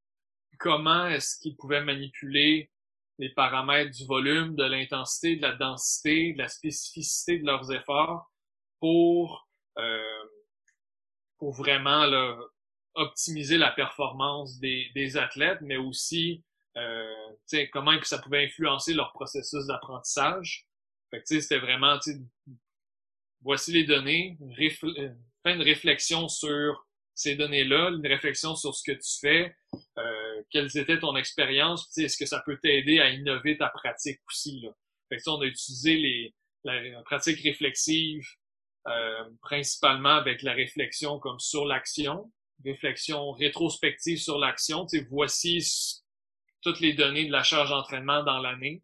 [0.59, 2.71] comment est-ce qu'ils pouvaient manipuler
[3.17, 8.31] les paramètres du volume, de l'intensité, de la densité, de la spécificité de leurs efforts
[8.79, 9.47] pour,
[9.77, 10.23] euh,
[11.37, 12.35] pour vraiment là,
[12.95, 16.43] optimiser la performance des, des athlètes, mais aussi
[16.77, 20.65] euh, comment ça pouvait influencer leur processus d'apprentissage.
[21.09, 21.99] Fait que c'était vraiment,
[23.41, 25.09] voici les données, euh,
[25.43, 29.55] fais une réflexion sur ces données-là, une réflexion sur ce que tu fais,
[29.97, 34.61] euh, quelles étaient ton expérience, est-ce que ça peut t'aider à innover ta pratique aussi.
[34.61, 34.69] Là.
[35.09, 38.25] Fait que, on a utilisé les, la, pratique réflexive
[38.87, 42.31] euh, principalement avec la réflexion comme sur l'action,
[42.63, 44.87] réflexion rétrospective sur l'action.
[45.09, 45.61] Voici
[46.61, 48.83] toutes les données de la charge d'entraînement dans l'année.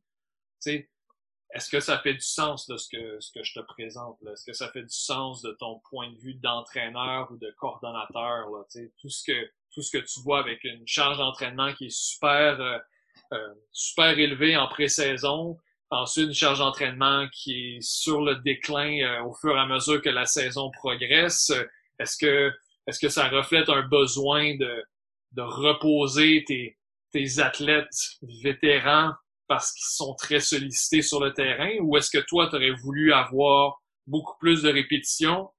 [1.53, 4.17] Est-ce que ça fait du sens de ce que, ce que je te présente?
[4.31, 8.49] Est-ce que ça fait du sens de ton point de vue d'entraîneur ou de coordonnateur?
[8.49, 8.63] Là,
[8.99, 12.59] tout ce que tout ce que tu vois avec une charge d'entraînement qui est super
[12.59, 12.79] euh,
[13.33, 15.57] euh, super élevée en pré-saison,
[15.89, 20.01] ensuite une charge d'entraînement qui est sur le déclin euh, au fur et à mesure
[20.01, 21.51] que la saison progresse.
[21.99, 22.51] Est-ce que
[22.87, 24.83] est-ce que ça reflète un besoin de,
[25.33, 26.77] de reposer tes,
[27.11, 29.13] tes athlètes vétérans
[29.47, 33.13] parce qu'ils sont très sollicités sur le terrain ou est-ce que toi, tu aurais voulu
[33.13, 35.49] avoir beaucoup plus de répétitions?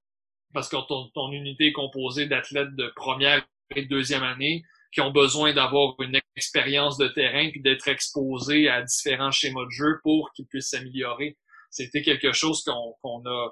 [0.52, 4.62] Parce que ton, ton unité est composée d'athlètes de première et de deuxième année
[4.92, 9.70] qui ont besoin d'avoir une expérience de terrain puis d'être exposés à différents schémas de
[9.70, 11.36] jeu pour qu'ils puissent s'améliorer.
[11.70, 13.48] C'était quelque chose qu'on a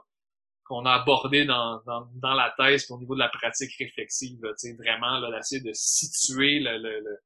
[0.64, 4.40] qu'on a abordé dans, dans, dans, la thèse au niveau de la pratique réflexive,
[4.76, 7.18] vraiment là, d'essayer de situer le, le, le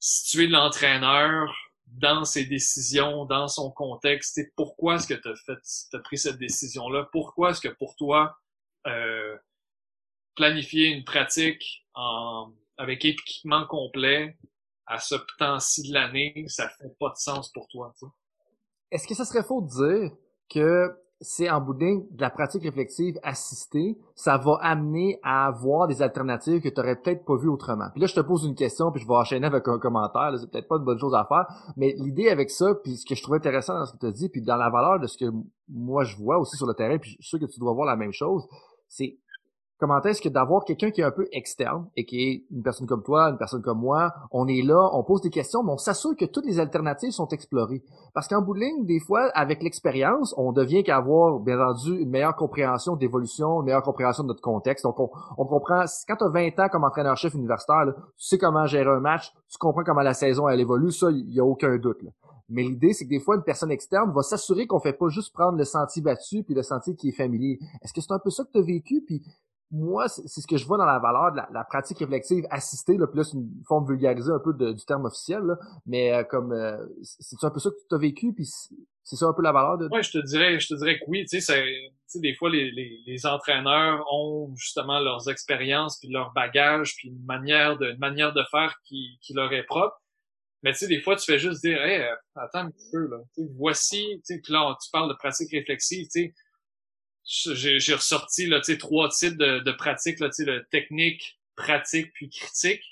[0.00, 1.54] situer l'entraîneur
[1.86, 4.40] dans ses décisions, dans son contexte.
[4.56, 7.08] pourquoi est-ce que tu as pris cette décision-là?
[7.12, 8.36] Pourquoi est-ce que pour toi,
[8.86, 9.36] euh,
[10.34, 14.36] planifier une pratique en, avec équipement complet
[14.86, 17.92] à ce temps-ci de l'année, ça fait pas de sens pour toi?
[18.90, 20.16] Est-ce que ça serait faux de dire
[20.48, 26.00] que c'est en bout de la pratique réflexive assistée, ça va amener à avoir des
[26.00, 27.88] alternatives que tu aurais peut-être pas vues autrement.
[27.92, 30.32] Puis là, je te pose une question, puis je vais enchaîner avec un commentaire.
[30.38, 33.14] C'est peut-être pas une bonne chose à faire, mais l'idée avec ça, puis ce que
[33.14, 35.18] je trouvais intéressant dans ce que tu as dit, puis dans la valeur de ce
[35.18, 35.30] que
[35.68, 37.86] moi je vois aussi sur le terrain, puis je suis sûr que tu dois voir
[37.86, 38.46] la même chose,
[38.88, 39.18] c'est
[39.80, 42.86] comment est-ce que d'avoir quelqu'un qui est un peu externe et qui est une personne
[42.86, 45.78] comme toi, une personne comme moi, on est là, on pose des questions, mais on
[45.78, 47.82] s'assure que toutes les alternatives sont explorées.
[48.12, 52.10] Parce qu'en bout de ligne, des fois, avec l'expérience, on devient qu'avoir, bien entendu, une
[52.10, 54.84] meilleure compréhension d'évolution, une meilleure compréhension de notre contexte.
[54.84, 58.90] Donc, on, comprend, quand tu as 20 ans comme entraîneur-chef universitaire, tu sais comment gérer
[58.90, 61.98] un match, tu comprends comment la saison, elle évolue, ça, il y a aucun doute.
[62.50, 65.32] Mais l'idée, c'est que des fois, une personne externe va s'assurer qu'on fait pas juste
[65.32, 67.58] prendre le sentier battu puis le sentier qui est familier.
[67.80, 69.04] Est-ce que c'est un peu ça que tu as vécu?
[69.06, 69.22] Puis
[69.70, 73.06] moi, c'est ce que je vois dans la valeur de la, pratique réflexive assistée, là,
[73.06, 75.56] puis là, c'est une forme vulgarisée un peu du terme officiel, là,
[75.86, 78.46] mais euh, comme euh, c'est un peu ça que tu as vécu, puis
[79.04, 79.88] c'est ça un peu la valeur de.
[79.92, 81.24] Oui, je te dirais, je te dirais que oui.
[81.26, 81.64] Tu sais,
[82.16, 87.24] des fois les, les, les, entraîneurs ont justement leurs expériences puis leur bagage puis une
[87.24, 89.96] manière de une manière de faire qui, qui leur est propre.
[90.64, 92.02] Mais tu sais, des fois, tu fais juste dire, hey,
[92.34, 93.18] attends un petit peu là.
[93.56, 96.34] voici, tu sais, là, tu parles de pratique réflexive, tu sais
[97.30, 102.82] j'ai ressorti là, trois types de, de pratiques, là, le technique, pratique, puis critique.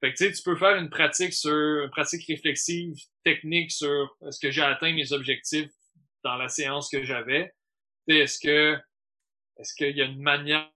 [0.00, 1.50] Fait que tu peux faire une pratique sur
[1.84, 2.94] une pratique réflexive,
[3.24, 5.70] technique sur est-ce que j'ai atteint mes objectifs
[6.22, 7.52] dans la séance que j'avais.
[8.06, 8.78] Est-ce que
[9.58, 10.70] est-ce qu'il y a une manière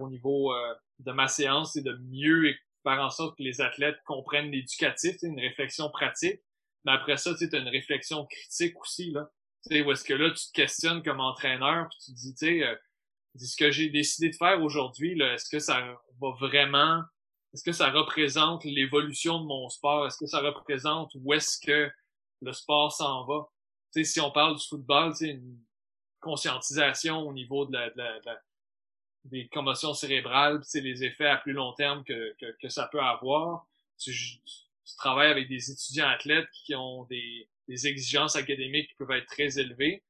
[0.00, 3.98] au niveau euh, de ma séance et de mieux faire en sorte que les athlètes
[4.06, 6.40] comprennent l'éducatif, une réflexion pratique.
[6.84, 9.10] Mais après ça, tu as une réflexion critique aussi.
[9.10, 9.28] Là
[9.68, 12.46] sais, où est-ce que là, tu te questionnes comme entraîneur, puis tu te dis, tu
[12.46, 12.74] sais, euh,
[13.38, 15.80] ce que j'ai décidé de faire aujourd'hui, est-ce que ça
[16.20, 17.02] va vraiment,
[17.52, 20.06] est-ce que ça représente l'évolution de mon sport?
[20.06, 21.90] Est-ce que ça représente où est-ce que
[22.42, 23.48] le sport s'en va?
[23.92, 25.58] Tu sais, si on parle du football, tu sais, une
[26.20, 28.40] conscientisation au niveau de la, de la,
[29.24, 33.00] des commotions cérébrales, c'est les effets à plus long terme que, que, que ça peut
[33.00, 33.66] avoir.
[33.98, 39.16] Tu, tu, travailles avec des étudiants athlètes qui ont des, des exigences académiques qui peuvent
[39.16, 40.02] être très élevées.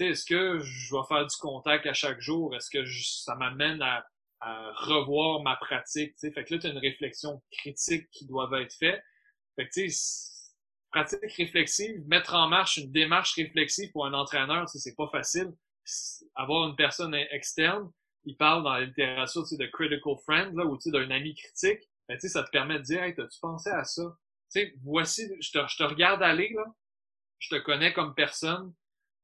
[0.00, 2.54] Est-ce que je vais faire du contact à chaque jour?
[2.54, 4.04] Est-ce que ça m'amène à,
[4.40, 6.14] à, revoir ma pratique?
[6.16, 6.32] T'sais?
[6.32, 9.02] Fait que là, tu as une réflexion critique qui doit être faite.
[9.56, 10.34] Fait que, tu sais,
[10.90, 15.52] pratique réflexive, mettre en marche une démarche réflexive pour un entraîneur, c'est pas facile.
[16.34, 17.90] Avoir une personne externe,
[18.24, 22.42] il parle dans la littérature de critical friend, là, ou d'un ami critique, ben, ça
[22.42, 24.02] te permet de dire, hey, t'as-tu pensé à ça?
[24.54, 26.64] sais, voici, je te, je te regarde aller, là,
[27.44, 28.72] je te connais comme personne,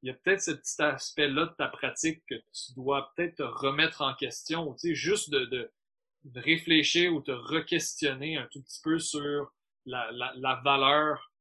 [0.02, 3.42] il y a peut-être ce petit aspect-là de ta pratique que tu dois peut-être te
[3.42, 5.70] remettre en question, tu sais, juste de, de,
[6.24, 9.52] de, réfléchir ou te re-questionner un tout petit peu sur
[9.86, 11.32] la, la, la valeur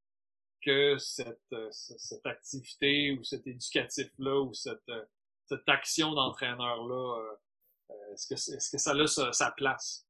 [0.62, 5.04] que cette, euh, cette activité ou cet éducatif-là ou cette, euh,
[5.48, 7.20] cette action d'entraîneur-là,
[7.90, 10.06] euh, est-ce que, est-ce que ça a sa, place?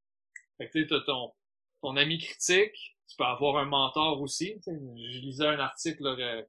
[0.57, 1.33] Fait que tu as ton,
[1.81, 4.59] ton ami critique, tu peux avoir un mentor aussi.
[4.65, 6.43] Je lisais un article là,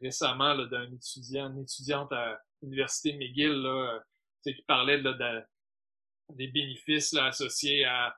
[0.00, 4.00] récemment d'un étudiant, une étudiante à l'université McGill là,
[4.42, 8.16] qui parlait là, de, des bénéfices là, associés à,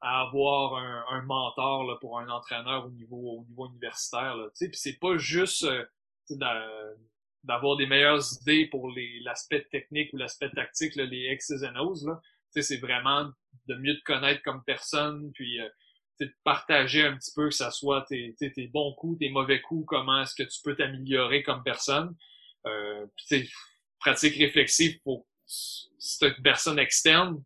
[0.00, 4.36] à avoir un, un mentor là, pour un entraîneur au niveau au niveau universitaire.
[4.36, 6.94] Là, puis c'est pas juste euh,
[7.42, 8.92] d'avoir des meilleures idées pour
[9.22, 12.04] l'aspect technique ou l'aspect tactique, là, les X's and O's.
[12.04, 12.20] Là.
[12.50, 13.30] C'est vraiment
[13.66, 15.68] de mieux te connaître comme personne, puis euh,
[16.20, 19.84] de partager un petit peu que ça soit tes, tes bons coups, tes mauvais coups,
[19.86, 22.14] comment est-ce que tu peux t'améliorer comme personne.
[22.66, 23.50] Euh, puis
[23.98, 27.42] pratique réflexive pour si une personne externe,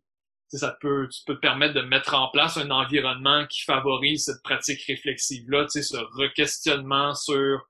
[0.51, 4.41] ça peut, tu peux te permettre de mettre en place un environnement qui favorise cette
[4.43, 7.67] pratique réflexive-là, ce re-questionnement sur,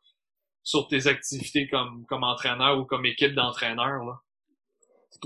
[0.64, 3.36] sur tes activités comme, comme entraîneur ou comme équipe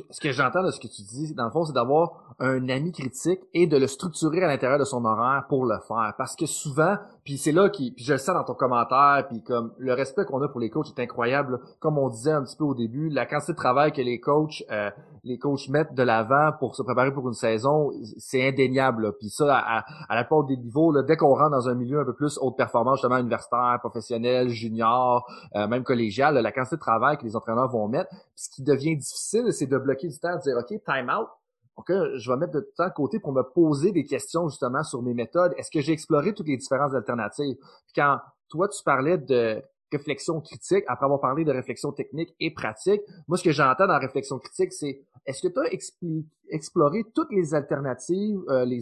[0.09, 2.91] ce que j'entends de ce que tu dis, dans le fond, c'est d'avoir un ami
[2.91, 6.13] critique et de le structurer à l'intérieur de son horaire pour le faire.
[6.17, 9.41] Parce que souvent, puis c'est là qui, puis je le sens dans ton commentaire, puis
[9.41, 11.59] comme le respect qu'on a pour les coachs est incroyable.
[11.79, 14.63] Comme on disait un petit peu au début, la quantité de travail que les coachs,
[14.71, 14.89] euh,
[15.23, 19.13] les coachs mettent de l'avant pour se préparer pour une saison, c'est indéniable.
[19.19, 22.01] Puis ça, à, à, la porte des niveaux, là, dès qu'on rentre dans un milieu
[22.01, 25.25] un peu plus haute performance, justement universitaire, professionnel, junior,
[25.55, 28.97] euh, même collégial, la quantité de travail que les entraîneurs vont mettre, ce qui devient
[28.97, 31.29] difficile, c'est de bloquer du temps, de dire OK, time out.
[31.75, 35.01] OK, je vais mettre de temps de côté pour me poser des questions justement sur
[35.01, 35.53] mes méthodes.
[35.57, 37.55] Est-ce que j'ai exploré toutes les différentes alternatives?
[37.55, 38.19] Puis quand
[38.49, 43.37] toi, tu parlais de réflexion critique, après avoir parlé de réflexion technique et pratique, moi,
[43.37, 46.15] ce que j'entends dans la réflexion critique, c'est est-ce que tu as
[46.49, 48.81] exploré toutes les alternatives, euh, les,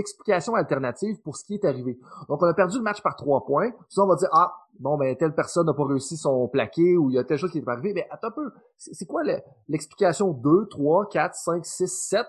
[0.00, 1.98] explications alternatives pour ce qui est arrivé.
[2.28, 3.70] Donc, on a perdu le match par trois points.
[3.88, 7.10] Sinon, on va dire, ah, bon, ben, telle personne n'a pas réussi son plaqué ou
[7.10, 7.92] il y a telle chose qui est pas arrivé.
[7.94, 8.50] Mais attends un peu.
[8.76, 9.22] C'est quoi
[9.68, 12.26] l'explication 2, 3, 4, 5, 6, 7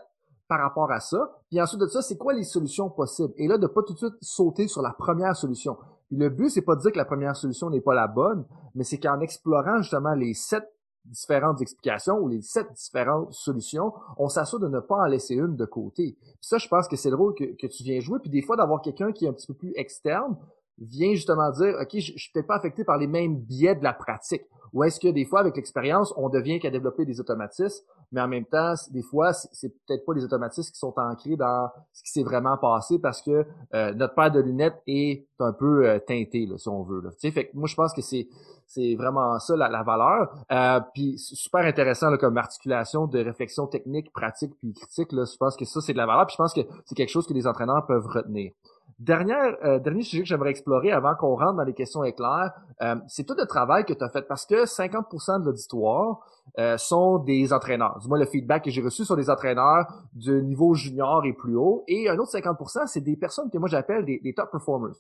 [0.48, 1.42] par rapport à ça?
[1.50, 3.34] Puis ensuite de ça, c'est quoi les solutions possibles?
[3.38, 5.78] Et là, de pas tout de suite sauter sur la première solution.
[6.12, 8.46] le but, c'est pas de dire que la première solution n'est pas la bonne,
[8.76, 10.64] mais c'est qu'en explorant justement les sept
[11.08, 15.56] différentes explications ou les sept différentes solutions, on s'assure de ne pas en laisser une
[15.56, 16.18] de côté.
[16.42, 18.20] ça, je pense que c'est le rôle que, que, tu viens jouer.
[18.20, 20.38] Puis des fois, d'avoir quelqu'un qui est un petit peu plus externe
[20.80, 23.84] vient justement dire, OK, je, je suis peut-être pas affecté par les mêmes biais de
[23.84, 24.44] la pratique.
[24.74, 28.28] Ou est-ce que des fois, avec l'expérience, on devient qu'à développer des automatismes, mais en
[28.28, 32.12] même temps, des fois, c'est peut-être pas les automatismes qui sont ancrés dans ce qui
[32.12, 36.46] s'est vraiment passé parce que euh, notre paire de lunettes est un peu euh, teintée,
[36.46, 37.02] là, si on veut.
[37.20, 38.28] Fait moi, je pense que c'est
[38.70, 40.30] c'est vraiment ça la, valeur.
[40.52, 45.12] Euh, puis super intéressant comme articulation de réflexion technique, pratique puis critique.
[45.14, 46.28] Là, je pense que ça c'est de la valeur.
[46.28, 48.52] Puis je pense que c'est quelque chose que les entraîneurs peuvent retenir.
[49.00, 52.52] Dernière, euh, dernier sujet que j'aimerais explorer avant qu'on rentre dans les questions éclairs,
[52.82, 56.26] euh, c'est tout le travail que tu as fait parce que 50% de l'auditoire
[56.58, 58.00] euh, sont des entraîneurs.
[58.00, 61.56] Du moins, le feedback que j'ai reçu sur des entraîneurs de niveau junior et plus
[61.56, 61.84] haut.
[61.88, 64.96] Et un autre 50%, c'est des personnes que moi j'appelle des, top performers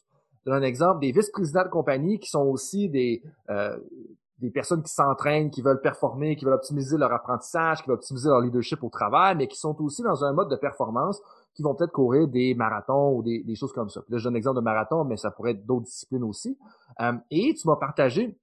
[0.47, 3.77] donne un exemple, des vice-présidents de compagnie qui sont aussi des, euh,
[4.39, 8.29] des personnes qui s'entraînent, qui veulent performer, qui veulent optimiser leur apprentissage, qui veulent optimiser
[8.29, 11.21] leur leadership au travail, mais qui sont aussi dans un mode de performance,
[11.57, 14.01] qui vont peut-être courir des marathons ou des, choses comme ça.
[14.07, 16.57] là, je donne un exemple de marathon, mais ça pourrait être d'autres disciplines aussi.
[17.01, 18.37] Euh, et tu m'as partagé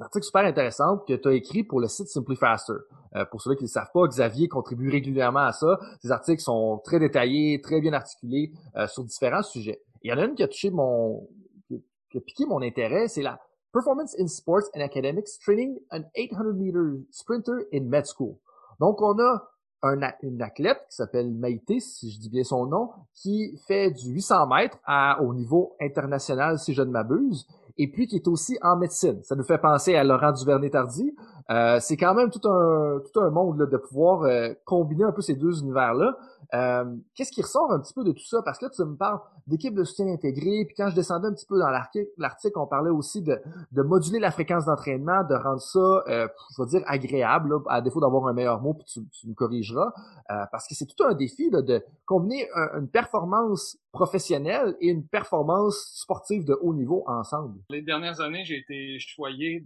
[0.00, 2.74] un article super intéressant que tu as écrit pour le site Simply Faster.
[3.14, 5.78] Euh, pour ceux qui ne le savent pas, Xavier contribue régulièrement à ça.
[6.00, 8.52] Ces articles sont très détaillés, très bien articulés
[8.88, 9.82] sur différents sujets.
[10.02, 11.28] Il y en a une qui a touché mon,
[11.68, 13.38] qui a piqué mon intérêt, c'est la
[13.72, 18.38] Performance in Sports and Academics Training an 800 meter sprinter in med school.
[18.80, 19.42] Donc, on a
[19.86, 24.10] un, une athlète qui s'appelle Maïté, si je dis bien son nom, qui fait du
[24.10, 24.78] 800 mètres
[25.20, 27.46] au niveau international, si je ne m'abuse,
[27.78, 29.22] et puis qui est aussi en médecine.
[29.22, 31.14] Ça nous fait penser à Laurent Duvernay-Tardy,
[31.50, 35.12] Euh, c'est quand même tout un tout un monde là, de pouvoir euh, combiner un
[35.12, 36.16] peu ces deux univers-là.
[36.54, 38.42] Euh, Qu'est-ce qui ressort un petit peu de tout ça?
[38.44, 41.32] Parce que là, tu me parles d'équipe de soutien intégrée, puis quand je descendais un
[41.32, 43.40] petit peu dans l'article, on parlait aussi de,
[43.72, 45.78] de moduler la fréquence d'entraînement, de rendre ça,
[46.08, 49.34] euh, je veux dire, agréable, à défaut d'avoir un meilleur mot, puis tu, tu me
[49.34, 49.92] corrigeras.
[50.30, 55.06] Euh, parce que c'est tout un défi là, de combiner une performance professionnelle et une
[55.06, 57.60] performance sportive de haut niveau ensemble.
[57.70, 59.64] Les dernières années, j'ai été choyé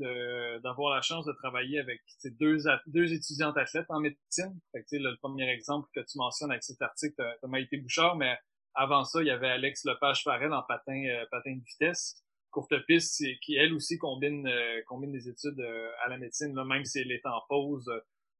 [0.62, 4.58] d'avoir la chance de travailler avec deux, deux étudiantes athlètes en médecine.
[4.74, 8.36] Le premier exemple que tu mentionnes avec cet article, tu as été Bouchard, mais
[8.74, 13.22] avant ça, il y avait Alex Lepage-Farel en patin, euh, patin de vitesse courte piste
[13.42, 15.60] qui elle aussi combine euh, des études
[16.04, 17.88] à la médecine même si elle est en pause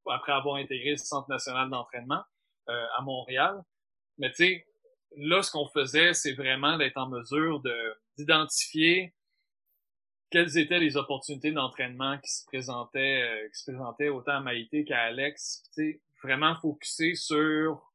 [0.09, 2.23] après avoir intégré le Centre national d'entraînement
[2.69, 3.61] euh, à Montréal.
[4.17, 4.65] Mais tu sais,
[5.17, 7.75] là, ce qu'on faisait, c'est vraiment d'être en mesure de
[8.17, 9.13] d'identifier
[10.31, 14.85] quelles étaient les opportunités d'entraînement qui se présentaient, euh, qui se présentaient autant à Maïté
[14.85, 15.63] qu'à Alex?
[15.73, 17.91] Tu sais, vraiment focuser sur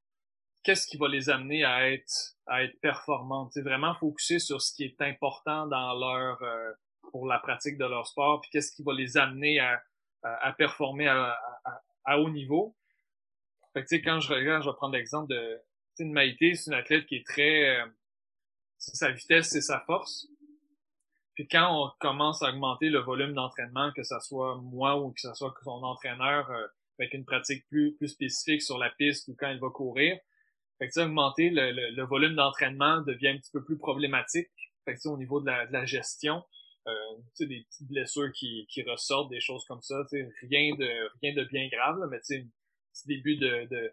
[0.62, 3.52] qu'est-ce qui va les amener à être à être performantes.
[3.52, 6.72] C'est vraiment focuser sur ce qui est important dans leur euh,
[7.10, 9.82] pour la pratique de leur sport, puis qu'est-ce qui va les amener à,
[10.22, 11.38] à, performer à,
[12.04, 12.76] à haut niveau.
[13.72, 15.60] Fait que, quand je regarde, je vais prendre l'exemple de,
[16.00, 17.86] Maïté, c'est une athlète qui est très, euh,
[18.78, 20.28] sa vitesse, c'est sa force.
[21.36, 25.20] Puis quand on commence à augmenter le volume d'entraînement, que ce soit moi ou que
[25.20, 26.66] ce soit son entraîneur, euh,
[26.98, 30.18] avec une pratique plus, plus spécifique sur la piste ou quand il va courir,
[30.78, 34.48] fait que, augmenter le, le, volume d'entraînement devient un petit peu plus problématique.
[34.84, 36.42] Fait que, au niveau de la, de la gestion,
[36.86, 36.92] euh,
[37.40, 40.04] des petites blessures qui, qui ressortent, des choses comme ça.
[40.42, 43.92] Rien de rien de bien grave, mais un petit début de, de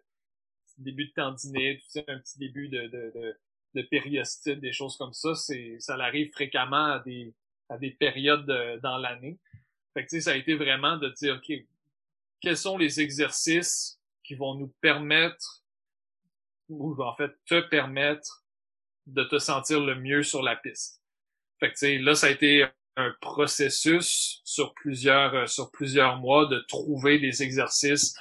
[0.77, 3.35] début de tendinite, un petit début de, de, de,
[3.73, 7.33] de périostite, des choses comme ça, c'est ça arrive fréquemment à des
[7.69, 9.39] à des périodes dans l'année.
[9.93, 11.53] Fait que ça a été vraiment de dire OK,
[12.41, 15.63] quels sont les exercices qui vont nous permettre
[16.69, 18.43] ou en fait te permettre
[19.05, 21.01] de te sentir le mieux sur la piste.
[21.59, 26.59] Fait que là, ça a été un processus sur plusieurs euh, sur plusieurs mois de
[26.67, 28.15] trouver des exercices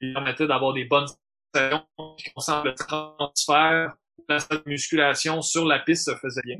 [0.00, 1.06] qui permettaient d'avoir des bonnes
[1.54, 3.96] sensations, qu'on sent le transfert
[4.28, 6.56] la musculation sur la piste se faisait bien.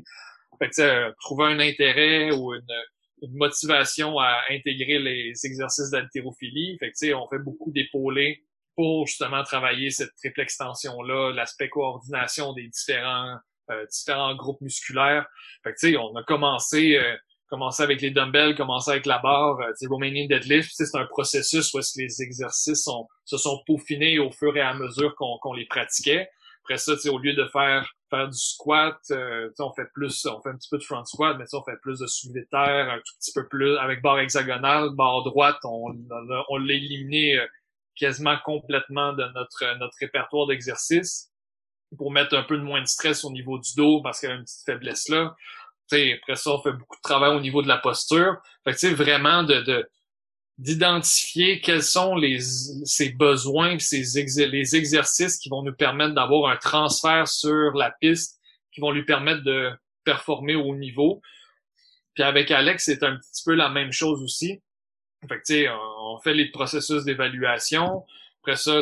[0.59, 2.61] Fait que, euh, trouver un intérêt ou une,
[3.21, 6.77] une, motivation à intégrer les exercices d'haltérophilie.
[6.79, 8.43] Fait que, on fait beaucoup d'épaulés
[8.75, 13.37] pour justement travailler cette triple extension-là, l'aspect coordination des différents
[13.69, 15.25] euh, différents groupes musculaires.
[15.61, 17.17] Fait que, on a commencé, euh,
[17.49, 21.73] commencé avec les dumbbells, commencé avec la barre, euh, tu Romanian deadlift, c'est un processus
[21.73, 26.29] où les exercices sont, se sont peaufinés au fur et à mesure qu'on les pratiquait.
[26.67, 30.49] Après ça, au lieu de faire faire du squat, euh, on fait plus, on fait
[30.49, 32.97] un petit peu de front squat, mais on fait plus de soulevé de terre, un
[32.97, 35.93] tout petit peu plus avec barre hexagonale, barre droite, on,
[36.49, 37.39] on l'a éliminé
[37.95, 41.31] quasiment complètement de notre notre répertoire d'exercices
[41.97, 44.31] pour mettre un peu de moins de stress au niveau du dos parce qu'il y
[44.31, 45.35] a une petite faiblesse là.
[45.87, 48.35] T'sais, après ça, on fait beaucoup de travail au niveau de la posture.
[48.65, 49.89] Fait que, vraiment de,
[50.57, 54.03] d'identifier quels sont les ces besoins, ces
[54.47, 58.39] les exercices qui vont nous permettre d'avoir un transfert sur la piste,
[58.71, 59.71] qui vont lui permettre de
[60.03, 61.21] performer au niveau.
[62.15, 64.61] Puis avec Alex, c'est un petit peu la même chose aussi.
[65.27, 68.05] Fait que, on fait les processus d'évaluation.
[68.41, 68.81] Après ça,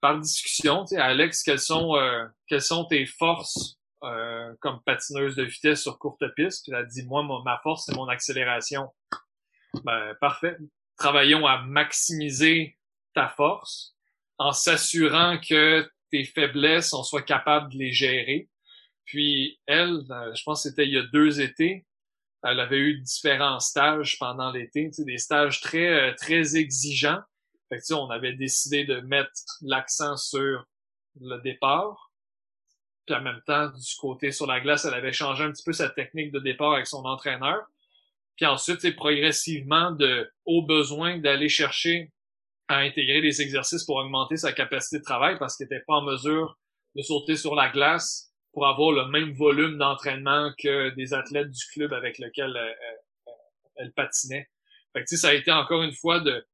[0.00, 5.82] par discussion, Alex, quelles sont, euh, quelles sont tes forces euh, comme patineuse de vitesse
[5.82, 6.64] sur courte piste?
[6.64, 8.88] Puis elle dit, moi, ma force, c'est mon accélération.
[9.82, 10.56] Ben, parfait.
[10.96, 12.78] Travaillons à maximiser
[13.14, 13.94] ta force
[14.38, 18.48] en s'assurant que tes faiblesses, on soit capable de les gérer.
[19.04, 21.86] Puis elle, euh, je pense que c'était il y a deux étés,
[22.42, 27.22] elle avait eu différents stages pendant l'été, des stages très très exigeants
[27.68, 29.30] fait on avait décidé de mettre
[29.62, 30.64] l'accent sur
[31.20, 32.12] le départ.
[33.06, 35.72] Puis en même temps, du côté sur la glace, elle avait changé un petit peu
[35.72, 37.66] sa technique de départ avec son entraîneur.
[38.36, 42.12] Puis ensuite, c'est progressivement de, au besoin d'aller chercher
[42.68, 46.02] à intégrer des exercices pour augmenter sa capacité de travail parce qu'elle n'était pas en
[46.02, 46.58] mesure
[46.96, 51.64] de sauter sur la glace pour avoir le même volume d'entraînement que des athlètes du
[51.72, 52.94] club avec lequel elle,
[53.76, 54.48] elle patinait.
[54.92, 56.46] Fait que, ça a été encore une fois de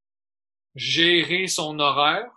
[0.74, 2.31] gérer son horaire,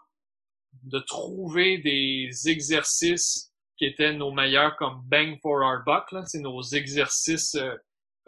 [0.83, 6.39] de trouver des exercices qui étaient nos meilleurs comme bang for our buck, là, c'est
[6.39, 7.75] nos exercices euh,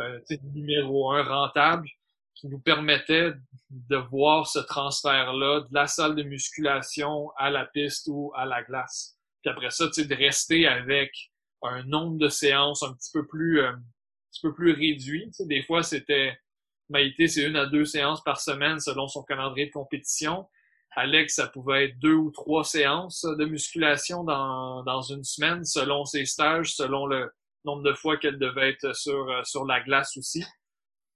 [0.02, 0.20] euh
[0.54, 1.88] numéro un rentables
[2.36, 3.34] qui nous permettaient
[3.70, 8.62] de voir ce transfert-là de la salle de musculation à la piste ou à la
[8.62, 9.18] glace.
[9.42, 11.12] Puis après ça, tu sais, de rester avec
[11.62, 13.82] un nombre de séances un petit peu plus, euh, un
[14.32, 15.28] petit peu plus réduit.
[15.28, 16.38] Tu sais, des fois, c'était
[16.90, 20.48] Maïté, c'est une à deux séances par semaine selon son calendrier de compétition.
[20.92, 26.06] Alex, ça pouvait être deux ou trois séances de musculation dans, dans une semaine selon
[26.06, 27.32] ses stages, selon le
[27.66, 30.46] nombre de fois qu'elle devait être sur, euh, sur la glace aussi.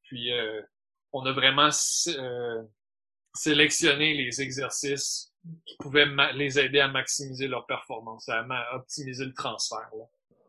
[0.04, 0.62] Puis euh,
[1.14, 1.70] on a vraiment
[2.08, 2.64] euh,
[3.34, 5.32] sélectionné les exercices
[5.66, 9.90] qui pouvaient les aider à maximiser leur performance, à optimiser le transfert.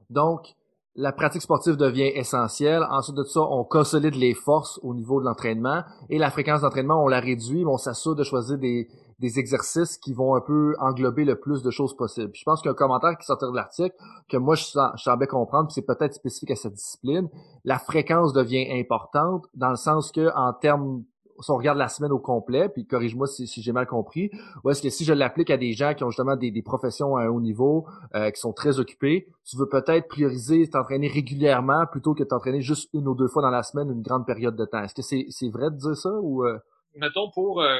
[0.08, 0.54] Donc,
[0.96, 2.84] la pratique sportive devient essentielle.
[2.90, 7.02] Ensuite de ça, on consolide les forces au niveau de l'entraînement et la fréquence d'entraînement,
[7.02, 8.88] on la réduit, mais on s'assure de choisir des,
[9.20, 12.32] des exercices qui vont un peu englober le plus de choses possibles.
[12.34, 13.94] je pense qu'un commentaire qui sortait de l'article
[14.28, 17.28] que moi je, je semblais comprendre, c'est peut-être spécifique à cette discipline,
[17.64, 21.04] la fréquence devient importante dans le sens que en termes
[21.40, 24.30] si on regarde la semaine au complet, puis corrige-moi si, j'ai mal compris,
[24.64, 27.22] ou est-ce que si je l'applique à des gens qui ont justement des, professions à
[27.22, 32.14] un haut niveau, euh, qui sont très occupés, tu veux peut-être prioriser t'entraîner régulièrement plutôt
[32.14, 34.82] que t'entraîner juste une ou deux fois dans la semaine une grande période de temps.
[34.82, 36.58] Est-ce que c'est, vrai de dire ça ou euh?
[36.94, 37.78] Mettons pour euh,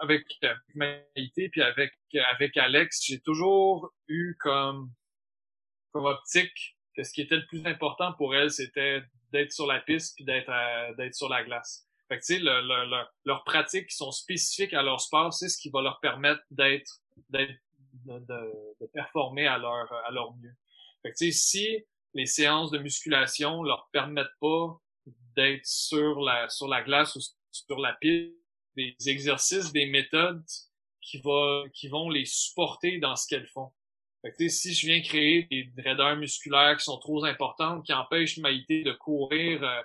[0.00, 0.24] avec
[0.74, 1.92] Maïté puis avec
[2.32, 4.90] avec Alex, j'ai toujours eu comme
[5.92, 9.02] comme optique que ce qui était le plus important pour elle, c'était
[9.32, 10.50] d'être sur la piste puis d'être
[10.96, 11.85] d'être sur la glace.
[12.08, 15.48] Fait que, tu sais, le, le, leurs pratiques qui sont spécifiques à leur sport, c'est
[15.48, 17.00] ce qui va leur permettre d'être,
[17.30, 17.58] d'être,
[18.04, 18.18] de,
[18.80, 20.54] de, performer à leur, à leur mieux.
[21.02, 21.84] Fait que, tu sais, si
[22.14, 24.78] les séances de musculation leur permettent pas
[25.36, 27.20] d'être sur la, sur la glace ou
[27.50, 28.34] sur la piste,
[28.76, 30.44] des exercices, des méthodes
[31.00, 33.72] qui, va, qui vont les supporter dans ce qu'elles font.
[34.22, 38.38] Fait que, si je viens créer des raideurs musculaires qui sont trop importantes, qui empêchent
[38.38, 39.82] Maïté de courir euh,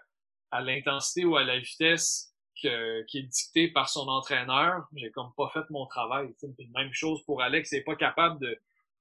[0.52, 5.32] à l'intensité ou à la vitesse que, qui est dictée par son entraîneur, j'ai comme
[5.36, 6.34] pas fait mon travail.
[6.74, 8.46] même chose pour Alex, elle est pas capable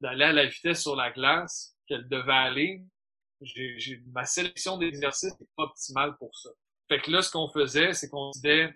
[0.00, 2.82] d'aller à la vitesse sur la glace qu'elle devait aller.
[3.42, 6.50] J'ai, ma sélection d'exercices n'est pas optimale pour ça.
[6.88, 8.74] Fait que là, ce qu'on faisait, c'est qu'on disait,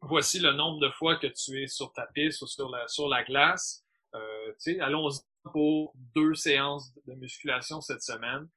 [0.00, 3.08] voici le nombre de fois que tu es sur ta piste ou sur la, sur
[3.08, 3.84] la glace.
[4.14, 5.20] Euh, allons-y
[5.52, 8.48] pour deux séances de musculation cette semaine.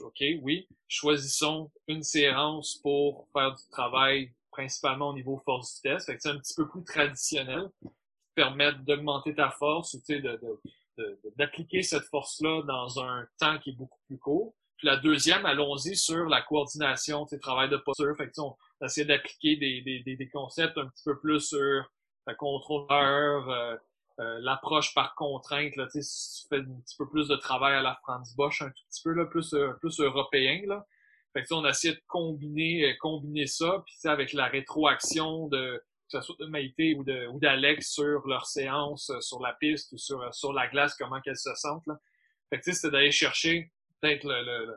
[0.00, 6.06] OK, oui, choisissons une séance pour faire du travail principalement au niveau force-vitesse.
[6.06, 7.88] Fait que c'est un petit peu plus traditionnel qui
[8.34, 10.40] permet d'augmenter ta force ou de,
[11.36, 14.54] d'appliquer de, cette force-là dans un temps qui est beaucoup plus court.
[14.76, 18.16] Puis la deuxième, allons-y sur la coordination, tu travail de posture.
[18.16, 21.84] Fait que, on essaie d'appliquer des, des, des, concepts un petit peu plus sur
[22.26, 23.76] le contrôleur, euh,
[24.20, 26.00] euh, l'approche par contrainte, là, tu
[26.48, 29.12] fais un petit peu plus de travail à la Franz Bosch, un tout petit peu
[29.12, 30.60] là, plus, euh, plus européen.
[30.66, 30.86] Là.
[31.32, 35.82] Fait que, on essaie de combiner, euh, combiner ça, puis avec la rétroaction de
[36.12, 39.92] que ce soit de Maïté ou de ou d'Alex sur leur séance sur la piste
[39.92, 41.86] ou sur, sur la glace, comment qu'elles se sentent.
[41.86, 41.98] Là.
[42.50, 43.70] Fait que c'était d'aller chercher
[44.00, 44.76] peut-être le, le,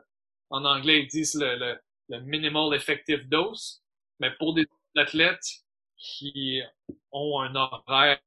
[0.50, 1.76] en anglais ils disent le, le,
[2.08, 3.82] le minimal effective dose,
[4.20, 4.64] mais pour des
[4.96, 5.64] athlètes
[5.96, 6.62] qui
[7.10, 8.20] ont un horaire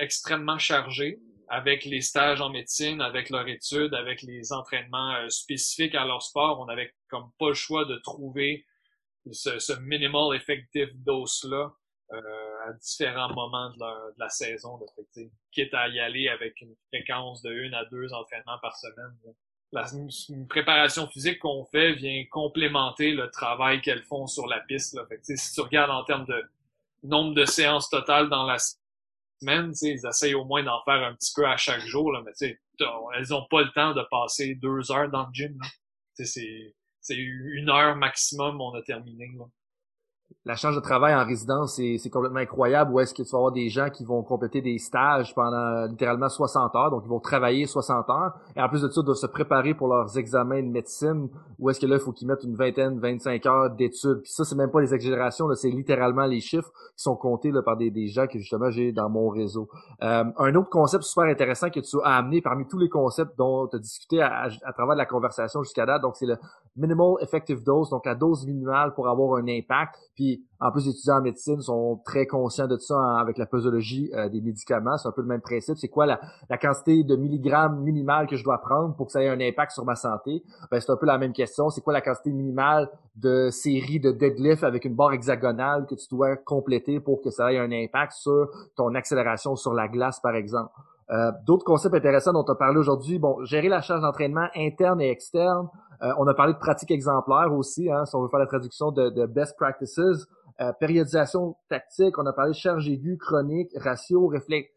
[0.00, 1.18] extrêmement chargé
[1.48, 6.22] avec les stages en médecine, avec leur étude, avec les entraînements euh, spécifiques à leur
[6.22, 6.60] sport.
[6.60, 8.64] On avait comme pas le choix de trouver
[9.30, 11.72] ce, minimal effective dose-là
[12.12, 14.86] euh, à différents moments de, la saison, de,
[15.50, 19.14] quitte à y aller avec une fréquence de une à deux entraînements par semaine.
[19.72, 19.86] La
[20.48, 24.94] préparation physique qu'on fait vient complémenter le travail qu'elles font sur la piste.
[24.94, 25.04] Là.
[25.06, 26.42] Fait si tu regardes en termes de
[27.02, 28.58] nombre de séances totales dans la
[29.42, 32.32] ils essayent au moins d'en faire un petit peu à chaque jour, là, mais
[33.14, 35.58] elles n'ont pas le temps de passer deux heures dans le gym.
[36.14, 36.74] C'est
[37.16, 39.30] une heure maximum, on a terminé.
[40.44, 42.92] La charge de travail en résidence, c'est complètement incroyable.
[42.92, 46.28] Où est-ce que tu vas avoir des gens qui vont compléter des stages pendant littéralement
[46.28, 49.26] 60 heures, donc ils vont travailler 60 heures, et en plus de ça, doivent se
[49.26, 51.28] préparer pour leurs examens de médecine,
[51.60, 54.22] où est-ce que là, il faut qu'ils mettent une vingtaine, 25 heures d'études.
[54.22, 57.62] Puis ça, c'est même pas les exagérations, c'est littéralement les chiffres qui sont comptés là,
[57.62, 59.68] par des, des gens que justement j'ai dans mon réseau.
[60.02, 63.68] Euh, un autre concept super intéressant que tu as amené parmi tous les concepts dont
[63.68, 66.36] tu as discuté à, à, travers la conversation jusqu'à date, donc c'est le
[66.76, 69.94] minimal effective dose, donc la dose minimale pour avoir un impact.
[70.16, 74.10] Puis en plus, les étudiants en médecine sont très conscients de ça avec la posologie
[74.14, 74.96] euh, des médicaments.
[74.96, 75.76] C'est un peu le même principe.
[75.76, 79.22] C'est quoi la, la, quantité de milligrammes minimale que je dois prendre pour que ça
[79.22, 80.44] ait un impact sur ma santé?
[80.70, 81.68] Ben, c'est un peu la même question.
[81.70, 86.06] C'est quoi la quantité minimale de série de deadlift avec une barre hexagonale que tu
[86.10, 90.36] dois compléter pour que ça ait un impact sur ton accélération sur la glace, par
[90.36, 90.70] exemple?
[91.12, 95.00] Euh, d'autres concepts intéressants dont on a parlé aujourd'hui, bon, gérer la charge d'entraînement interne
[95.00, 95.68] et externe.
[96.02, 98.92] Euh, on a parlé de pratiques exemplaires aussi, hein, si on veut faire la traduction
[98.92, 100.26] de, de best practices.
[100.60, 104.70] Euh, périodisation tactique, on a parlé de charge aiguë, chronique, ratio, réflexe,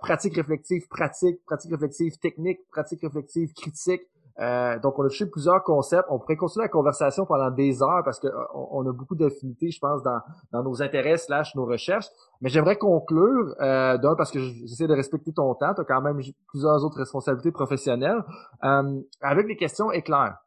[0.00, 4.02] pratique réflexive, pratique, pratique réflexive technique, pratique réflexive critique.
[4.40, 6.06] Euh, donc, on a touché plusieurs concepts.
[6.10, 9.78] On pourrait continuer la conversation pendant des heures parce qu'on on a beaucoup d'affinités, je
[9.78, 10.20] pense, dans,
[10.52, 12.06] dans nos intérêts slash nos recherches.
[12.40, 15.74] Mais j'aimerais conclure, euh, d'un, parce que j'essaie de respecter ton temps.
[15.74, 18.22] Tu as quand même plusieurs autres responsabilités professionnelles.
[18.64, 20.38] Euh, avec les questions éclairs.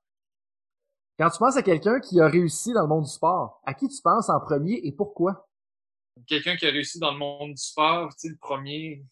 [1.19, 3.87] Quand tu penses à quelqu'un qui a réussi dans le monde du sport, à qui
[3.87, 5.47] tu penses en premier et pourquoi?
[6.27, 9.03] Quelqu'un qui a réussi dans le monde du sport, tu sais, le premier,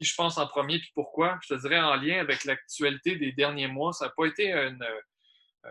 [0.00, 1.38] je pense en premier, puis pourquoi?
[1.42, 4.82] Je te dirais en lien avec l'actualité des derniers mois, ça n'a pas été une,
[4.82, 5.70] euh,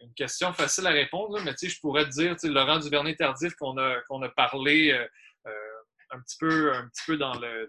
[0.00, 4.28] une, question facile à répondre, mais je pourrais te dire, Laurent Duvernay-Tardif qu'on a, a
[4.36, 5.06] parlé euh,
[5.46, 5.50] euh,
[6.10, 7.68] un petit peu, un petit peu dans le,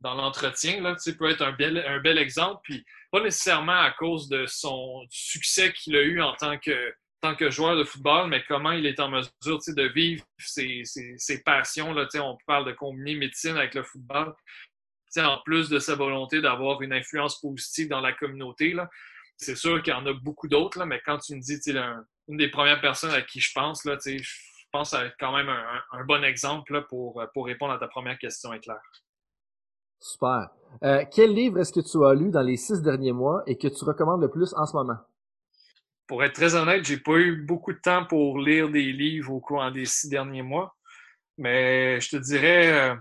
[0.00, 4.28] dans l'entretien, là, peut être un bel, un bel exemple, puis pas nécessairement à cause
[4.28, 8.42] de son succès qu'il a eu en tant que, tant que joueur de football, mais
[8.46, 9.30] comment il est en mesure
[9.68, 11.92] de vivre ses, ses, ses passions.
[11.92, 14.34] Là, on parle de combiner médecine avec le football
[15.18, 18.76] en plus de sa volonté d'avoir une influence positive dans la communauté,
[19.36, 21.58] c'est sûr qu'il y en a beaucoup d'autres, mais quand tu me dis
[22.28, 24.22] une des premières personnes à qui je pense, là, je
[24.70, 28.52] pense à être quand même un, bon exemple pour, pour répondre à ta première question,
[28.52, 28.80] est clair.
[29.98, 30.50] Super.
[30.82, 33.68] Euh, quel livre est-ce que tu as lu dans les six derniers mois et que
[33.68, 34.98] tu recommandes le plus en ce moment?
[36.06, 39.40] Pour être très honnête, j'ai pas eu beaucoup de temps pour lire des livres au
[39.40, 40.74] cours des six derniers mois,
[41.38, 42.94] mais je te dirais euh,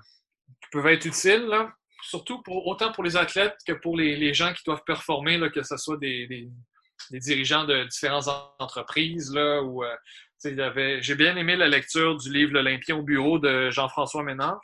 [0.62, 1.46] qu'ils peuvent être utiles.
[1.46, 5.50] Là surtout pour, autant pour les athlètes que pour les, gens qui doivent performer, là,
[5.50, 6.50] que ce soit des,
[7.12, 8.28] dirigeants de différentes
[8.60, 9.34] entreprises.
[9.36, 9.96] Euh,
[10.44, 14.60] j'ai bien aimé la lecture du livre L'Olympien au bureau de Jean-François Ménard,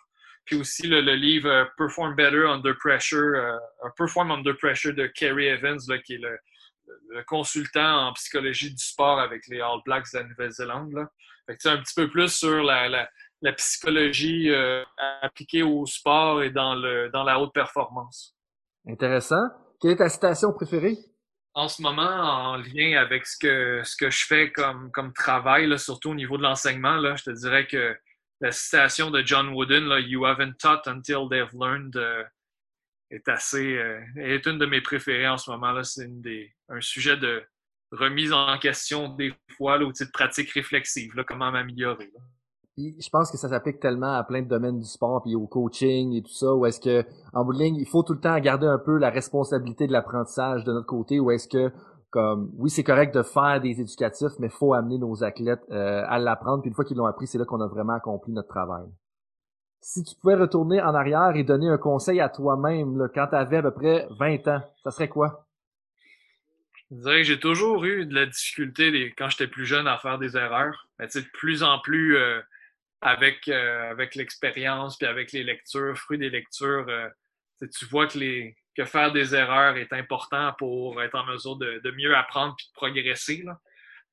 [0.46, 3.58] puis aussi le, livre euh, Perform Better Under Pressure, euh,
[3.98, 6.38] Perform Under Pressure de Kerry Evans, là, qui est le,
[7.26, 11.08] consultant en psychologie du sport avec les All Blacks de la Nouvelle-Zélande.
[11.48, 13.10] un petit peu plus sur la
[13.54, 14.84] psychologie euh,
[15.22, 18.36] appliquée au sport et dans, le, dans la haute performance.
[18.88, 19.50] Intéressant.
[19.82, 20.98] Quelle est ta citation préférée?
[21.54, 25.68] En ce moment, en lien avec ce que, ce que je fais comme, comme travail,
[25.68, 27.96] là, surtout au niveau de l'enseignement, je te dirais que
[28.42, 32.24] la citation de John Wooden, là, You haven't taught until they've learned, euh,
[33.10, 35.72] est assez euh, est une de mes préférées en ce moment.
[35.72, 35.84] là.
[35.84, 36.10] C'est
[36.70, 37.44] un sujet de
[37.92, 42.12] remise en question des fois, là, ou de pratique réflexive, là, comment m'améliorer
[42.78, 46.14] je pense que ça s'applique tellement à plein de domaines du sport, puis au coaching
[46.14, 48.38] et tout ça, où est-ce que, en bout de ligne, il faut tout le temps
[48.40, 51.72] garder un peu la responsabilité de l'apprentissage de notre côté, ou est-ce que,
[52.10, 56.20] comme, oui, c'est correct de faire des éducatifs, mais faut amener nos athlètes euh, à
[56.20, 58.86] l'apprendre, puis une fois qu'ils l'ont appris, c'est là qu'on a vraiment accompli notre travail.
[59.80, 63.58] Si tu pouvais retourner en arrière et donner un conseil à toi-même, quand tu avais
[63.58, 65.46] à peu près 20 ans, ça serait quoi?
[66.92, 70.18] Je dirais que j'ai toujours eu de la difficulté quand j'étais plus jeune à faire
[70.18, 70.88] des erreurs.
[71.00, 72.42] Mais de plus en plus, euh,
[73.06, 77.08] avec, euh, avec l'expérience puis avec les lectures, fruit des lectures, euh,
[77.62, 81.80] tu vois que, les, que faire des erreurs est important pour être en mesure de,
[81.84, 83.44] de mieux apprendre puis de progresser.
[83.44, 83.60] Là.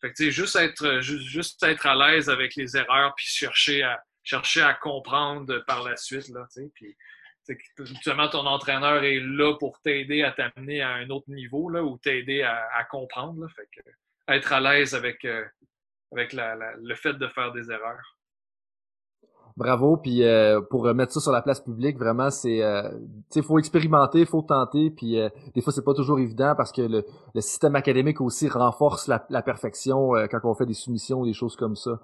[0.02, 4.60] Fait que, juste être, juste, être à l'aise avec les erreurs puis chercher à, chercher
[4.60, 6.28] à comprendre par la suite.
[6.28, 6.94] Là, puis,
[7.78, 11.96] justement, ton entraîneur est là pour t'aider à t'amener à un autre niveau là, ou
[11.96, 13.40] t'aider à, à, comprendre.
[13.40, 13.48] Là.
[13.56, 13.88] Fait que,
[14.28, 15.46] être à l'aise avec, euh,
[16.12, 18.18] avec la, le fait de faire des erreurs
[19.56, 19.96] bravo.
[19.96, 22.90] Puis euh, pour mettre ça sur la place publique, vraiment, c'est, euh,
[23.30, 24.90] tu faut expérimenter, faut tenter.
[24.90, 27.04] Puis euh, des fois, c'est pas toujours évident parce que le,
[27.34, 31.32] le système académique aussi renforce la, la perfection euh, quand on fait des soumissions, des
[31.32, 32.00] choses comme ça.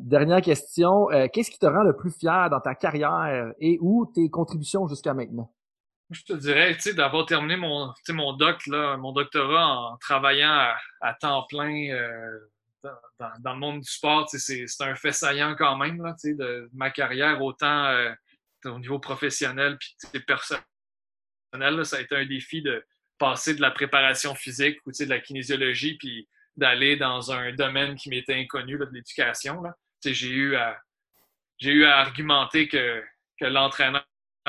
[0.00, 4.28] dernière question, qu'est-ce qui te rend le plus fier dans ta carrière et où tes
[4.30, 5.50] contributions jusqu'à maintenant?
[6.10, 10.50] Je te dirais, tu sais, d'avoir terminé mon, mon doc, là, mon doctorat en travaillant
[10.50, 11.90] à, à temps plein
[12.82, 17.42] dans, le monde du sport, c'est un fait saillant quand même là, de, ma carrière,
[17.42, 18.12] autant euh,
[18.64, 20.64] au niveau professionnel puis personnel.
[21.84, 22.84] ça a été un défi de
[23.18, 28.10] passer de la préparation physique ou de la kinésiologie puis d'aller dans un domaine qui
[28.10, 29.62] m'était inconnu, de l'éducation.
[30.04, 30.80] J'ai eu, à,
[31.60, 33.02] eu à argumenter que,
[33.40, 34.04] que l'entraîneur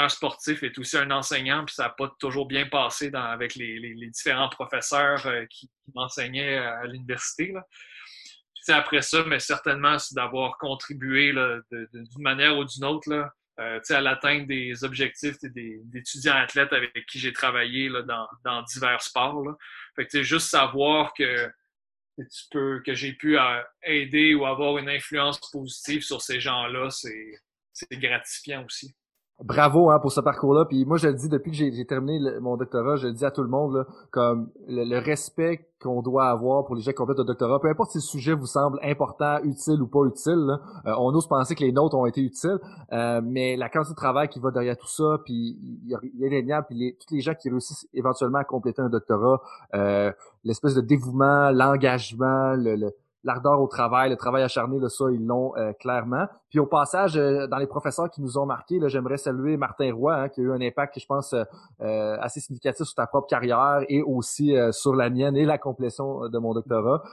[0.07, 4.09] sportif est aussi un enseignant, puis ça n'a pas toujours bien passé avec les, les,
[4.09, 7.53] différents professeurs euh, qui, qui m'enseignaient à l'université
[8.67, 14.01] après ça, mais certainement, c'est d'avoir contribué d'une manière ou d'une autre là, euh, à
[14.01, 18.03] l'atteinte des objectifs des, d'étudiants athlètes avec qui j'ai travaillé là,
[18.43, 19.43] dans, divers sports.
[19.43, 19.55] Là.
[19.95, 21.49] Fait juste savoir que
[22.17, 26.89] tu peux, que j'ai pu euh, aider ou avoir une influence positive sur ces gens-là,
[26.89, 27.41] c'est,
[27.91, 28.95] gratifiant aussi.
[29.43, 30.65] Bravo hein, pour ce parcours-là.
[30.65, 33.31] Puis moi, je le dis depuis que j'ai terminé mon doctorat, je le dis à
[33.31, 37.19] tout le monde, là, comme le, respect qu'on doit avoir pour les gens qui complètent
[37.19, 40.57] le doctorat, peu importe si le sujet vous semble important, utile ou pas utile.
[40.85, 42.59] Euh, on ose penser que les notes ont été utiles,
[42.91, 46.57] euh, mais la quantité de travail qui va derrière tout ça, puis il y a,
[46.57, 49.41] a puis les, tous les gens qui réussissent éventuellement à compléter un doctorat,
[49.73, 50.11] euh,
[50.43, 52.91] l'espèce de dévouement, l'engagement, le
[53.23, 56.25] l'ardeur au travail, le travail acharné, là, ça, ils l'ont euh, clairement.
[56.49, 60.15] Puis au passage, euh, dans les professeurs qui nous ont marqués, j'aimerais saluer Martin Roy,
[60.15, 63.83] hein, qui a eu un impact, je pense, euh, assez significatif sur ta propre carrière
[63.89, 67.03] et aussi sur la mienne et la complétion de mon doctorat,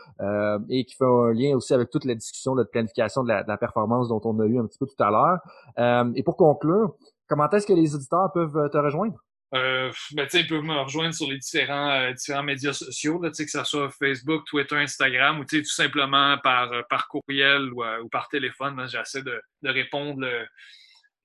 [0.68, 3.48] et qui fait un lien aussi avec toute la discussion de planification de la, de
[3.48, 6.12] la performance dont on a eu un petit peu tout à l'heure.
[6.14, 6.94] et pour conclure,
[7.28, 9.25] comment est-ce que les auditeurs peuvent te rejoindre?
[9.54, 13.46] Euh, ben, ils peuvent me rejoindre sur les différents, euh, différents médias sociaux, là, que
[13.46, 18.88] ce soit Facebook, Twitter, Instagram, ou tout simplement par, euh, par courriel ou, par téléphone.
[18.88, 20.46] J'essaie de, répondre le,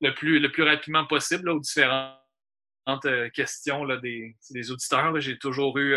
[0.01, 2.17] le, plus, le plus rapidement possible aux différentes
[3.33, 4.35] questions là, des,
[4.71, 5.19] auditeurs.
[5.19, 5.95] J'ai toujours eu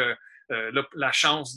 [0.49, 1.55] la, chance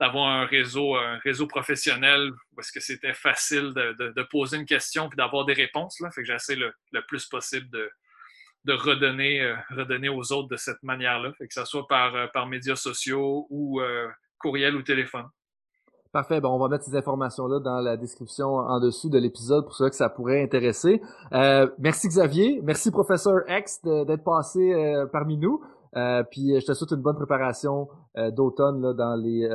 [0.00, 5.44] d'avoir un réseau, réseau professionnel parce que c'était facile de, poser une question puis d'avoir
[5.44, 5.98] des réponses.
[6.14, 7.90] Fait que j'essaie le, le plus possible de,
[8.66, 12.46] de redonner, euh, redonner aux autres de cette manière-là, que ce soit par, euh, par
[12.46, 15.26] médias sociaux ou euh, courriel ou téléphone.
[16.12, 16.40] Parfait.
[16.40, 19.88] Bon, on va mettre ces informations-là dans la description en dessous de l'épisode pour ceux
[19.88, 21.00] que ça pourrait intéresser.
[21.78, 22.60] merci Xavier.
[22.62, 24.72] Merci professeur X d'être passé
[25.12, 25.60] parmi nous.
[26.30, 27.88] puis je te souhaite une bonne préparation
[28.32, 29.46] d'automne dans les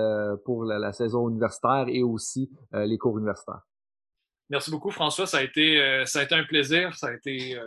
[0.45, 3.61] pour la, saison universitaire et aussi les cours universitaires.
[4.51, 5.25] Merci beaucoup François.
[5.25, 6.93] Ça a été ça a été un plaisir.
[6.95, 7.57] Ça a été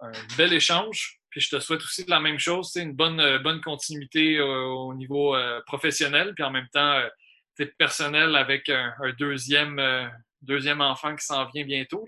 [0.00, 1.20] un bel échange.
[1.32, 4.94] Puis je te souhaite aussi la même chose, une bonne, euh, bonne continuité euh, au
[4.94, 7.02] niveau euh, professionnel, puis en même temps
[7.78, 9.80] personnel avec un, deuxième,
[10.40, 12.04] deuxième enfant qui s'en vient bientôt.